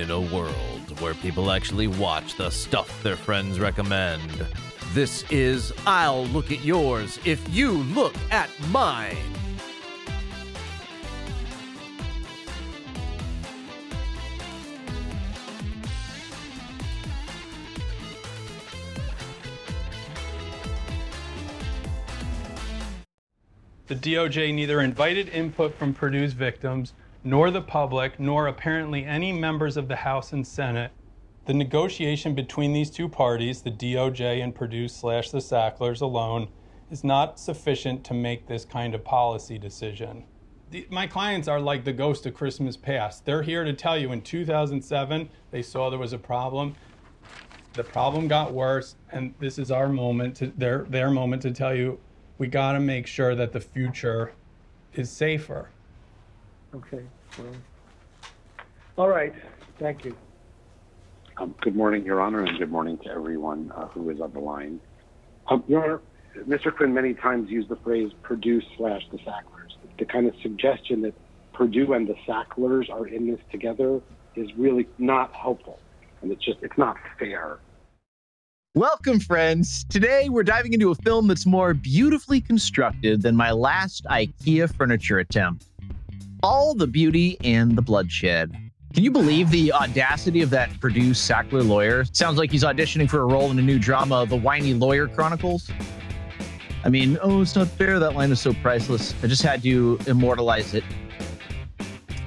[0.00, 4.46] In a world where people actually watch the stuff their friends recommend,
[4.94, 9.18] this is I'll Look at Yours If You Look at Mine.
[23.88, 29.76] The DOJ neither invited input from Purdue's victims, nor the public, nor apparently any members
[29.76, 30.90] of the House and Senate.
[31.46, 36.48] The negotiation between these two parties, the DOJ and Purdue slash the Sacklers alone,
[36.90, 40.24] is not sufficient to make this kind of policy decision.
[40.70, 43.24] The, my clients are like the ghost of Christmas past.
[43.24, 46.74] They're here to tell you in 2007 they saw there was a problem.
[47.72, 51.74] The problem got worse, and this is our moment, to, their, their moment to tell
[51.74, 51.98] you
[52.38, 54.32] we got to make sure that the future
[54.94, 55.70] is safer.
[56.74, 57.02] Okay,
[58.96, 59.34] all right,
[59.78, 60.16] thank you.
[61.36, 64.40] Um, good morning, Your Honor, and good morning to everyone uh, who is on the
[64.40, 64.80] line.
[65.48, 66.00] Um, Your Honor,
[66.46, 66.74] Mr.
[66.74, 69.76] Quinn many times used the phrase Purdue slash the Sacklers.
[69.98, 71.14] The kind of suggestion that
[71.54, 74.00] Purdue and the Sacklers are in this together
[74.36, 75.78] is really not helpful,
[76.22, 77.58] and it's just it's not fair.
[78.74, 79.84] Welcome, friends.
[79.88, 85.18] Today we're diving into a film that's more beautifully constructed than my last IKEA furniture
[85.18, 85.66] attempt.
[86.42, 88.56] All the beauty and the bloodshed.
[88.94, 92.04] Can you believe the audacity of that Purdue Sackler lawyer?
[92.12, 95.70] Sounds like he's auditioning for a role in a new drama, The Whiny Lawyer Chronicles.
[96.82, 97.98] I mean, oh, it's not fair.
[97.98, 99.14] That line is so priceless.
[99.22, 100.82] I just had to immortalize it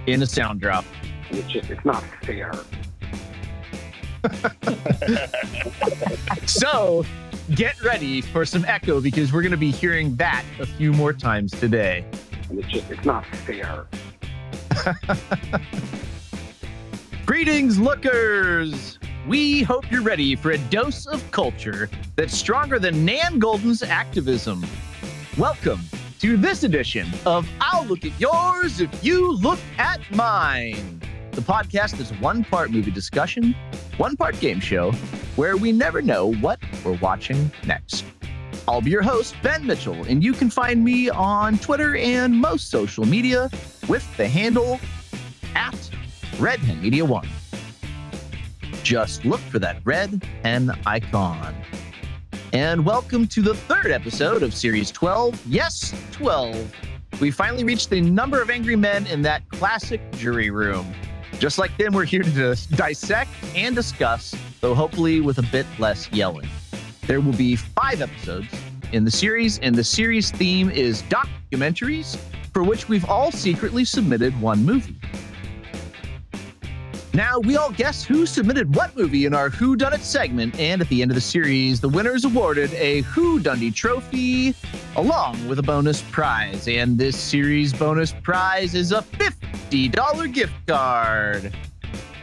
[0.05, 0.85] in a sound drop.
[1.31, 2.51] It's just it's not fair.
[6.45, 7.03] so
[7.55, 11.13] get ready for some echo because we're going to be hearing that a few more
[11.13, 12.05] times today.
[12.53, 13.87] And it's just it's not fair.
[17.25, 18.99] Greetings, lookers!
[19.27, 24.63] We hope you're ready for a dose of culture that's stronger than Nan Goldin's activism.
[25.35, 25.79] Welcome
[26.19, 31.01] to this edition of I'll Look at Yours If You Look at Mine.
[31.31, 33.55] The podcast is one part movie discussion,
[33.97, 34.91] one part game show,
[35.37, 38.05] where we never know what we're watching next.
[38.65, 42.69] I'll be your host, Ben Mitchell, and you can find me on Twitter and most
[42.69, 43.49] social media
[43.89, 44.79] with the handle
[45.53, 45.75] at
[46.39, 47.27] Red Hen Media One.
[48.81, 51.53] Just look for that red hen icon.
[52.53, 55.45] And welcome to the third episode of Series 12.
[55.45, 56.73] Yes, 12.
[57.19, 60.93] We finally reached the number of angry men in that classic jury room.
[61.37, 66.09] Just like them, we're here to dissect and discuss, though hopefully with a bit less
[66.13, 66.47] yelling.
[67.05, 68.47] There will be five episodes
[68.93, 72.17] in the series, and the series theme is documentaries,
[72.53, 74.95] for which we've all secretly submitted one movie.
[77.15, 80.81] Now, we all guess who submitted what movie in our Who Done It segment, and
[80.81, 84.55] at the end of the series, the winner is awarded a Who Dundie trophy
[84.95, 86.67] along with a bonus prize.
[86.67, 91.53] And this series bonus prize is a $50 gift card.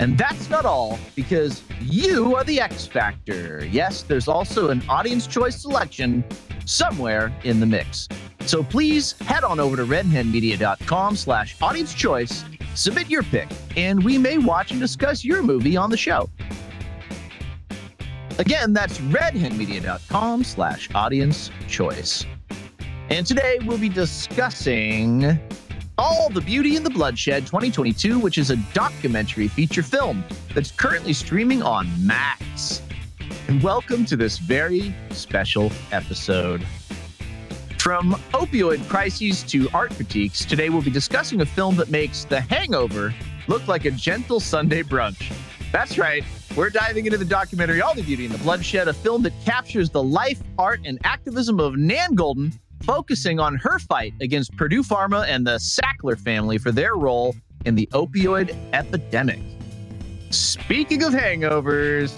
[0.01, 3.65] And that's not all, because you are the X Factor.
[3.71, 6.25] Yes, there's also an audience choice selection
[6.65, 8.09] somewhere in the mix.
[8.41, 12.45] So please head on over to redhenmedia.com slash audience choice
[12.75, 16.31] Submit your pick, and we may watch and discuss your movie on the show.
[18.39, 22.25] Again, that's redhenmedia.com slash audience choice.
[23.11, 25.39] And today we'll be discussing
[26.01, 30.25] All the Beauty and the Bloodshed 2022, which is a documentary feature film
[30.55, 32.81] that's currently streaming on Max.
[33.49, 36.65] And welcome to this very special episode.
[37.77, 42.41] From opioid crises to art critiques, today we'll be discussing a film that makes The
[42.41, 43.13] Hangover
[43.47, 45.31] look like a gentle Sunday brunch.
[45.71, 46.25] That's right,
[46.57, 49.91] we're diving into the documentary All the Beauty and the Bloodshed, a film that captures
[49.91, 55.27] the life, art, and activism of Nan Goldin, focusing on her fight against Purdue Pharma
[55.29, 57.35] and the Sackler family for their role
[57.65, 59.41] in the opioid epidemic.
[60.31, 62.15] Speaking of hangovers,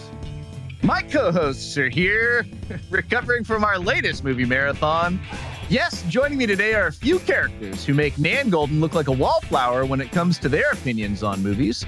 [0.82, 2.46] my co hosts are here,
[2.90, 5.20] recovering from our latest movie marathon.
[5.68, 9.12] Yes, joining me today are a few characters who make Nan Goldin look like a
[9.12, 11.86] wallflower when it comes to their opinions on movies.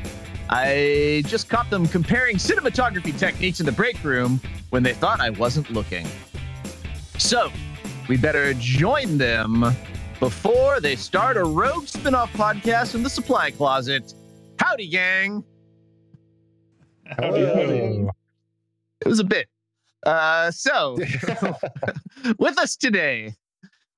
[0.49, 5.31] I just caught them comparing cinematography techniques in the break room when they thought I
[5.31, 6.07] wasn't looking.
[7.19, 7.51] So,
[8.09, 9.65] we better join them
[10.21, 14.15] before they start a rogue spin off podcast in the supply closet.
[14.59, 15.45] Howdy, gang.
[17.05, 18.09] Howdy, howdy.
[19.01, 19.49] It was a bit.
[20.05, 20.99] Uh, so,
[22.39, 23.35] with us today,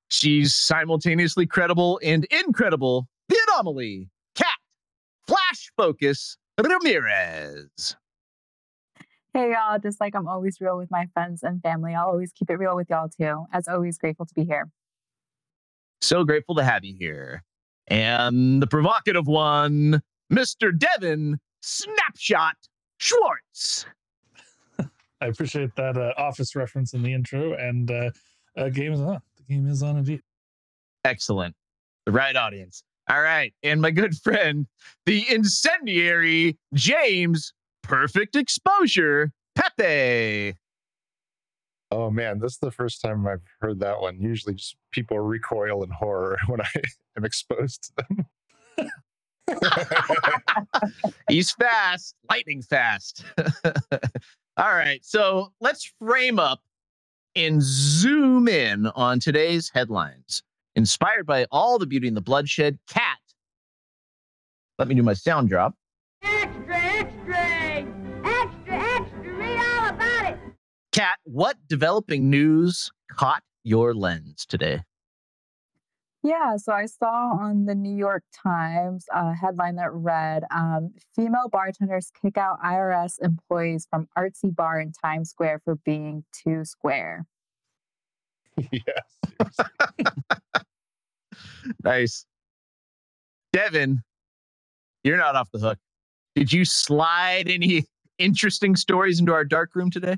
[0.08, 3.08] She's simultaneously credible and incredible.
[3.29, 4.47] The anomaly, Cat,
[5.26, 7.97] Flash Focus, Ramirez.
[9.37, 12.49] Hey y'all, just like I'm always real with my friends and family, I'll always keep
[12.49, 13.44] it real with y'all too.
[13.53, 14.71] As always, grateful to be here.
[16.00, 17.44] So grateful to have you here.
[17.87, 20.00] And the provocative one,
[20.33, 20.75] Mr.
[20.75, 22.56] Devin Snapshot
[22.97, 23.85] Schwartz.
[25.21, 28.11] I appreciate that uh, office reference in the intro, and uh,
[28.56, 29.21] uh, game is on.
[29.37, 30.23] The game is on indeed.
[31.05, 31.55] Excellent.
[32.06, 32.85] The right audience.
[33.11, 33.53] All right.
[33.62, 34.67] And my good friend,
[35.05, 37.53] the incendiary James
[37.87, 40.56] Perfect Exposure Pepe.
[41.93, 44.21] Oh man, this is the first time I've heard that one.
[44.21, 46.69] Usually, just people recoil in horror when I
[47.17, 48.91] am exposed to them.
[51.29, 53.25] He's fast, lightning fast.
[54.56, 55.05] All right.
[55.05, 56.62] So let's frame up
[57.37, 60.43] and zoom in on today's headlines.
[60.75, 63.19] Inspired by all the beauty and the bloodshed, Cat.
[64.79, 65.75] Let me do my sound drop.
[70.96, 71.00] It.
[71.00, 74.82] Cat, what developing news caught your lens today?
[76.22, 81.48] Yeah, so I saw on the New York Times a headline that read um, Female
[81.50, 87.26] bartenders kick out IRS employees from artsy bar in Times Square for being too square.
[88.72, 89.60] yes.
[91.82, 92.26] Nice.
[93.52, 94.02] Devin,
[95.04, 95.78] you're not off the hook.
[96.34, 97.84] Did you slide any
[98.19, 100.16] interesting stories into our dark room today?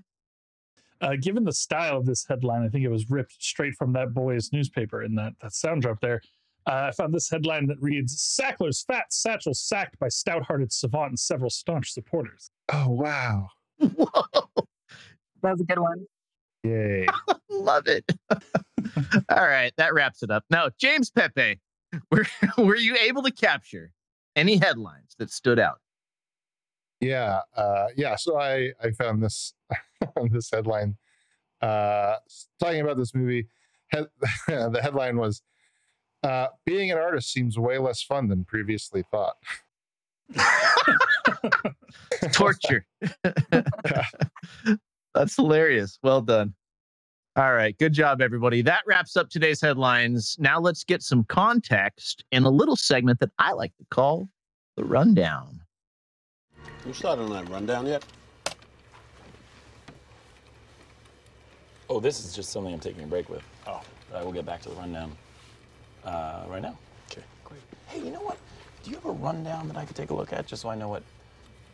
[1.00, 4.12] Uh, given the style of this headline, I think it was ripped straight from that
[4.12, 6.20] boy's newspaper in that, that sound drop there.
[6.66, 11.10] Uh, I found this headline that reads Sackler's fat satchel sacked by stout hearted savant
[11.10, 12.50] and several staunch supporters.
[12.72, 13.48] Oh wow.
[13.78, 14.24] Whoa,
[15.42, 16.04] That was a good one.
[16.64, 17.06] Yay.
[17.50, 18.04] love it.
[19.30, 20.44] All right, that wraps it up.
[20.50, 21.60] Now, James Pepe,
[22.10, 22.26] were,
[22.58, 23.92] were you able to capture
[24.36, 25.78] any headlines that stood out?
[27.00, 27.40] Yeah.
[27.56, 28.16] Uh, yeah.
[28.16, 29.54] So I I found this
[30.30, 30.96] this headline
[31.60, 32.16] uh,
[32.60, 33.46] talking about this movie.
[33.88, 34.06] Head,
[34.46, 35.42] the headline was
[36.22, 39.36] uh, "Being an artist seems way less fun than previously thought."
[42.32, 42.84] Torture.
[45.14, 45.98] That's hilarious.
[46.02, 46.54] Well done.
[47.36, 47.78] All right.
[47.78, 48.62] Good job, everybody.
[48.62, 50.36] That wraps up today's headlines.
[50.40, 54.28] Now let's get some context in a little segment that I like to call
[54.76, 55.60] the rundown.
[56.86, 58.04] You started on that rundown yet?
[61.90, 63.42] Oh, this is just something I'm taking a break with.
[63.66, 63.80] Oh,
[64.14, 65.12] I will get back to the rundown
[66.04, 66.76] uh, right now.
[67.10, 67.22] Okay.
[67.44, 67.60] Great.
[67.86, 68.36] Hey, you know what?
[68.84, 70.74] Do you have a rundown that I could take a look at just so I
[70.74, 71.02] know what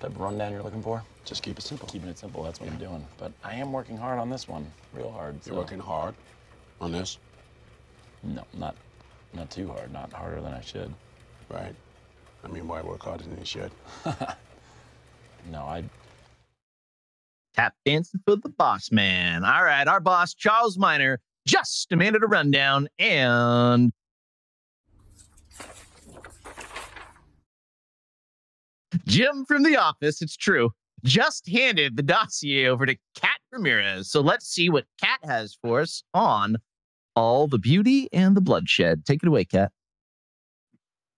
[0.01, 1.03] type of rundown you're looking for?
[1.25, 1.89] Just keep it simple.
[1.89, 3.05] Keeping it simple, that's what I'm doing.
[3.19, 5.35] But I am working hard on this one, real hard.
[5.45, 6.15] You're so- working hard
[6.81, 7.19] on this,
[8.23, 8.75] No, not
[9.33, 10.93] not too hard, not harder than I should.
[11.51, 11.75] right?
[12.45, 13.73] I mean, why work harder than you should?
[15.51, 15.85] No, I
[17.55, 19.45] Tap dancing for the boss man.
[19.45, 23.93] All right, our boss, Charles Miner, just demanded a rundown and.
[29.07, 30.71] Jim from the office, it's true,
[31.05, 34.11] just handed the dossier over to Kat Ramirez.
[34.11, 36.57] So let's see what Kat has for us on
[37.15, 39.05] all the beauty and the bloodshed.
[39.05, 39.71] Take it away, Kat.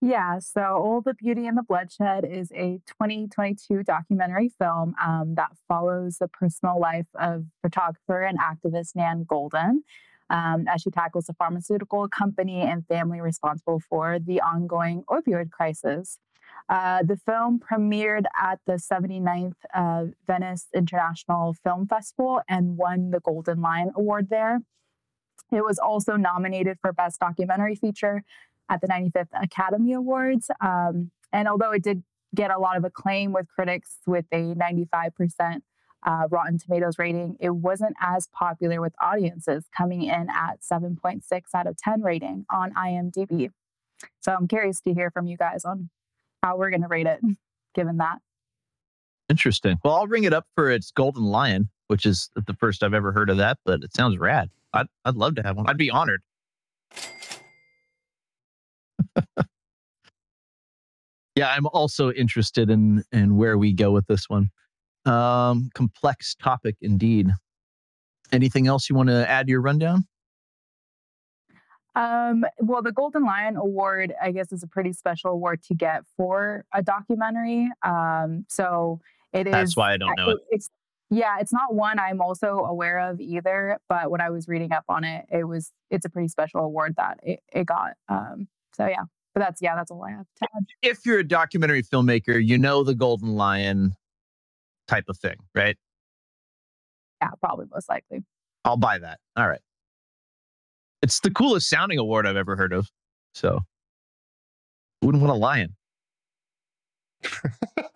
[0.03, 5.53] Yeah, so All the Beauty and the Bloodshed is a 2022 documentary film um, that
[5.67, 9.79] follows the personal life of photographer and activist Nan Goldin
[10.29, 16.19] um, as she tackles a pharmaceutical company and family responsible for the ongoing opioid crisis.
[16.69, 23.21] Uh, the film premiered at the 79th uh, Venice International Film Festival and won the
[23.21, 24.61] Golden Lion Award there.
[25.53, 28.25] It was also nominated for Best Documentary Feature
[28.69, 30.51] at the 95th Academy Awards.
[30.61, 32.03] Um, and although it did
[32.35, 35.61] get a lot of acclaim with critics with a 95%
[36.05, 41.23] uh, Rotten Tomatoes rating, it wasn't as popular with audiences, coming in at 7.6
[41.55, 43.51] out of 10 rating on IMDb.
[44.21, 45.91] So I'm curious to hear from you guys on
[46.43, 47.21] how we're going to rate it,
[47.75, 48.19] given that.
[49.29, 49.79] Interesting.
[49.85, 53.11] Well, I'll ring it up for its Golden Lion, which is the first I've ever
[53.11, 54.51] heard of that, but it sounds rad.
[54.73, 55.69] I'd, I'd love to have one.
[55.69, 56.23] I'd be honored.
[61.35, 64.51] Yeah, I'm also interested in in where we go with this one.
[65.05, 67.31] Um, complex topic indeed.
[68.33, 70.05] Anything else you want to add to your rundown?
[71.95, 76.03] Um, well, the Golden Lion Award, I guess, is a pretty special award to get
[76.17, 77.71] for a documentary.
[77.83, 79.01] Um, so
[79.33, 79.53] it is.
[79.53, 80.39] That's why I don't know it.
[80.51, 80.69] It's
[81.09, 83.79] yeah, it's not one I'm also aware of either.
[83.89, 86.97] But when I was reading up on it, it was it's a pretty special award
[86.97, 87.93] that it, it got.
[88.09, 89.03] Um, so yeah,
[89.35, 90.65] But that's yeah, that's all I have to add.
[90.83, 93.95] If you're a documentary filmmaker, you know the Golden Lion
[94.87, 95.77] type of thing, right?
[97.23, 98.23] Yeah, probably most likely.
[98.65, 99.19] I'll buy that.
[99.37, 99.61] All right.
[101.03, 102.89] It's the coolest sounding award I've ever heard of.
[103.33, 103.61] So,
[105.03, 105.75] wouldn't want a lion.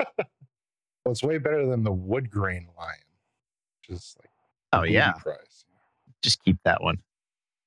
[1.04, 2.98] Well, it's way better than the wood grain lion,
[3.88, 4.28] which is like
[4.74, 5.64] Oh yeah, prize.
[6.22, 6.98] just keep that one.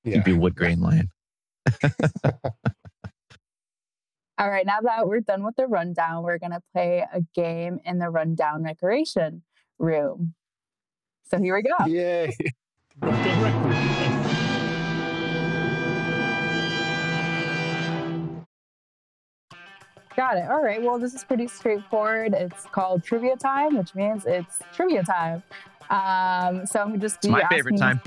[0.04, 0.18] Yeah.
[0.18, 1.10] Keep your wood grain lion.
[4.40, 8.00] All right, now that we're done with the rundown, we're gonna play a game in
[8.00, 9.44] the rundown recreation
[9.78, 10.34] room.
[11.26, 11.86] So here we go.
[11.86, 12.36] Yay.
[20.16, 20.44] Got it.
[20.50, 20.82] All right.
[20.82, 22.34] Well, this is pretty straightforward.
[22.34, 25.42] It's called trivia time, which means it's trivia time.
[25.90, 28.02] Um, so I'm just It's be my favorite asking- time.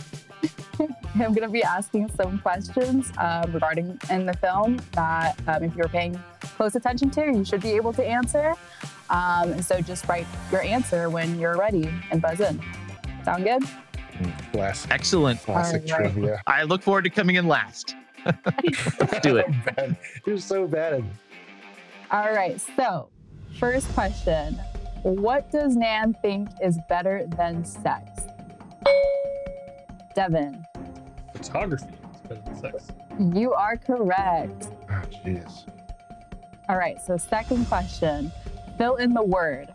[1.14, 5.75] I'm going to be asking some questions uh, regarding in the film that um, if
[5.75, 8.54] you're paying close attention to, you should be able to answer.
[9.11, 12.61] Um, and so just write your answer when you're ready and buzz in.
[13.25, 13.62] Sound good?
[14.52, 15.40] Classic, Excellent.
[15.42, 16.12] classic All right.
[16.12, 16.42] trivia.
[16.47, 17.95] I look forward to coming in last.
[18.25, 19.47] Let's do it.
[19.76, 19.97] Bad.
[20.26, 21.04] You're so bad
[22.11, 22.61] All right.
[22.76, 23.09] So,
[23.61, 24.54] first question
[25.02, 28.23] What does Nan think is better than sex?
[30.20, 30.66] Devin,
[31.35, 32.88] Photography is better than sex.
[33.35, 34.70] you are correct.
[34.90, 35.66] Oh, jeez.
[36.70, 36.99] All right.
[37.04, 38.32] So, second question
[38.78, 39.68] fill in the word.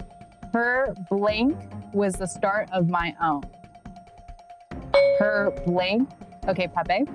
[0.51, 1.55] Her blank
[1.93, 3.43] was the start of my own.
[5.19, 6.09] Her blank.
[6.47, 7.05] Okay, Pepe,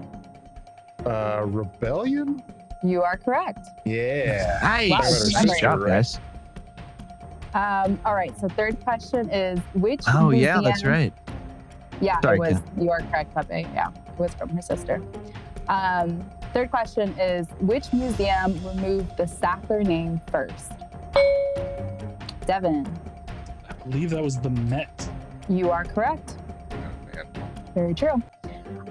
[1.04, 2.40] Uh, rebellion?
[2.84, 3.66] you are correct.
[3.84, 4.60] Yeah.
[4.62, 4.90] Nice.
[5.34, 5.60] Wow, Good right.
[5.60, 6.20] job, guys.
[7.54, 8.38] Um, all right.
[8.38, 10.02] So, third question is which.
[10.06, 11.12] Oh yeah, that's right.
[12.00, 12.60] Yeah, Sorry, it was.
[12.78, 13.66] You are correct, Pepe.
[13.74, 15.02] Yeah, it was from her sister.
[15.68, 20.72] Um, third question is which museum removed the Sackler name first?
[22.46, 22.86] Devin,
[23.68, 25.08] I believe that was the Met.
[25.48, 26.36] you are correct.
[26.70, 26.76] Oh,
[27.14, 27.26] man.
[27.74, 28.22] Very true.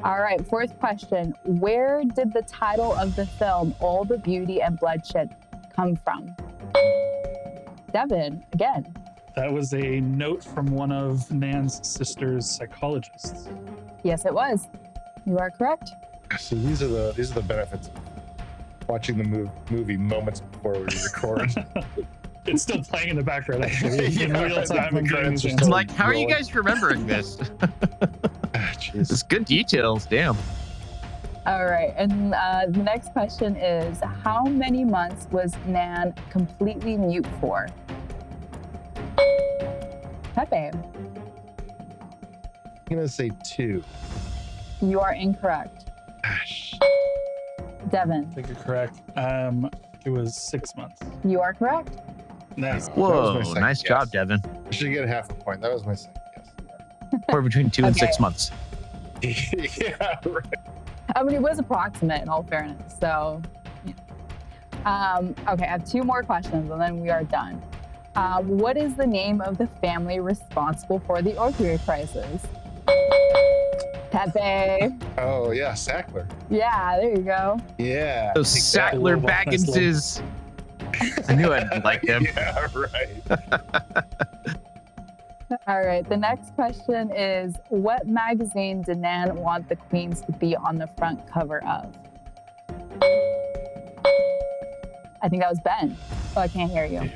[0.03, 1.33] All right, fourth question.
[1.45, 5.35] Where did the title of the film, All the Beauty and Bloodshed,
[5.75, 6.35] come from?
[7.93, 8.93] Devin, again.
[9.35, 13.49] That was a note from one of Nan's sister's psychologists.
[14.03, 14.67] Yes, it was.
[15.25, 15.91] You are correct.
[16.39, 20.73] So these are the these are the benefits of watching the mov- movie moments before
[20.73, 21.51] we record.
[22.47, 24.95] It's still playing in the background, actually, in real time.
[24.95, 25.67] I'm getting credits these are I'm still- answers.
[25.69, 27.39] like, how are you guys remembering this?
[27.59, 29.09] Ah, jeez.
[29.11, 30.05] It's good details.
[30.05, 30.37] Damn.
[31.47, 37.25] All right, and uh, the next question is How many months was Nan completely mute
[37.41, 37.67] for?
[40.35, 40.75] Pepe, I'm
[42.89, 43.81] gonna say two.
[44.81, 45.89] you are incorrect.
[46.25, 46.73] Ah, sh-
[47.89, 48.99] Devin, I think you're correct.
[49.15, 49.69] Um,
[50.03, 51.01] it was six months.
[51.23, 52.01] you are correct.
[52.57, 52.87] Nice.
[52.89, 53.87] That was my Whoa, nice guess.
[53.89, 54.41] job, Devin.
[54.67, 55.61] I should get half a point.
[55.61, 56.43] That was my second
[57.31, 58.51] We're between two and six months.
[59.21, 60.43] yeah, right.
[61.15, 62.95] I mean, it was approximate in all fairness.
[62.99, 63.41] So,
[63.85, 63.93] yeah.
[65.17, 67.61] um, okay, I have two more questions and then we are done.
[68.15, 72.41] Um, what is the name of the family responsible for the opioid crisis?
[74.11, 74.95] Pepe.
[75.17, 76.25] Oh yeah, Sackler.
[76.49, 77.59] Yeah, there you go.
[77.77, 78.33] Yeah.
[78.35, 78.41] So.
[78.41, 80.21] Sackler Little Nice little- Bagginses.
[81.27, 82.25] I knew I'd like them.
[82.35, 83.09] Yeah, right.
[85.67, 86.07] All right.
[86.07, 90.87] The next question is What magazine did Nan want the queens to be on the
[90.97, 91.93] front cover of?
[95.21, 95.97] I think that was Ben.
[96.37, 97.09] Oh, I can't hear you.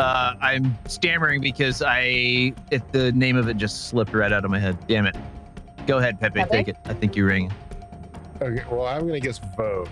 [0.00, 4.50] Uh, I'm stammering because I it, the name of it just slipped right out of
[4.50, 4.76] my head.
[4.88, 5.16] Damn it.
[5.86, 6.40] Go ahead, Pepe.
[6.40, 6.50] Pepe?
[6.50, 6.76] Take it.
[6.86, 7.52] I think you ring.
[8.40, 9.88] Okay, well, I'm gonna guess Vogue.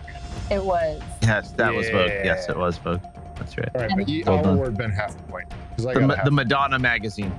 [0.51, 1.03] It was.
[1.23, 2.09] Yes, that was Vogue.
[2.25, 3.01] Yes, it was Vogue.
[3.37, 3.69] That's right.
[3.75, 4.55] All right, but you, Well I'll done.
[4.55, 6.25] award Ben half a point because I The, got Ma- half.
[6.25, 7.33] the Madonna magazine.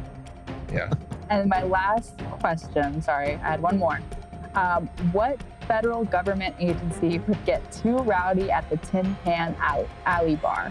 [0.72, 0.90] yeah.
[1.32, 4.00] And my last question sorry, I had one more.
[4.56, 10.36] Um, what federal government agency would get too rowdy at the Tin Pan Alley, alley
[10.38, 10.70] Bar?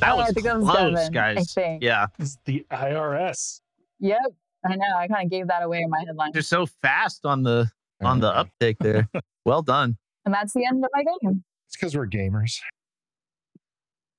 [0.00, 1.52] That Oh, was I think it was close, I guys.
[1.54, 1.82] think.
[1.82, 3.60] Yeah, It's the IRS.
[4.00, 4.18] Yep.
[4.64, 4.96] I know.
[4.96, 6.30] I kind of gave that away in my headline.
[6.32, 9.08] they're so fast on the on the uptake there.
[9.44, 9.96] well done.
[10.24, 11.42] And that's the end of my game.
[11.66, 12.60] It's because we're gamers.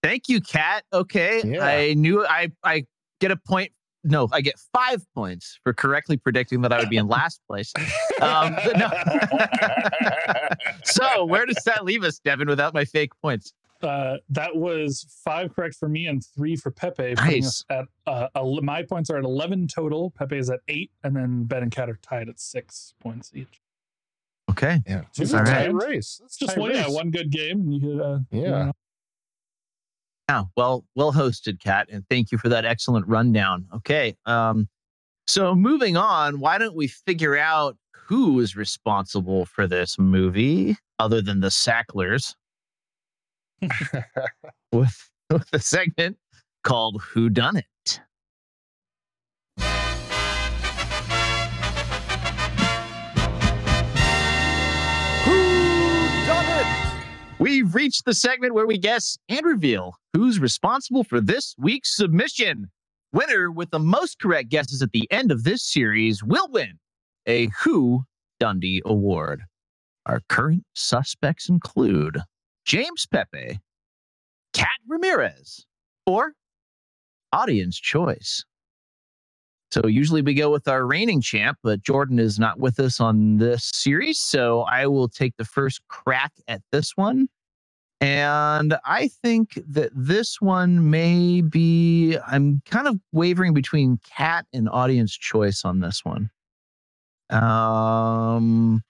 [0.04, 0.84] Thank you, Kat.
[0.94, 1.66] Okay, Yeah.
[1.66, 2.86] I knew I I
[3.20, 3.72] get a point.
[4.06, 7.74] No, I get five points for correctly predicting that I would be in last place.
[8.22, 8.90] Um, no.
[10.86, 13.54] so where does that leave us, Devin, without my fake points?
[13.82, 17.16] Uh, that was five correct for me and three for Pepe.
[17.16, 20.12] Putting us at uh, el- my points are at eleven total.
[20.12, 23.62] Pepe is at eight, and then Ben and Kat are tied at six points each.
[24.50, 24.80] Okay.
[24.88, 25.02] Yeah.
[25.10, 26.20] It's is a All tight race.
[26.26, 28.02] It's Just tight one, yeah, one good game, and you could.
[28.02, 28.50] Uh, you Yeah.
[28.50, 28.72] know,
[30.30, 33.66] Yeah, well, well hosted, Kat, and thank you for that excellent rundown.
[33.74, 34.68] Okay, um,
[35.28, 41.22] so moving on, why don't we figure out who is responsible for this movie, other
[41.22, 42.36] than the Sacklers,
[44.72, 46.18] with with a segment
[46.64, 48.02] called "Who Done It."
[55.26, 55.42] Who
[56.26, 57.04] done it?
[57.40, 62.70] We've reached the segment where we guess and reveal who's responsible for this week's submission.
[63.12, 66.80] Winner with the most correct guesses at the end of this series will win
[67.28, 68.04] a Who
[68.40, 69.44] Dundie Award.
[70.06, 72.20] Our current suspects include
[72.70, 73.60] James Pepe,
[74.54, 75.66] Cat Ramirez,
[76.06, 76.34] or
[77.34, 78.46] Audience Choice.
[79.72, 83.38] So usually we go with our reigning champ, but Jordan is not with us on
[83.38, 84.20] this series.
[84.20, 87.28] So I will take the first crack at this one.
[88.02, 94.70] And I think that this one may be, I'm kind of wavering between cat and
[94.70, 96.30] audience choice on this one.
[97.32, 98.84] Um,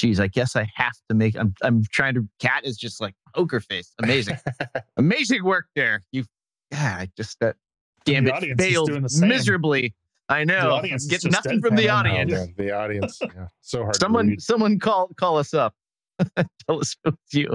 [0.00, 3.14] geez, I guess I have to make, I'm, I'm trying to, cat is just like
[3.34, 3.92] poker face.
[4.02, 4.38] Amazing.
[4.96, 6.02] Amazing work there.
[6.10, 6.24] You,
[6.72, 7.56] yeah, I just, that,
[8.04, 9.28] damn it, failed doing the same.
[9.28, 9.94] miserably.
[10.30, 10.70] I know.
[10.70, 12.20] audience is Get nothing from the deadpan right now.
[12.20, 12.32] Audience.
[12.32, 13.18] man, the audience.
[13.20, 13.46] Yeah.
[13.60, 13.94] So hard.
[13.94, 14.40] to Someone, read.
[14.40, 15.74] someone call call us up.
[16.36, 17.52] Tell us it was you.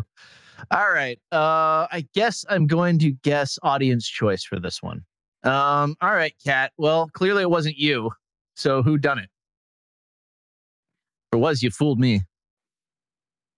[0.71, 1.17] All right.
[1.31, 5.03] Uh, I guess I'm going to guess audience choice for this one.
[5.43, 6.73] Um, all right, Kat.
[6.77, 8.11] Well, clearly it wasn't you.
[8.55, 9.29] So who done it?
[11.31, 12.21] Or was you fooled me?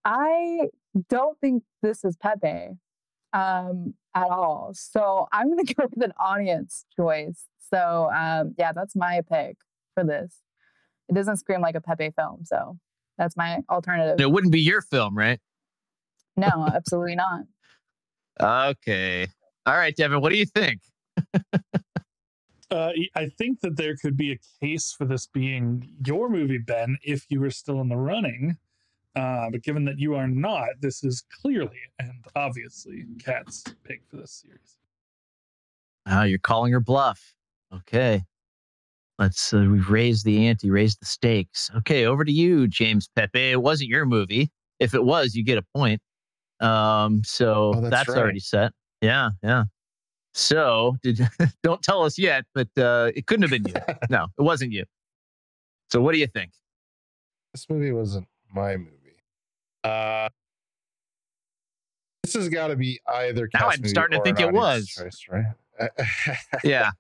[0.07, 0.69] I
[1.09, 2.69] don't think this is Pepe
[3.33, 4.71] um, at all.
[4.73, 7.43] So I'm going to go with an audience choice.
[7.69, 9.57] So um, yeah, that's my pick
[9.93, 10.37] for this.
[11.09, 12.45] It doesn't scream like a Pepe film.
[12.45, 12.77] So
[13.17, 14.19] that's my alternative.
[14.19, 15.39] It wouldn't be your film, right?
[16.37, 17.41] No, absolutely not.
[18.39, 19.25] Okay.
[19.65, 20.21] All right, Devin.
[20.21, 20.81] What do you think?
[22.69, 26.57] Uh, y- I think that there could be a case for this being your movie,
[26.57, 28.57] Ben, if you were still in the running.
[29.17, 34.17] Uh, but given that you are not, this is clearly and obviously Cat's pick for
[34.17, 34.77] this series.
[36.05, 37.33] Oh, you're calling her bluff.
[37.73, 38.21] Okay.
[39.17, 41.71] Let's, uh, we've raised the ante, raised the stakes.
[41.77, 43.51] Okay, over to you, James Pepe.
[43.51, 44.51] It wasn't your movie.
[44.79, 45.99] If it was, you get a point.
[46.59, 48.17] Um, so Oh, that's that's, right.
[48.19, 48.71] already set.
[49.01, 49.63] Yeah, yeah.
[50.35, 51.19] So did
[51.63, 53.95] don't tell us yet, but uh, it couldn't have been you.
[54.11, 54.85] no, it wasn't you.
[55.89, 56.51] So what do you think?
[57.53, 58.91] This movie wasn't my movie.
[59.83, 60.29] Uh,
[62.23, 63.49] this has got to be either.
[63.53, 64.87] Now I'm starting to think it was.
[64.87, 65.45] choice, right?
[66.63, 66.91] Yeah.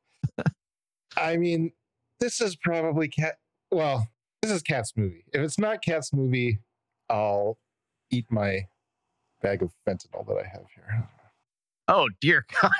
[1.17, 1.71] I mean,
[2.19, 3.37] this is probably cat.
[3.71, 4.07] Well,
[4.41, 5.23] this is Cat's movie.
[5.33, 6.59] If it's not Cat's movie,
[7.09, 7.57] I'll
[8.11, 8.67] eat my
[9.41, 11.07] bag of fentanyl that I have here.
[11.87, 12.71] Oh dear God.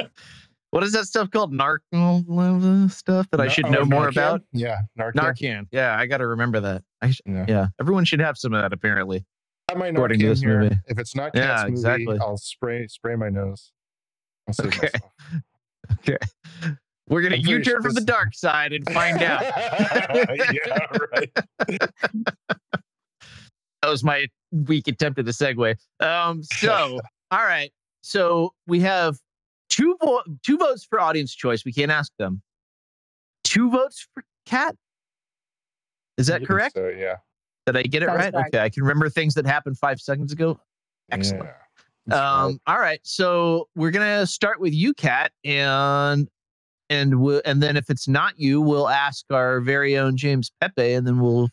[0.70, 1.52] what is that stuff called?
[1.52, 1.78] Narc
[2.92, 4.12] stuff that I should oh, know more Narcan?
[4.12, 4.42] about?
[4.52, 5.12] Yeah, Narcan.
[5.14, 5.66] Narcan.
[5.72, 6.82] Yeah, I got to remember that.
[7.02, 7.44] I sh- Yeah.
[7.48, 9.24] yeah, everyone should have some of that apparently.
[9.70, 10.60] I my According to this here.
[10.62, 10.76] movie.
[10.88, 12.18] If it's not Yeah, Cat's movie, exactly.
[12.20, 13.72] I'll spray spray my nose.
[14.60, 14.90] Okay.
[16.00, 16.18] Okay.
[17.08, 19.42] We're gonna I'm U-turn sure from the dark side and find out.
[19.42, 21.30] yeah, right.
[22.48, 25.74] that was my weak attempt at a segue.
[25.98, 27.00] Um, so
[27.32, 27.72] all right.
[28.02, 29.16] So we have
[29.80, 31.64] two vo- two votes for audience choice.
[31.64, 32.42] We can't ask them.
[33.44, 34.76] Two votes for cat.
[36.18, 36.76] Is that correct?
[36.76, 37.16] So yeah.
[37.66, 38.32] Did I get it That is right?
[38.32, 38.54] correct.
[38.54, 40.58] Okay, I can remember things that happened five seconds ago.
[41.10, 41.44] Excellent.
[41.44, 41.52] Yeah.
[42.06, 42.44] That's right.
[42.44, 46.28] Um, all right, so we're gonna start with you, Kat, and
[46.88, 50.94] and we'll, and then if it's not you, we'll ask our very own James Pepe,
[50.94, 51.48] and then we'll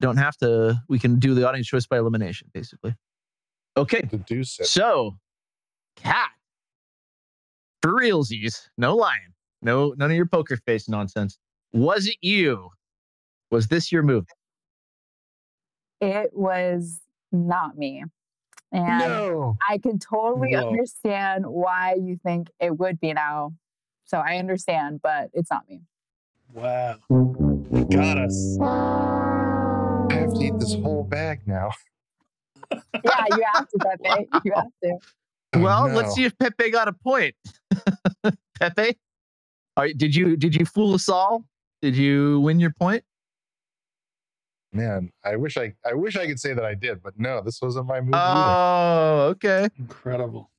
[0.00, 0.80] don't have to.
[0.88, 2.94] We can do the audience choice by elimination, basically.
[3.76, 4.66] Okay, deduce it.
[4.66, 5.16] so
[5.96, 6.30] Kat,
[7.86, 11.38] for realsies, no lying, no none of your poker face nonsense.
[11.72, 12.70] Was it you?
[13.52, 14.26] Was this your move?
[16.00, 18.02] It was not me.
[18.72, 19.56] And No.
[19.68, 20.68] I can totally Whoa.
[20.68, 23.52] understand why you think it would be now.
[24.04, 25.82] So I understand, but it's not me.
[26.54, 26.96] Wow.
[27.08, 28.58] You got us.
[28.60, 31.70] I have to eat this whole bag now.
[32.72, 34.28] Yeah, you have to, Pepe.
[34.44, 34.98] You have to.
[35.54, 35.94] Oh, well, no.
[35.94, 37.34] let's see if Pepe got a point.
[38.60, 38.96] Pepe,
[39.76, 41.44] are, did you did you fool us all?
[41.82, 43.04] Did you win your point?
[44.72, 47.60] Man, I wish I I wish I could say that I did, but no, this
[47.62, 48.14] wasn't my movie.
[48.14, 48.50] either.
[48.50, 49.68] Oh, okay.
[49.78, 50.50] Incredible.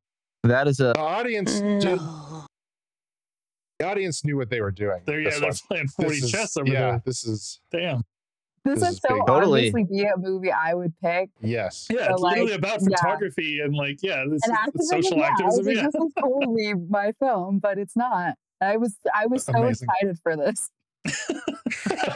[0.44, 2.00] That is a The audience did,
[3.80, 5.02] the audience knew what they were doing.
[5.06, 5.54] There, yeah, they're one.
[5.68, 7.02] playing 40 This is- chess over yeah, there.
[7.06, 8.02] this is Damn.
[8.68, 9.26] This, This would so.
[9.26, 9.68] Totally.
[9.70, 11.30] obviously be a movie I would pick.
[11.42, 11.88] Yes.
[11.90, 12.98] Yeah, So, it's literally like, about yeah.
[12.98, 15.66] photography and like, yeah, this And is activism, social yeah, I was activism.
[15.66, 15.84] like, Yeah.
[15.86, 18.36] this is totally my film, but it's not.
[18.62, 19.88] I was I was so Amazing.
[20.02, 20.70] excited for this.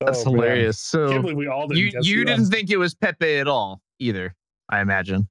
[0.00, 0.34] That's Oh, man.
[0.34, 0.90] hilarious.
[0.90, 3.80] Can't So believe we all didn't you you didn't think it was Pepe at all
[3.98, 4.34] either,
[4.68, 5.28] I imagine.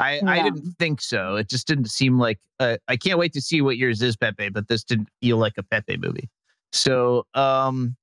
[0.00, 1.34] I, I didn't think so.
[1.36, 4.48] It just didn't seem like uh, I can't wait to see what yours is Pepe,
[4.50, 6.28] but this didn't feel like a Pepe movie.
[6.72, 7.96] So um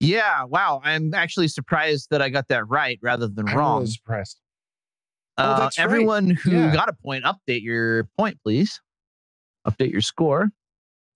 [0.00, 0.80] yeah, wow.
[0.82, 3.80] I'm actually surprised that I got that right rather than I'm wrong.
[3.80, 4.40] really surprised.
[5.36, 5.78] Oh, Uh, right.
[5.78, 6.72] everyone who Yeah.
[6.72, 8.80] got a point, update your point, please.
[9.66, 10.50] Update your score.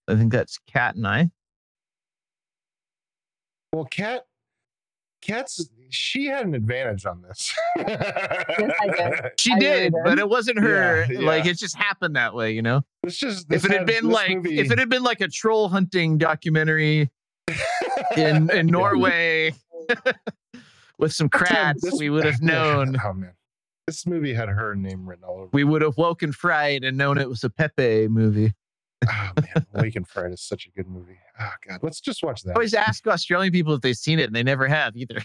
[0.07, 1.31] I think that's Cat and I.
[3.73, 4.25] Well, Cat,
[5.21, 7.53] Kat's she had an advantage on this.
[7.77, 9.31] Yes, I did.
[9.39, 9.93] She I did, did.
[10.03, 11.05] but it wasn't her.
[11.09, 12.83] Yeah, Like it just happened that way, you know.
[13.03, 15.27] It's just if it had had- been like movie- if it had been like a
[15.27, 17.09] troll hunting documentary
[18.17, 19.53] in in Norway
[20.99, 22.97] with some crats, This- we would have yeah, known.
[23.03, 23.33] Oh man,
[23.87, 25.49] this movie had her name written all over.
[25.53, 28.53] We would have woken fried and known it was a Pepe movie.
[29.07, 31.19] Oh man, Wake in Fright is such a good movie.
[31.39, 32.55] Oh god, let's just watch I that.
[32.55, 35.19] always ask Australian people if they've seen it, and they never have either.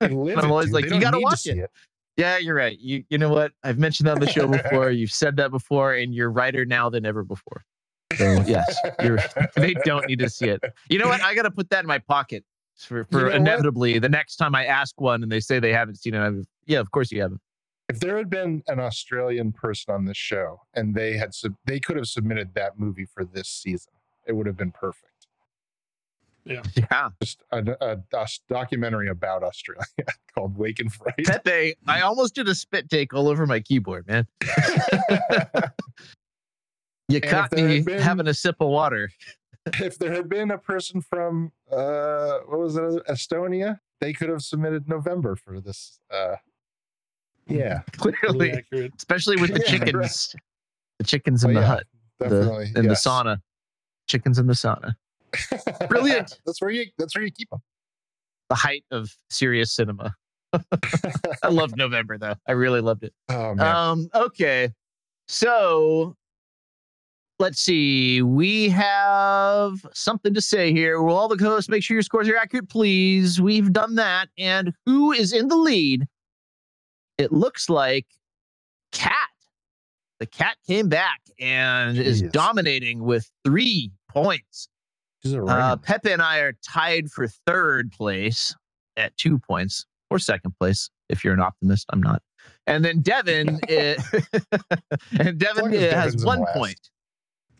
[0.00, 1.70] I'm always like, you gotta watch see it.
[2.16, 2.78] Yeah, you're right.
[2.78, 3.52] You you know what?
[3.62, 4.90] I've mentioned that on the show before.
[4.90, 7.64] You've said that before, and you're righter now than ever before.
[8.16, 9.18] So yes, you're.
[9.56, 10.62] They don't need to see it.
[10.88, 11.20] You know what?
[11.22, 12.44] I got to put that in my pocket
[12.76, 13.34] for, for know what?
[13.34, 16.18] inevitably the next time I ask one and they say they haven't seen it.
[16.18, 17.40] I'm, yeah, of course you haven't.
[17.88, 21.78] If there had been an Australian person on this show and they had sub- they
[21.78, 23.92] could have submitted that movie for this season,
[24.26, 25.13] it would have been perfect.
[26.46, 27.08] Yeah, Yeah.
[27.22, 29.84] Just a, a, a documentary about Australia
[30.34, 31.14] called Wake in Fright.
[31.24, 31.74] Pepe.
[31.86, 34.26] I almost did a spit take all over my keyboard, man.
[37.08, 39.10] You if caught there me been- having a sip of water.
[39.80, 44.42] if there had been a person from uh what was it estonia they could have
[44.42, 46.34] submitted november for this uh
[47.46, 48.92] yeah Clearly, accurate.
[48.98, 49.94] especially with the Yeah, chickens,
[50.34, 50.42] right.
[50.98, 51.86] the chickens in Oh, the yeah, hut,
[52.18, 53.02] the, in yes.
[53.02, 53.38] the sauna,
[54.06, 54.94] chickens in the sauna.
[55.88, 56.38] Brilliant.
[56.46, 57.60] that's where you that's where you keep them
[58.50, 60.14] The height of serious cinema.
[61.42, 62.34] I loved November though.
[62.46, 63.12] I really loved it.
[63.28, 64.70] oh man Um, okay.
[65.28, 66.16] So
[67.38, 68.22] let's see.
[68.22, 71.02] We have something to say here.
[71.02, 73.40] Will all the hosts make sure your scores are accurate, please?
[73.40, 74.28] We've done that.
[74.38, 76.06] And who is in the lead?
[77.18, 78.06] It looks like
[78.92, 79.28] Cat.
[80.20, 84.68] The cat came back and is dominating with three points.
[85.24, 85.76] She's a Uh.
[85.76, 88.54] Pepe and I are tied for third place
[88.96, 91.86] at two points, or second place if you're an optimist.
[91.90, 92.22] I'm not.
[92.66, 93.96] And then Devin, eh,
[95.18, 96.54] and Devin long as Devin's has one last.
[96.54, 96.80] point.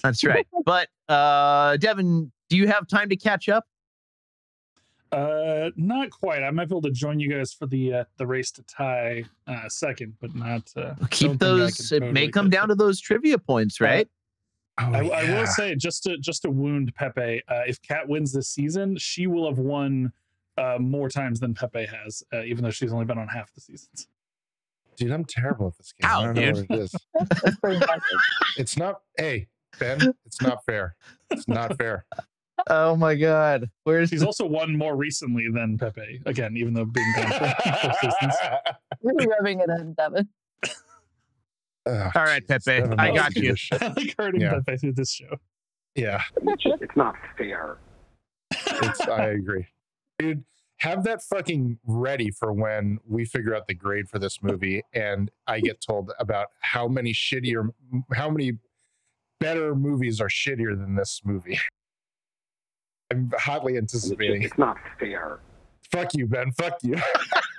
[0.03, 0.47] That's right.
[0.65, 3.65] But uh, Devin, do you have time to catch up?
[5.13, 6.43] Uh, not quite.
[6.43, 9.25] I might be able to join you guys for the uh, the race to tie
[9.47, 10.69] uh, second, but not.
[10.77, 11.93] Uh, Keep those.
[11.93, 14.09] It may come down to those trivia points, right?
[14.81, 17.43] Oh, I, I will say just to just to wound Pepe.
[17.49, 20.13] Uh, if Kat wins this season, she will have won
[20.59, 23.61] uh, more times than Pepe has, uh, even though she's only been on half the
[23.61, 24.07] seasons.
[24.97, 26.95] dude i'm terrible at this game Ow, i don't know what it is
[27.43, 27.85] That's pretty
[28.57, 29.49] it's not hey
[29.81, 30.95] ben it's not fair
[31.31, 32.07] it's not fair
[32.69, 33.69] Oh my God!
[33.83, 36.23] Where's he's the- also won more recently than Pepe.
[36.25, 38.35] Again, even though being gone for four seasons.
[39.03, 40.29] Really rubbing it in, Devin.
[41.87, 43.55] Ugh, All right, Jesus, Pepe, Devin I got you.
[43.73, 44.55] I like hurting Yeah.
[44.67, 45.37] Pepe through this show.
[45.95, 47.77] yeah It's just, it's not fair.
[48.67, 49.67] it's i agree
[50.19, 50.45] dude
[50.79, 55.31] have that fucking ready for when we figure out the grade for this movie and
[55.47, 57.69] i get told about how many shittier
[58.15, 58.53] how many
[59.41, 61.59] better movies are shittier than this movie
[63.11, 65.41] i'm hotly anticipating it's not fair.
[65.91, 66.97] fuck you ben fuck you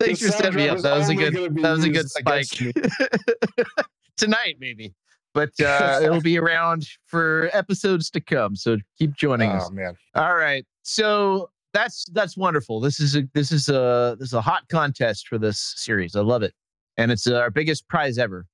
[0.00, 0.78] Thanks The for setting me up.
[0.78, 1.34] That was a good.
[1.56, 2.46] That was a good spike.
[4.16, 4.94] Tonight, maybe,
[5.34, 8.56] but uh, it'll be around for episodes to come.
[8.56, 9.68] So keep joining us.
[9.68, 10.64] oh man All right.
[10.82, 12.80] So that's that's wonderful.
[12.80, 16.16] This is a this is a this is a hot contest for this series.
[16.16, 16.54] I love it,
[16.96, 18.46] and it's our biggest prize ever.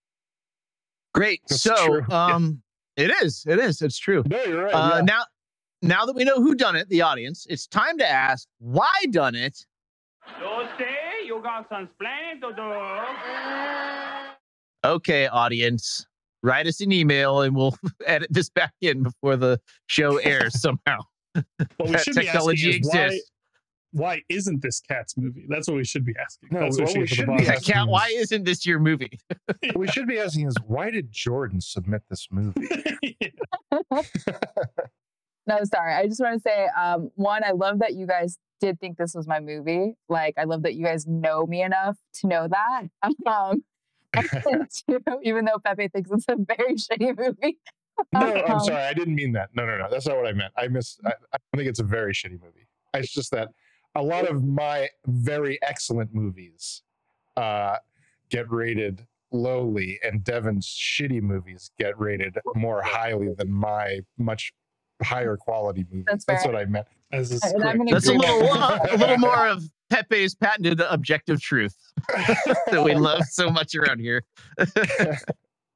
[1.14, 1.40] Great.
[1.48, 2.02] That's so true.
[2.08, 2.26] Yeah.
[2.34, 2.62] um,
[2.96, 3.44] it is.
[3.46, 3.82] It is.
[3.82, 4.22] It's true.
[4.26, 5.00] no you're right Uh, yeah.
[5.02, 5.22] Now,
[5.82, 9.34] now that we know who done it, the audience, it's time to ask why done
[9.34, 9.64] it.
[10.40, 10.96] So say
[11.34, 12.72] you got some explaining to do.
[14.88, 16.06] Okay, audience,
[16.42, 21.00] write us an email and we'll edit this back in before the show airs somehow.
[21.76, 23.30] What we That should be technology asking is why, exists.
[23.92, 25.46] why isn't this Cats movie?
[25.48, 26.50] That's what we should be asking.
[26.52, 27.46] No, That's what what we should be the bottom.
[27.50, 29.18] asking- Cat, why isn't this your movie?
[29.46, 32.68] what we should be asking is why did jordan submit this movie
[35.46, 35.92] No, sorry.
[35.92, 39.14] I just want to say, um, one, I love that you guys did think this
[39.14, 39.94] was my movie.
[40.08, 42.84] Like, I love that you guys know me enough to know that.
[43.26, 43.64] Um,
[44.88, 47.58] two, even though Pepe thinks it's a very shitty movie.
[48.12, 48.82] No, I'm um, sorry.
[48.82, 49.50] I didn't mean that.
[49.54, 49.88] No, no, no.
[49.90, 50.52] That's not what I meant.
[50.56, 50.98] I miss.
[51.04, 52.68] I, I don't think it's a very shitty movie.
[52.94, 53.48] It's just that
[53.96, 56.82] a lot of my very excellent movies
[57.36, 57.76] uh,
[58.30, 64.52] get rated lowly, and Devin's shitty movies get rated more highly than my much
[65.02, 66.04] higher quality movies.
[66.06, 66.86] That's That's, what I meant.
[67.12, 67.78] As is And I'm correct.
[67.78, 71.76] gonna That's a little, uh, a little more of Pepe's patented objective truth
[72.08, 74.24] that we love so much around here.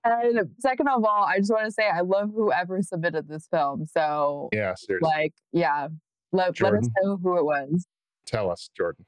[0.05, 3.85] And second of all, I just want to say I love whoever submitted this film.
[3.85, 5.07] So, Yeah, seriously.
[5.07, 5.89] like, yeah,
[6.33, 7.87] let, let us know who it was.
[8.25, 9.05] Tell us, Jordan.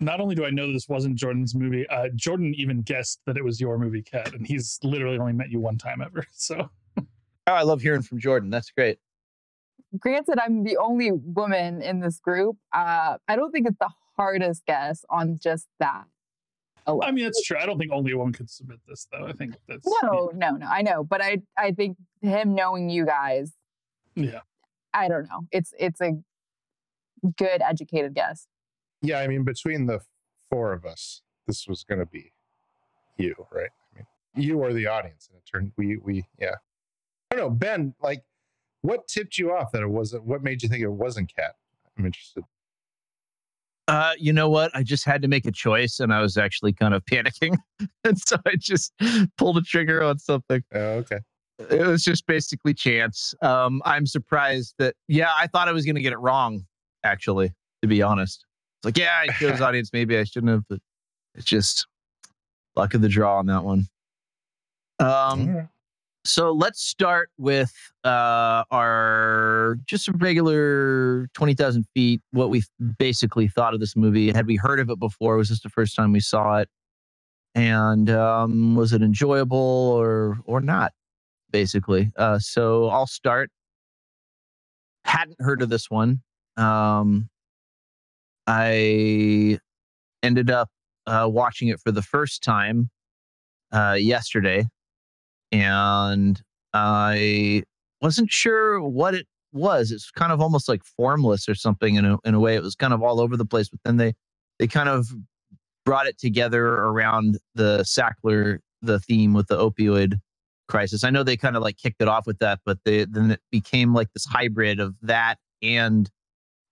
[0.00, 3.44] Not only do I know this wasn't Jordan's movie, uh, Jordan even guessed that it
[3.44, 6.24] was your movie, Cat, and he's literally only met you one time ever.
[6.32, 6.68] So
[6.98, 8.48] Oh, I love hearing from Jordan.
[8.50, 8.98] That's great.
[9.98, 12.56] Granted, I'm the only woman in this group.
[12.72, 16.04] Uh, I don't think it's the hardest guess on just that.
[16.86, 17.08] alone.
[17.08, 17.58] I mean, that's true.
[17.58, 19.26] I don't think only a woman could submit this, though.
[19.26, 20.66] I think that's no, no, no.
[20.66, 23.52] I know, but I, I think him knowing you guys,
[24.14, 24.40] yeah.
[24.92, 25.46] I don't know.
[25.52, 26.12] It's, it's a
[27.36, 28.46] good educated guess.
[29.02, 30.00] Yeah, I mean, between the
[30.50, 32.32] four of us, this was going to be
[33.16, 33.70] you, right?
[33.92, 36.56] I mean, you or the audience, and it turned we we yeah.
[37.30, 37.94] I don't know, Ben.
[38.02, 38.24] Like,
[38.82, 40.24] what tipped you off that it wasn't?
[40.24, 41.54] What made you think it wasn't Cat?
[41.98, 42.44] I'm interested.
[43.88, 44.70] Uh, you know what?
[44.72, 47.56] I just had to make a choice, and I was actually kind of panicking,
[48.04, 48.92] and so I just
[49.36, 50.62] pulled a trigger on something.
[50.72, 51.18] Oh, okay.
[51.58, 53.34] It was just basically chance.
[53.42, 54.94] Um, I'm surprised that.
[55.08, 56.66] Yeah, I thought I was going to get it wrong.
[57.04, 58.44] Actually, to be honest,
[58.78, 59.90] it's like, yeah, I chose audience.
[59.92, 60.78] Maybe I shouldn't have, but
[61.34, 61.86] it's just
[62.76, 63.86] luck of the draw on that one.
[65.00, 65.68] Um.
[66.30, 67.72] So let's start with
[68.04, 72.62] uh, our just a regular 20,000 feet, what we
[72.98, 74.30] basically thought of this movie.
[74.30, 75.36] Had we heard of it before?
[75.36, 76.68] Was this the first time we saw it?
[77.54, 80.92] And um, was it enjoyable or or not?
[81.50, 82.12] Basically.
[82.16, 83.50] Uh, so I'll start.
[85.04, 86.22] Hadn't heard of this one.
[86.56, 87.28] Um,
[88.46, 89.58] I
[90.22, 90.68] ended up
[91.06, 92.90] uh, watching it for the first time
[93.72, 94.66] uh, yesterday
[95.52, 96.40] and
[96.72, 97.62] I
[98.00, 99.90] wasn't sure what it was.
[99.90, 102.54] It's kind of almost like formless or something in a in a way.
[102.54, 104.14] It was kind of all over the place, but then they
[104.58, 105.08] they kind of
[105.84, 110.18] brought it together around the Sackler the theme with the opioid
[110.68, 111.04] crisis.
[111.04, 113.40] I know they kind of like kicked it off with that, but they then it
[113.50, 116.08] became like this hybrid of that and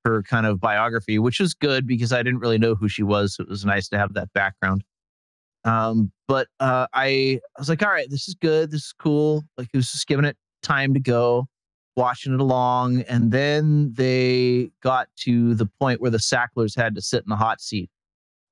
[0.04, 3.34] her kind of biography, which was good because I didn't really know who she was.
[3.34, 4.84] So it was nice to have that background.
[5.68, 8.70] Um, but uh, I, I was like, all right, this is good.
[8.70, 9.44] This is cool.
[9.57, 11.46] Like, it was just giving it time to go,
[11.96, 13.02] watching it along.
[13.02, 17.37] And then they got to the point where the Sacklers had to sit in the
[17.37, 17.90] hot seat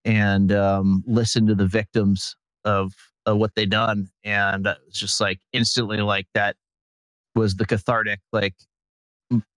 [0.04, 2.92] and um, listen to the victims of,
[3.24, 4.08] of what they done.
[4.24, 6.56] And it was just like instantly, like, that
[7.34, 8.54] was the cathartic, like,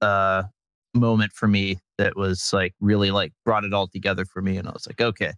[0.01, 0.43] uh,
[0.95, 4.57] moment for me that was like really like brought it all together for me.
[4.57, 5.33] And I was like, okay,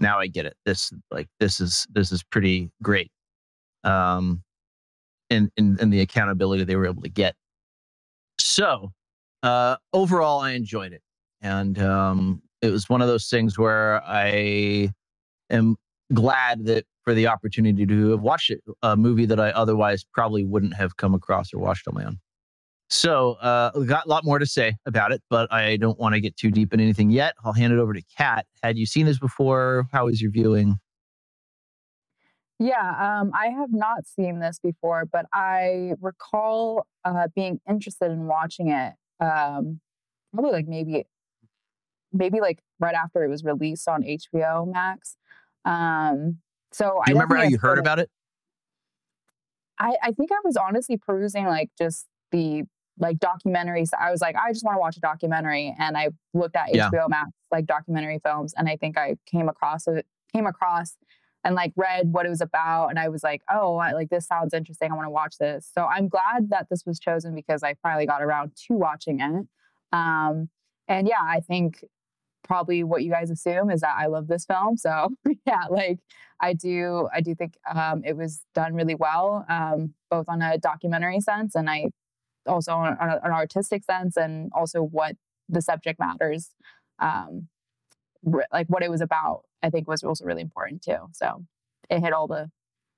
[0.00, 0.56] now I get it.
[0.64, 3.10] This like this is this is pretty great.
[3.84, 4.42] Um
[5.28, 7.34] and and, and the accountability they were able to get.
[8.38, 8.92] So
[9.42, 11.02] uh overall I enjoyed it.
[11.42, 14.90] And um it was one of those things where I
[15.50, 15.76] am
[16.12, 20.44] glad that for the opportunity to have watched it, a movie that I otherwise probably
[20.44, 22.18] wouldn't have come across or watched on my own.
[22.90, 26.20] So uh, got a lot more to say about it, but I don't want to
[26.20, 27.34] get too deep in anything yet.
[27.44, 28.46] I'll hand it over to Kat.
[28.64, 29.86] Had you seen this before?
[29.92, 30.76] How was your viewing?
[32.58, 38.26] Yeah, um, I have not seen this before, but I recall uh, being interested in
[38.26, 38.92] watching it.
[39.20, 39.80] Um,
[40.34, 41.06] probably like maybe,
[42.12, 45.16] maybe like right after it was released on HBO Max.
[45.64, 46.38] Um,
[46.72, 48.10] so Do you remember how you heard about it?
[49.78, 52.64] I, I think I was honestly perusing like just the
[53.00, 53.90] like documentaries.
[53.98, 56.90] I was like, I just want to watch a documentary, and I looked at Yeah.
[56.90, 60.96] HBO Max like documentary films, and I think I came across it, came across,
[61.42, 64.26] and like read what it was about, and I was like, oh, I, like this
[64.26, 64.92] sounds interesting.
[64.92, 65.68] I want to watch this.
[65.72, 69.46] So I'm glad that this was chosen because I finally got around to watching it.
[69.92, 70.48] Um,
[70.86, 71.82] and yeah, I think
[72.44, 74.76] probably what you guys assume is that I love this film.
[74.76, 75.10] So
[75.46, 75.98] yeah, like
[76.40, 80.58] I do, I do think um, it was done really well, um, both on a
[80.58, 81.90] documentary sense and I
[82.46, 85.16] also on, on an artistic sense, and also what
[85.48, 86.50] the subject matters,
[86.98, 87.48] um,
[88.24, 89.42] re- like what it was about.
[89.62, 90.96] I think was also really important too.
[91.12, 91.44] So
[91.90, 92.50] it hit all the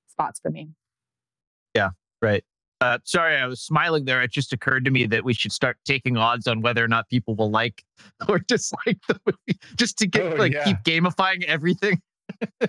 [0.07, 0.69] spots for me.
[1.75, 1.89] Yeah,
[2.21, 2.43] right.
[2.81, 4.21] Uh, sorry, I was smiling there.
[4.21, 7.07] It just occurred to me that we should start taking odds on whether or not
[7.09, 7.83] people will like
[8.29, 10.63] or dislike the movie, just to get Oh, like yeah.
[10.65, 12.01] keep gamifying everything.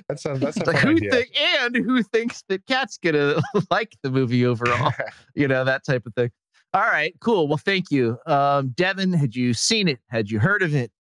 [0.09, 1.11] That's a that's a like who idea.
[1.11, 4.93] think and who thinks that Cat's gonna like the movie overall?
[5.35, 6.31] you know that type of thing.
[6.75, 7.47] All right, cool.
[7.47, 9.13] Well, thank you, um, Devin.
[9.13, 10.01] Had you seen it?
[10.09, 10.91] Had you heard of it?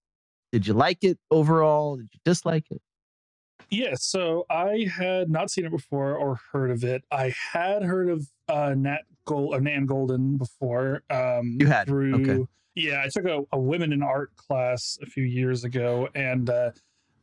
[0.53, 1.97] Did you like it overall?
[1.97, 2.81] Did you dislike it?
[3.71, 7.03] Yeah, so I had not seen it before or heard of it.
[7.11, 11.03] I had heard of uh, Nat Gold, uh, Nan Goldin before.
[11.11, 12.15] Um, You had, through.
[12.23, 12.47] okay.
[12.77, 16.71] Yeah, I took a, a women in art class a few years ago, and uh,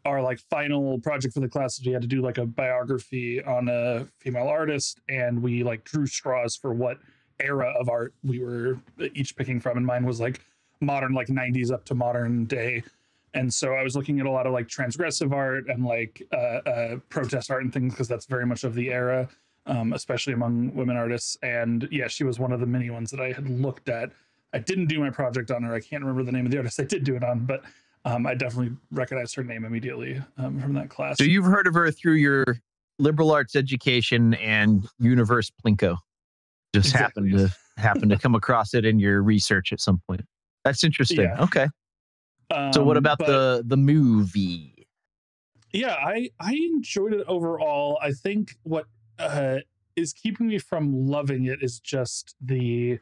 [0.03, 3.41] our like final project for the class is we had to do like a biography
[3.43, 6.97] on a female artist, and we like drew straws for what
[7.43, 8.79] era of art we were
[9.13, 10.41] each picking from, and mine was like
[10.79, 12.83] modern, like '90s up to modern day
[13.33, 16.35] and so I was looking at a lot of like transgressive art and like uh,
[16.35, 19.29] uh, protest art and things because that's very much of the era,
[19.65, 21.37] um, especially among women artists.
[21.41, 24.11] And yeah, she was one of the many ones that I had looked at.
[24.53, 25.73] I didn't do my project on her.
[25.73, 27.63] I can't remember the name of the artist I did do it on, but
[28.03, 31.17] um, I definitely recognized her name immediately um, from that class.
[31.17, 32.43] So you've heard of her through your
[32.99, 35.97] liberal arts education and Universe Plinko.
[36.73, 40.21] Just happened to happen to come across it in your research at some point.
[40.63, 41.21] That's interesting.
[41.21, 41.41] Yeah.
[41.43, 41.67] Okay.
[42.73, 44.87] so what Um, about but- the the movie?
[45.73, 48.87] yeah i i enjoyed it overall i think what
[49.19, 49.55] uh
[49.95, 52.99] is keeping me from loving it is just the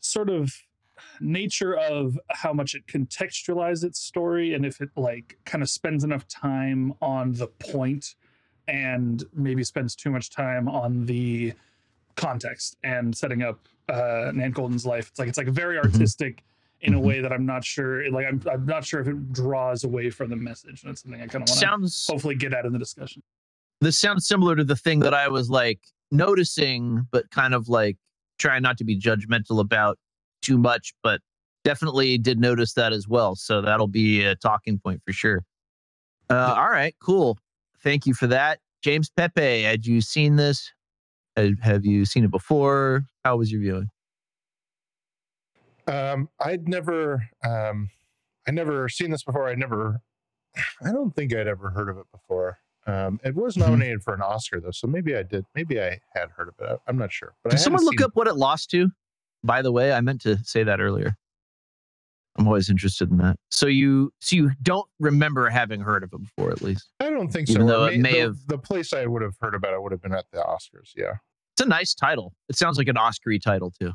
[0.00, 0.50] sort of
[1.20, 6.02] nature of how much it contextualizes its story and if it like kind of spends
[6.02, 8.14] enough time on the point
[8.66, 11.52] and maybe spends too much time on the
[12.16, 15.08] context and setting up uh Nan Goldin's life.
[15.08, 16.42] It's like it's like very artistic
[16.82, 19.84] in a way that I'm not sure like I'm I'm not sure if it draws
[19.84, 20.82] away from the message.
[20.82, 23.22] That's something I kind of want to Sounds hopefully get out in the discussion.
[23.80, 27.96] this sounds similar to the thing that I was like noticing, but kind of like
[28.38, 29.98] trying not to be judgmental about
[30.42, 31.20] too much, but
[31.64, 33.34] definitely did notice that as well.
[33.36, 35.44] So that'll be a talking point for sure.
[36.30, 37.38] Uh, all right, cool.
[37.82, 38.60] Thank you for that.
[38.82, 40.70] James Pepe, had you seen this?
[41.40, 43.04] Had, have you seen it before?
[43.24, 43.88] How was your viewing?
[45.86, 47.90] Um, I'd never, um,
[48.46, 49.48] I never seen this before.
[49.48, 50.00] I never,
[50.84, 52.58] I don't think I'd ever heard of it before.
[52.86, 53.70] Um, it was Mm-hmm.
[53.70, 55.44] nominated for an Oscar though, so maybe I did.
[55.54, 56.78] Maybe I had heard of it.
[56.86, 57.34] I'm not sure.
[57.42, 58.88] But Did someone look up what it lost to?
[59.42, 61.14] By the way, I meant to say that earlier.
[62.38, 63.36] I'm always interested in that.
[63.50, 66.88] So you, so you don't remember having heard of it before, at least.
[67.00, 67.68] I don't think Even so.
[67.68, 69.92] though Or it may the, have- the place I would have heard about it would
[69.92, 70.92] have been at the Oscars.
[70.96, 71.14] Yeah,
[71.60, 72.32] It's a nice title.
[72.48, 73.92] It sounds like an Oscar title too.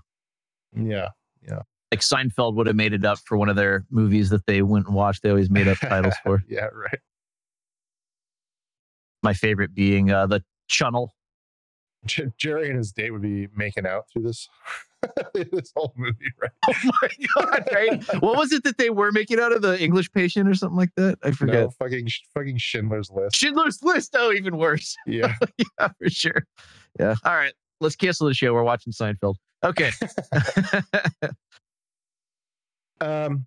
[0.77, 1.09] yeah,
[1.41, 4.61] yeah, Like Seinfeld would have made it up for one of their movies that they
[4.61, 5.23] went and watched.
[5.23, 6.43] They always made up titles for.
[6.47, 6.65] yeah.
[6.65, 6.99] Right.
[9.23, 11.15] My favorite being uh, the Chunnel.
[12.05, 14.47] J- Jerry and his date would be making out through this
[15.33, 16.51] this whole movie, right?
[16.67, 17.67] Oh my god!
[17.73, 18.21] Right?
[18.21, 20.93] what was it that they were making out of the English Patient or something like
[20.97, 21.17] that?
[21.23, 21.55] I forget.
[21.55, 23.35] No, fucking fucking Schindler's List.
[23.35, 24.15] Schindler's List.
[24.15, 24.95] Oh, even worse.
[25.07, 25.33] Yeah.
[25.57, 26.45] yeah, for sure.
[26.99, 27.15] Yeah.
[27.23, 27.53] All right.
[27.81, 28.53] Let's cancel the show.
[28.53, 29.35] We're watching Seinfeld.
[29.63, 29.91] Okay.
[33.01, 33.45] Um,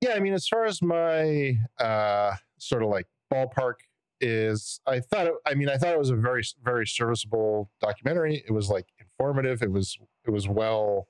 [0.00, 3.74] yeah, I mean, as far as my uh, sort of like ballpark
[4.20, 8.42] is, I thought, it, I mean, I thought it was a very, very serviceable documentary.
[8.46, 9.62] It was like informative.
[9.62, 11.08] It was, it was well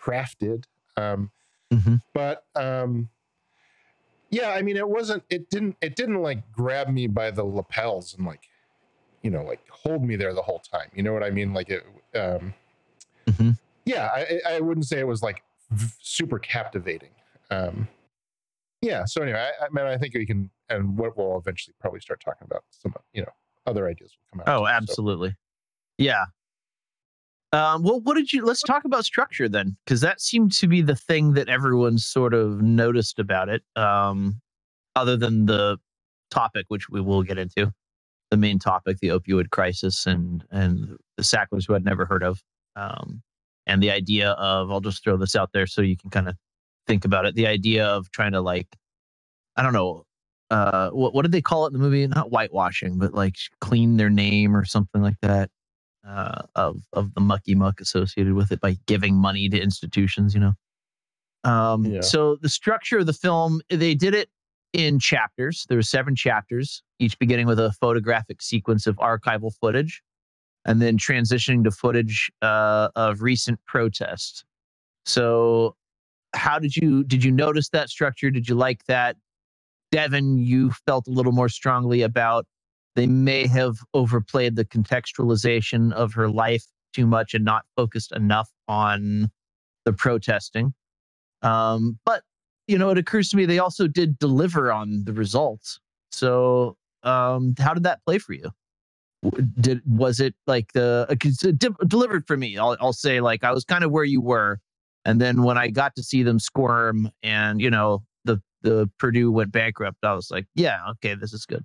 [0.00, 0.64] crafted.
[0.96, 1.30] Um,
[1.72, 2.00] Mhm.
[2.14, 3.08] but um,
[4.30, 8.14] yeah, I mean, it wasn't, it didn't, it didn't like grab me by the lapels
[8.14, 8.42] and like,
[9.22, 10.88] you know, like hold me there the whole time.
[10.94, 11.52] You know what I mean?
[11.54, 12.54] Like it, um,
[13.26, 13.58] Mhm.
[13.84, 17.10] yeah, I, I wouldn't say it was like v- super captivating.
[17.50, 17.88] Um,
[18.82, 19.04] yeah.
[19.06, 22.20] So anyway, I, I mean, I think we can, and what we'll eventually probably start
[22.20, 23.32] talking about some, you know,
[23.66, 24.54] other ideas will come out.
[24.56, 25.34] Oh, too, so- absolutely.
[25.98, 26.24] Yeah.
[27.52, 28.44] Um, well, what did you?
[28.44, 32.34] Let's talk about structure then, because that seemed to be the thing that everyone sort
[32.34, 33.62] of noticed about it.
[33.76, 34.40] Um,
[34.94, 35.78] other than the
[36.30, 37.72] topic, which we will get into,
[38.30, 42.42] the main topic, the opioid crisis, and and the Sacklers who I'd never heard of,
[42.74, 43.22] um,
[43.66, 46.36] and the idea of I'll just throw this out there so you can kind of
[46.86, 47.34] think about it.
[47.34, 48.68] The idea of trying to like,
[49.56, 50.04] I don't know,
[50.50, 52.06] uh, what what did they call it in the movie?
[52.06, 55.50] Not whitewashing, but like clean their name or something like that.
[56.06, 60.40] Uh, of of the mucky muck associated with it by giving money to institutions, you
[60.40, 60.52] know.
[61.42, 62.00] Um, Yeah.
[62.00, 64.28] So the structure of the film, they did it
[64.72, 65.66] in chapters.
[65.68, 70.02] There were seven chapters, each beginning with a photographic sequence of archival footage,
[70.64, 74.44] and then transitioning to footage uh, of recent protests.
[75.04, 75.76] So,
[76.34, 78.30] how did you did you notice that structure?
[78.30, 79.16] Did you like that?
[79.92, 82.46] Devin, you felt a little more strongly about
[82.96, 88.50] they may have overplayed the contextualization of her life too much and not focused enough
[88.68, 89.30] on
[89.84, 90.72] the protesting.
[91.42, 92.22] Um, but
[92.66, 95.80] you know, it occurs to me they also did deliver on the results.
[96.10, 98.50] So, um, how did that play for you?
[99.60, 102.58] Did was it like the uh, delivered for me?
[102.58, 104.60] I'll, I'll say like I was kind of where you were,
[105.04, 109.32] and then when I got to see them squirm and you know the the Purdue
[109.32, 111.64] went bankrupt, I was like, yeah, okay, this is good.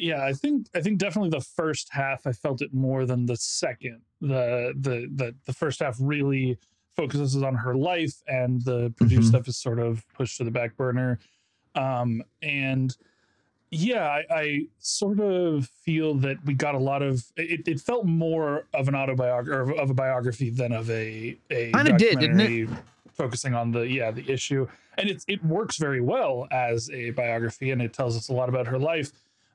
[0.00, 3.36] Yeah, I think I think definitely the first half I felt it more than the
[3.36, 4.00] second.
[4.20, 6.58] The the the the first half really
[6.96, 9.24] focuses on her life and the Purdue Mhm.
[9.24, 11.18] stuff is sort of pushed to the back burner.
[11.74, 12.96] Um and
[13.72, 18.04] yeah, I, I sort of feel that we got a lot of it, it felt
[18.04, 22.40] more of an autobiography or of a biography than of a a Kinda did, didn't
[22.40, 22.68] it?
[23.12, 24.66] focusing on the yeah the issue
[24.98, 28.48] and it's it works very well as a biography and it tells us a lot
[28.48, 29.12] about her life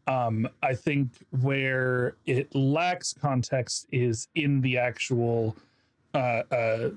[0.07, 1.09] um i think
[1.41, 5.55] where it lacks context is in the actual
[6.13, 6.89] uh uh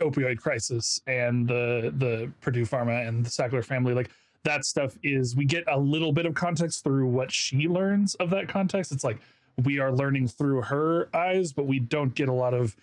[0.00, 4.10] opioid crisis and the the purdue pharma and the sackler family like
[4.44, 8.30] that stuff is we get a little bit of context through what she learns of
[8.30, 9.18] that context it's like
[9.64, 12.76] we are learning through her eyes but we don't get a lot of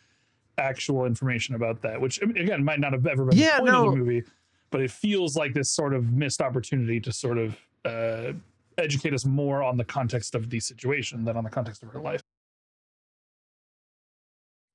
[0.57, 3.85] actual information about that which again might not have ever been Yeah, the point no.
[3.87, 4.23] of the movie
[4.71, 8.33] but it feels like this sort of missed opportunity to sort of uh,
[8.77, 11.99] educate us more on the context of the situation than on the context of her
[11.99, 12.21] life.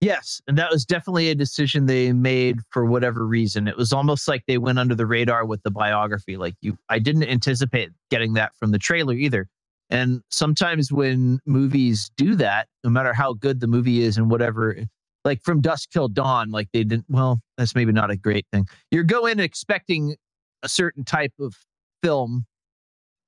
[0.00, 3.68] Yes, and that was definitely a decision they made for whatever reason.
[3.68, 6.38] It was almost like they went under the radar with the biography.
[6.38, 9.46] Like you I didn't anticipate getting that from the trailer either.
[9.90, 14.76] And sometimes when movies do that, no matter how good the movie is and whatever,
[15.24, 18.66] like from Dusk Till Dawn, like they didn't well, that's maybe not a great thing.
[18.90, 20.16] You go in expecting
[20.62, 21.54] a certain type of
[22.02, 22.46] film,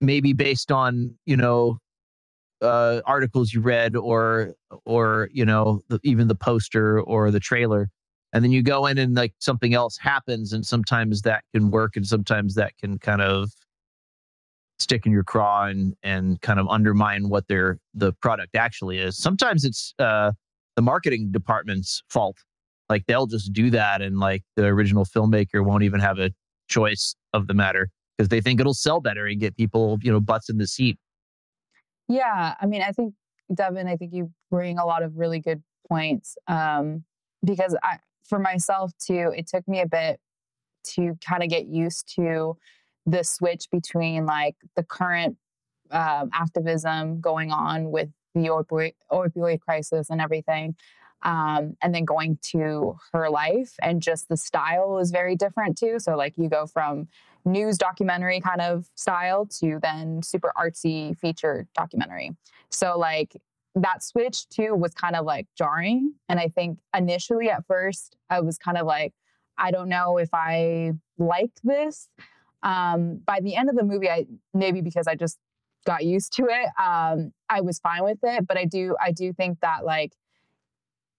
[0.00, 1.78] maybe based on, you know,
[2.62, 4.54] uh, articles you read or
[4.84, 7.88] or you know the, even the poster or the trailer
[8.32, 11.96] and then you go in and like something else happens and sometimes that can work
[11.96, 13.50] and sometimes that can kind of
[14.78, 19.16] stick in your craw and and kind of undermine what their the product actually is.
[19.16, 20.32] Sometimes it's uh
[20.76, 22.36] the marketing department's fault.
[22.88, 26.30] Like they'll just do that and like the original filmmaker won't even have a
[26.68, 30.20] choice of the matter because they think it'll sell better and get people you know
[30.20, 30.98] butts in the seat
[32.12, 33.14] Yeah, I mean, I think
[33.54, 36.36] Devin, I think you bring a lot of really good points.
[36.46, 37.04] Um,
[37.42, 37.98] because I,
[38.28, 40.20] for myself too, it took me a bit
[40.94, 42.58] to kind of get used to
[43.06, 45.38] the switch between like the current
[45.90, 50.76] um, activism going on with the opioid, opioid crisis and everything,
[51.22, 55.98] um, and then going to her life, and just the style is very different too.
[55.98, 57.08] So like you go from
[57.44, 62.30] news documentary kind of style to then super artsy feature documentary.
[62.70, 63.36] So like
[63.74, 66.14] that switch too was kind of like jarring.
[66.28, 69.14] And I think initially at first I was kind of like,
[69.58, 72.08] I don't know if I like this.
[72.62, 75.38] Um, by the end of the movie, I maybe because I just
[75.84, 78.46] got used to it, um, I was fine with it.
[78.46, 80.12] But I do I do think that like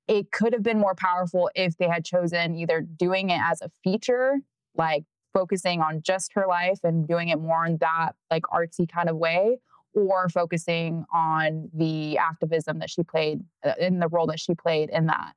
[0.07, 3.69] it could have been more powerful if they had chosen either doing it as a
[3.83, 4.39] feature,
[4.75, 9.09] like focusing on just her life and doing it more in that like artsy kind
[9.09, 9.59] of way,
[9.93, 14.89] or focusing on the activism that she played uh, in the role that she played
[14.89, 15.33] in that.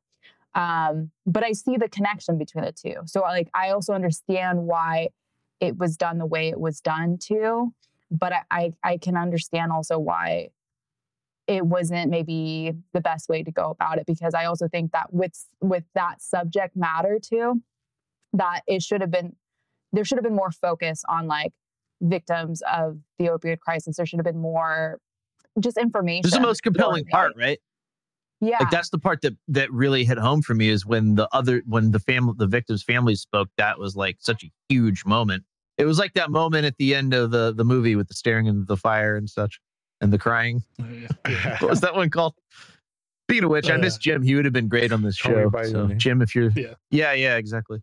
[0.55, 2.97] Um, but I see the connection between the two.
[3.05, 5.11] So like I also understand why
[5.61, 7.75] it was done the way it was done too.
[8.11, 10.49] But I, I, I can understand also why
[11.47, 15.13] it wasn't maybe the best way to go about it because I also think that
[15.13, 17.63] with with that subject matter too,
[18.33, 19.37] that it should have been
[19.93, 21.53] there should have been more focus on like
[22.01, 23.97] victims of the opioid crisis.
[23.97, 24.99] There should have been more
[25.61, 26.23] just information.
[26.23, 27.59] This is the most compelling part, right?
[28.41, 28.59] Yeah.
[28.61, 31.63] Like that's the part that that really hit home for me is when the other
[31.65, 33.49] when the family the victims' families spoke.
[33.57, 35.45] That was like such a huge moment.
[35.79, 38.47] It was like that moment at the end of the the movie with the staring
[38.47, 39.61] into the fire and such,
[40.01, 40.63] and the crying.
[41.61, 42.35] what was that one called?
[43.29, 44.23] Speaking of which, I Uh, miss Jim.
[44.23, 45.51] He would have been great on this show.
[45.65, 46.75] So, Jim, if you're Yeah.
[46.91, 47.83] yeah, yeah, exactly.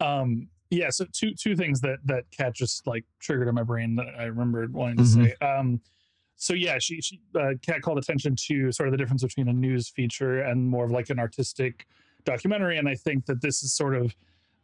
[0.00, 3.96] Um, yeah, so two two things that that Kat just like triggered in my brain
[3.96, 5.14] that I remembered wanting to Mhm.
[5.24, 5.34] say.
[5.46, 5.80] Um,
[6.36, 9.52] so yeah, she she uh, Kat called attention to sort of the difference between a
[9.52, 11.86] news feature and more of like an artistic
[12.24, 14.14] documentary, and I think that this is sort of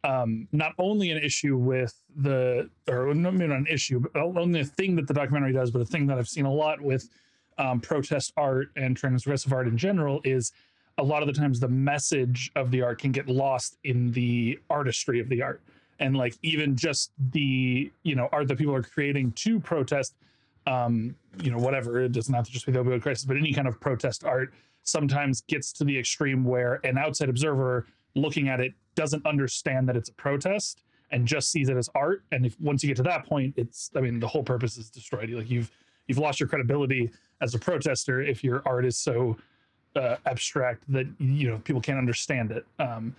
[0.05, 4.95] um, not only an issue with the or not an issue, but only a thing
[4.97, 7.09] that the documentary does, but a thing that I've seen a lot with
[7.57, 10.53] um, protest art and transgressive art in general is
[10.99, 14.59] a lot of the times the message of the art can get lost in the
[14.69, 15.63] artistry of the art.
[16.01, 20.15] And like even just the you know art that people are creating to protest
[20.67, 23.53] um you know whatever it doesn't have to just be the opioid crisis but any
[23.53, 28.61] kind of protest art sometimes gets to the extreme where an outside observer looking at
[28.61, 32.23] it doesn't understand that it's a protest and just sees it as art.
[32.33, 34.91] And if once you get to that point, it's I mean the whole purpose is
[34.91, 35.31] destroyed.
[35.31, 35.71] Like you've
[36.07, 39.37] you've lost your credibility as a protester if your art is so
[39.97, 42.67] uh, abstract that you know people can't understand it.
[42.79, 43.15] Um,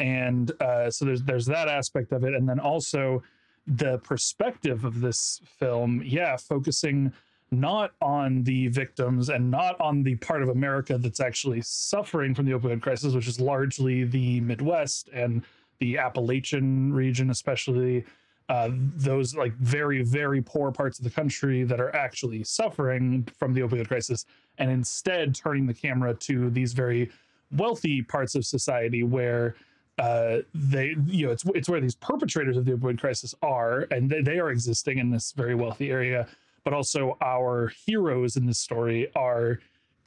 [0.00, 3.22] and uh, so there's there's that aspect of it, and then also
[3.66, 6.02] the perspective of this film.
[6.04, 7.12] Yeah, focusing
[7.50, 12.44] not on the victims and not on the part of America that's actually suffering from
[12.44, 15.42] the opioid crisis, which is largely the Midwest and
[15.78, 18.04] the Appalachian region, especially
[18.48, 23.52] uh, those like very very poor parts of the country that are actually suffering from
[23.52, 24.24] the opioid crisis
[24.58, 27.10] and instead turning the camera to these very
[27.56, 29.56] wealthy parts of society where
[29.98, 34.08] uh, they you know it's it's where these perpetrators of the opioid crisis are and
[34.08, 36.28] they, they are existing in this very wealthy area
[36.66, 39.60] but also our heroes in this story are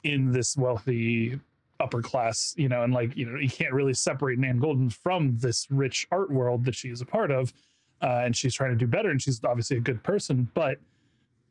[0.04, 1.40] in this wealthy
[1.80, 5.34] upper class you know and like you know you can't really separate nan goldin from
[5.38, 7.54] this rich art world that she is a part of
[8.02, 10.78] uh, and she's trying to do better and she's obviously a good person but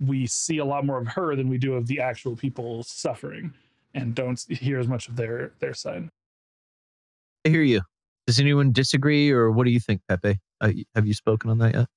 [0.05, 3.51] we see a lot more of her than we do of the actual people suffering
[3.95, 6.07] and don't hear as much of their their side
[7.45, 7.81] I hear you.
[8.27, 10.39] Does anyone disagree, or what do you think, Pepe?
[10.59, 11.87] Uh, have you spoken on that yet?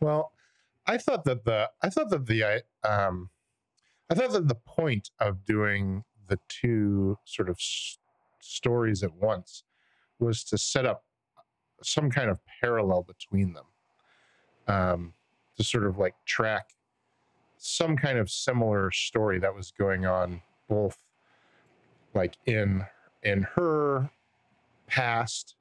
[0.00, 0.32] Well,
[0.88, 3.30] I thought that the I thought that the um
[4.10, 7.98] I thought that the point of doing the two sort of s-
[8.40, 9.64] stories at once
[10.18, 11.04] was to set up
[11.82, 13.66] some kind of parallel between them.
[14.66, 15.12] Um
[15.56, 16.70] to sort of like track
[17.58, 20.96] some kind of similar story that was going on both
[22.14, 22.86] like in
[23.24, 24.10] in her
[24.86, 25.56] past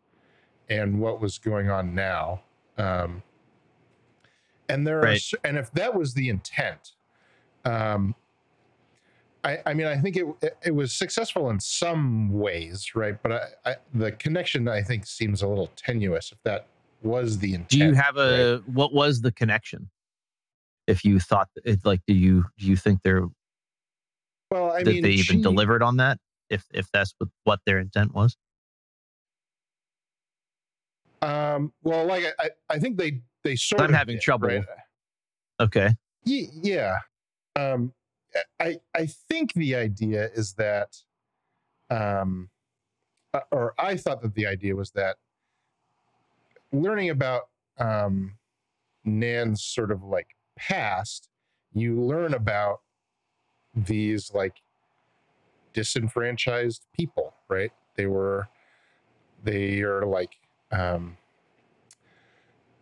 [0.70, 2.42] and what was going on now
[2.78, 3.24] um
[4.70, 5.16] and there are Right.
[5.18, 6.94] s- and if that was the intent
[7.66, 8.16] um
[9.44, 10.26] I, I mean, I think it,
[10.66, 13.16] it was successful in some ways, right?
[13.22, 16.34] But I, I, the connection, I think, seems a little tenuous.
[16.34, 16.66] If that
[17.02, 19.90] was the intent, Do you have a what was the connection?
[20.88, 23.28] If you thought it like, do you do you think they're
[24.52, 26.18] Well, I that mean, they even she- delivered on that?
[26.50, 28.36] If if that's what what their intent was?
[31.22, 34.50] Um, well, like I, I, think they they sort I'm of having did, trouble.
[34.50, 34.64] right?
[35.60, 35.90] Okay.
[36.24, 37.00] Ye- yeah
[37.58, 37.94] um
[38.60, 40.96] i i think the idea is that
[41.90, 42.50] um
[43.34, 45.18] uh, or i thought that the idea was that
[46.72, 47.44] learning about
[47.80, 48.38] um
[49.04, 51.30] nan's sort of like past
[51.74, 52.82] you learn about
[53.76, 54.62] these like
[55.74, 58.48] disenfranchised people right they were
[59.44, 60.32] they are like
[60.72, 61.18] um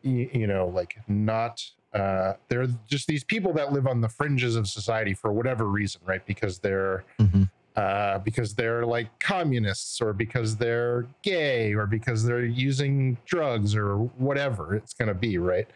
[0.01, 1.63] you, you know like not
[1.93, 6.01] uh they're just these people that live on the fringes of society for whatever reason
[6.05, 6.25] right?
[6.25, 7.03] Because they're
[7.75, 13.97] uh because they're like communists or because they're gay or because they're using drugs or
[14.17, 15.67] whatever it's going to be right?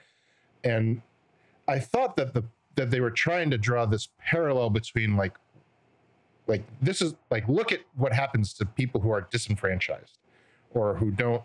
[0.63, 1.01] And
[1.69, 2.43] i thought that the
[2.75, 5.35] that they were trying to draw this parallel between like
[6.47, 10.17] like this is like look at what happens to people who are disenfranchised
[10.71, 11.43] or who don't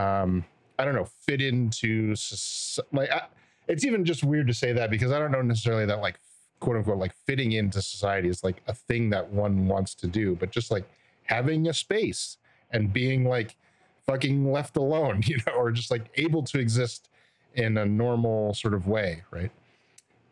[0.00, 0.44] um
[0.78, 2.14] i don't know fit into
[2.92, 3.26] like I,
[3.68, 6.18] it's even just weird to say that because i don't know necessarily that like
[6.60, 10.36] quote unquote like fitting into society is like a thing that one wants to do
[10.36, 10.84] but just like
[11.24, 12.36] having a space
[12.70, 13.56] and being like
[14.06, 17.08] fucking left alone you know or just like able to exist
[17.54, 19.50] in a normal sort of way right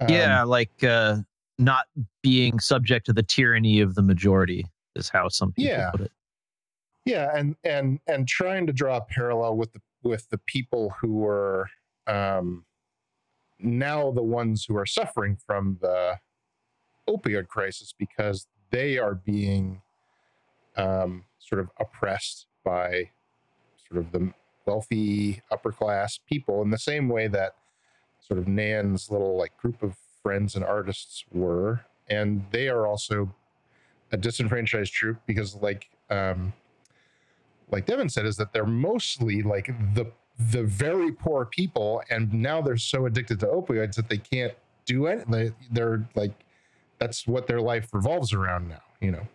[0.08, 1.16] yeah, Um, like uh
[1.58, 1.86] not
[2.22, 4.64] being subject to the tyranny of the majority
[4.94, 5.90] is how some people Yeah.
[5.90, 6.12] put it.
[7.08, 11.14] Yeah and and and trying to draw a parallel with the with the people who
[11.14, 11.68] were
[12.06, 12.64] um
[13.58, 16.18] now the ones who are suffering from the
[17.08, 19.80] opioid crisis because they are being
[20.76, 23.10] um sort of oppressed by
[23.88, 24.32] sort of the
[24.66, 27.54] wealthy upper class people in the same way that
[28.20, 31.80] sort of nan's little like group of friends and artists were.
[32.08, 33.34] And they are also
[34.12, 36.52] a disenfranchised troop because like um
[37.70, 40.10] like Devin said is that they're mostly like the
[40.52, 44.54] the very poor people and now they're so addicted to opioids that they can't
[44.86, 45.28] do it.
[45.30, 46.32] they, they're like
[46.98, 49.26] that's what their life revolves around now you know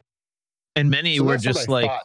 [0.76, 2.04] And many So were just like thought-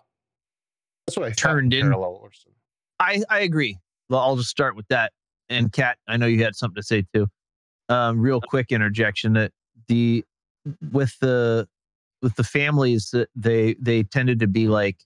[1.06, 1.82] that's what I turned in.
[1.82, 2.54] parallel or something.
[3.00, 3.78] I I agree.
[4.10, 5.12] Well, I'll just start with that.
[5.48, 7.26] And Kat, I know you had something to say too.
[7.88, 9.52] Um, real quick interjection that
[9.86, 10.22] the
[10.92, 11.66] with the
[12.20, 14.98] with the families that they they tended to be like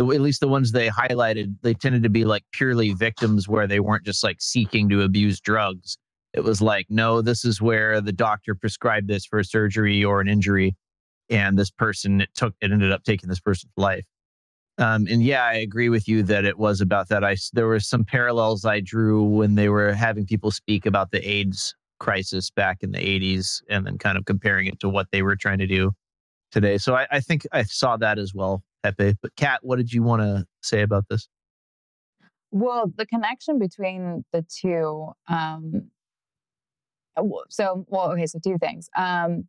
[0.00, 3.80] at least the ones they highlighted they tended to be like purely victims where they
[3.80, 5.96] weren't just like seeking to abuse drugs
[6.32, 10.20] it was like no this is where the doctor prescribed this for a surgery or
[10.20, 10.76] an injury
[11.30, 14.04] and this person it took it ended up taking this person's life.
[14.78, 17.22] Um, and yeah, I agree with you that it was about that.
[17.24, 21.26] I there were some parallels I drew when they were having people speak about the
[21.28, 25.22] AIDS crisis back in the 80s, and then kind of comparing it to what they
[25.22, 25.92] were trying to do
[26.50, 26.78] today.
[26.78, 29.14] So I, I think I saw that as well, Pepe.
[29.22, 31.28] But Kat, what did you want to say about this?
[32.50, 35.12] Well, the connection between the two.
[35.28, 35.90] Um,
[37.16, 38.26] uh, so, well, okay.
[38.26, 38.88] So, two things.
[38.96, 39.48] Um,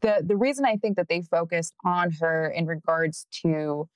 [0.00, 3.88] the the reason I think that they focused on her in regards to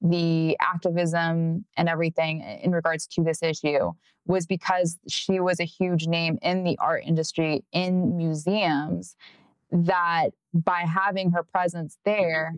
[0.00, 3.92] the activism and everything in regards to this issue
[4.26, 9.16] was because she was a huge name in the art industry in museums
[9.70, 12.54] that by having her presence there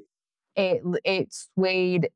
[0.57, 2.11] it it swayed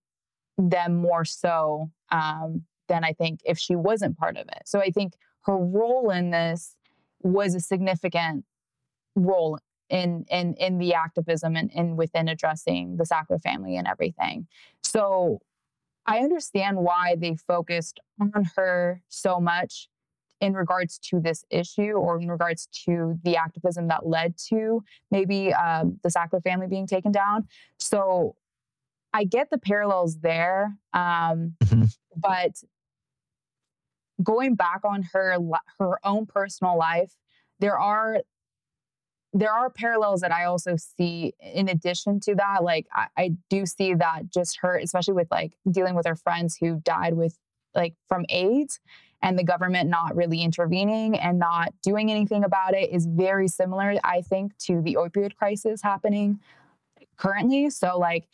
[0.59, 4.63] them more so um, than I think if she wasn't part of it.
[4.67, 6.77] So I think her role in this
[7.23, 8.45] was a significant
[9.15, 14.47] role in in in the activism and, and within addressing the Sackler family and everything.
[14.83, 15.41] So
[16.07, 19.89] I understand why they focused on her so much
[20.41, 25.53] in regards to this issue or in regards to the activism that led to maybe
[25.53, 27.47] um, the Sackler family being taken down.
[27.79, 28.37] So
[29.13, 31.57] I get the parallels there, um,
[32.17, 32.63] but
[34.23, 35.37] going back on her
[35.79, 37.15] her own personal life,
[37.59, 38.21] there are
[39.33, 42.65] there are parallels that I also see in addition to that.
[42.65, 46.57] Like I, I do see that just her, especially with like dealing with her friends
[46.57, 47.39] who died with
[47.75, 48.81] like from AIDS
[49.23, 53.95] and the government not really intervening and not doing anything about it is very similar,
[54.03, 56.41] I think, to the opioid crisis happening
[57.17, 57.71] currently.
[57.71, 58.27] So like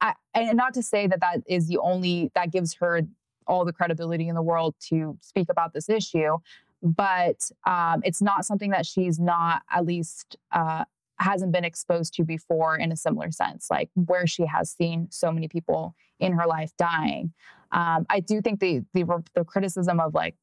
[0.00, 3.02] I, and not to say that that is the only that gives her
[3.46, 6.38] all the credibility in the world to speak about this issue
[6.82, 10.84] but um, it's not something that she's not at least uh,
[11.18, 15.30] hasn't been exposed to before in a similar sense like where she has seen so
[15.30, 17.32] many people in her life dying
[17.72, 19.04] um, i do think the, the
[19.34, 20.34] the criticism of like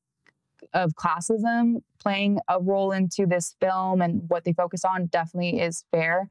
[0.74, 5.84] of classism playing a role into this film and what they focus on definitely is
[5.92, 6.30] fair.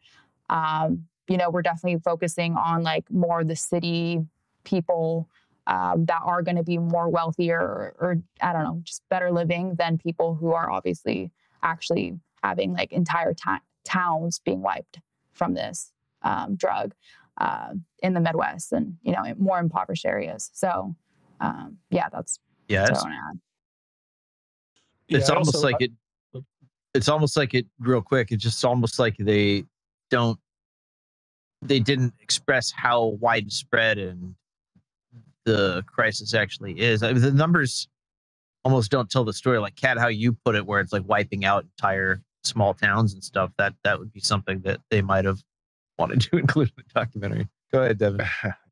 [0.48, 4.20] Um, you know we're definitely focusing on like more the city
[4.64, 5.28] people
[5.66, 9.32] um, that are going to be more wealthier or, or I don't know, just better
[9.32, 11.32] living than people who are obviously
[11.62, 15.00] actually having like entire ta- towns being wiped
[15.32, 15.92] from this
[16.22, 16.94] um, drug
[17.38, 17.70] uh,
[18.02, 20.50] in the Midwest and you know more impoverished areas.
[20.54, 20.94] So
[21.40, 23.38] um, yeah, that's Yeah, that's it's- what I wanna add.
[25.08, 25.92] it's Yeah, almost also- like it
[26.94, 29.64] it's almost like it real quick it's just almost like they
[30.08, 30.38] don't
[31.60, 34.34] they didn't express how widespread and
[35.44, 37.86] the crisis actually is I mean, the numbers
[38.64, 41.44] almost don't tell the story like Kat how you put it where it's like wiping
[41.44, 45.42] out entire small towns and stuff that that would be something that they might have
[45.98, 48.26] wanted to include in the documentary go ahead devin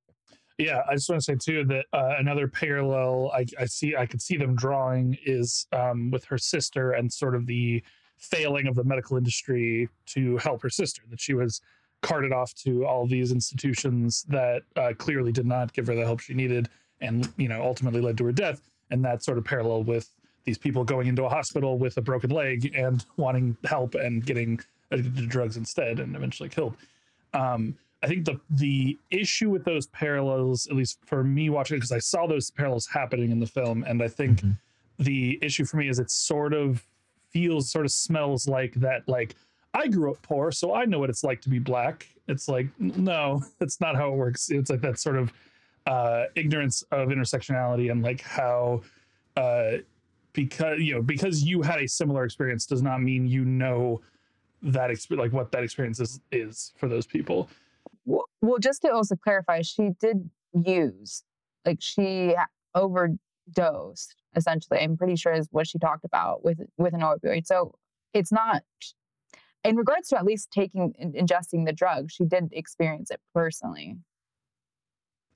[0.58, 4.06] Yeah, I just want to say too that uh, another parallel I, I see I
[4.06, 7.82] could see them drawing is um, with her sister and sort of the
[8.18, 11.02] failing of the medical industry to help her sister.
[11.10, 11.60] That she was
[12.02, 16.20] carted off to all these institutions that uh, clearly did not give her the help
[16.20, 16.68] she needed,
[17.00, 18.60] and you know ultimately led to her death.
[18.92, 20.08] And that sort of parallel with
[20.44, 24.60] these people going into a hospital with a broken leg and wanting help and getting
[25.26, 26.76] drugs instead, and eventually killed.
[27.34, 31.92] Um, I think the the issue with those parallels, at least for me watching, because
[31.92, 34.42] I saw those parallels happening in the film, and I think
[34.98, 36.86] the issue for me is it sort of
[37.30, 39.08] feels, sort of smells like that.
[39.08, 39.34] Like
[39.72, 42.06] I grew up poor, so I know what it's like to be black.
[42.28, 44.50] It's like no, that's not how it works.
[44.50, 45.32] It's like that sort of
[45.86, 48.82] uh, ignorance of intersectionality and like how
[49.36, 49.78] uh,
[50.34, 54.00] because you know because you had a similar experience does not mean you know
[54.64, 57.48] that experience, like what that experience is is for those people.
[58.04, 61.22] Well, well, just to also clarify, she did use,
[61.64, 62.34] like she
[62.74, 64.16] overdosed.
[64.36, 67.46] Essentially, I'm pretty sure is what she talked about with with an opioid.
[67.46, 67.74] So
[68.12, 68.62] it's not,
[69.62, 73.98] in regards to at least taking in- ingesting the drug, she did experience it personally.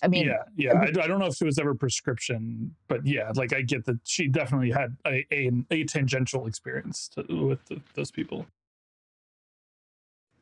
[0.02, 0.74] I mean, yeah, yeah.
[0.74, 3.98] I, I don't know if it was ever prescription, but yeah, like I get that
[4.04, 8.46] she definitely had a a, a tangential experience to, with the, those people.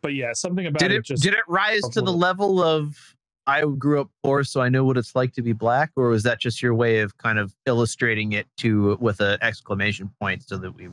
[0.03, 3.17] But yeah, something about did it, it just did it rise to the level of
[3.47, 6.23] I grew up poor, so I know what it's like to be black, or was
[6.25, 10.57] that just your way of kind of illustrating it to with an exclamation point so
[10.57, 10.89] that we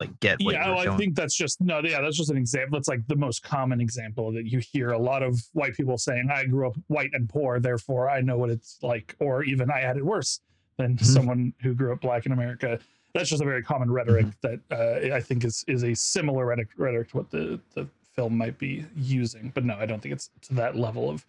[0.00, 2.76] like get what yeah, well, I think that's just no, yeah, that's just an example.
[2.78, 6.28] That's like the most common example that you hear a lot of white people saying,
[6.32, 9.80] "I grew up white and poor, therefore I know what it's like," or even "I
[9.80, 10.40] had it worse
[10.78, 11.04] than Mm-hmm.
[11.04, 12.80] someone who grew up black in America."
[13.14, 14.56] That's just a very common rhetoric Mm-hmm.
[14.68, 18.36] that uh, I think is is a similar rhetoric, rhetoric to what the the film
[18.36, 19.50] might be using.
[19.54, 21.26] But no, I don't think it's to that level of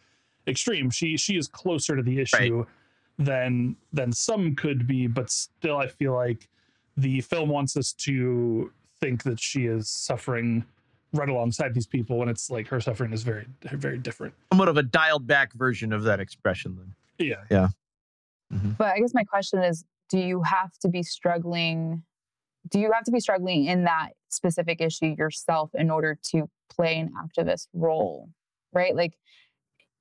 [0.47, 0.89] extreme.
[0.89, 2.65] She she is closer to the issue
[3.17, 6.47] than than some could be, but still I feel like
[6.97, 10.65] the film wants us to think that she is suffering
[11.13, 14.33] right alongside these people when it's like her suffering is very very different.
[14.51, 17.27] Somewhat of a dialed back version of that expression then.
[17.27, 17.43] Yeah.
[17.49, 17.69] Yeah.
[18.77, 22.03] But I guess my question is do you have to be struggling?
[22.69, 26.97] Do you have to be struggling in that specific issue yourself in order to play
[26.99, 28.29] an activist role?
[28.71, 28.95] Right?
[28.95, 29.17] Like,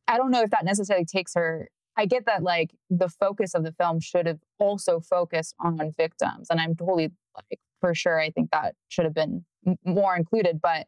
[0.08, 1.68] I don't know if that necessarily takes her.
[1.96, 6.48] I get that, like, the focus of the film should have also focused on victims.
[6.50, 9.44] And I'm totally, like, for sure, I think that should have been
[9.84, 10.60] more included.
[10.60, 10.86] But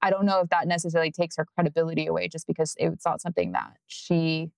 [0.00, 3.52] I don't know if that necessarily takes her credibility away just because it's not something
[3.52, 4.50] that she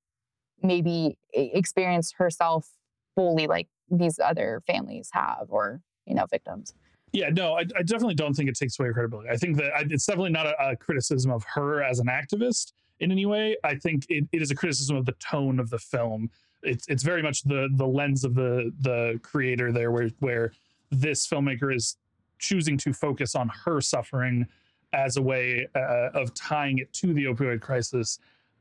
[0.62, 2.68] maybe experienced herself
[3.14, 6.74] fully like these other families have or you know victims
[7.12, 9.30] Yeah, no, I, I definitely don't think it takes away her credibility.
[9.30, 12.72] I think that I, it's definitely not a, a criticism of her as an activist
[13.00, 13.56] in any way.
[13.64, 16.30] I think it, it is a criticism of the tone of the film.
[16.62, 20.52] It's it's very much the the lens of the the creator there, where where
[20.90, 21.96] this filmmaker is
[22.38, 24.46] choosing to focus on her suffering
[24.92, 28.18] as a way uh, of tying it to the opioid crisis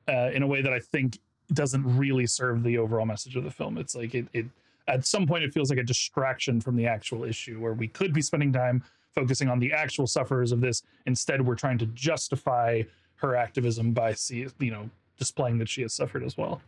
[0.08, 1.20] uh, in a way that I think
[1.54, 3.78] doesn't really serve the overall message of the film.
[3.78, 4.46] It's like it, it
[4.88, 8.14] at some point it feels like a distraction from the actual issue where we could
[8.14, 8.84] be spending time
[9.14, 10.84] focusing on the actual sufferers of this.
[11.06, 12.82] Instead, we're trying to justify
[13.16, 16.62] her activism by see you know displaying that she has suffered as well.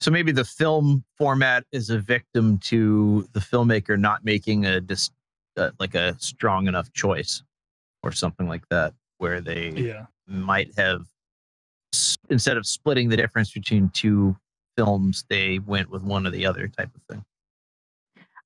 [0.00, 5.10] So maybe the film format is a victim to the filmmaker not making a dis,
[5.56, 7.42] uh, like a strong enough choice
[8.04, 10.06] or something like that, where they Yeah.
[10.28, 11.06] might have
[12.30, 14.36] instead of splitting the difference between two
[14.78, 17.24] films, they went with one or the other type of thing.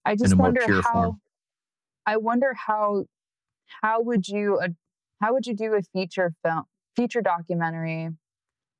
[0.06, 1.20] i just wonder how form.
[2.06, 3.04] i wonder how
[3.82, 4.68] how would you uh,
[5.20, 6.64] how would you do a feature film
[6.96, 8.08] feature documentary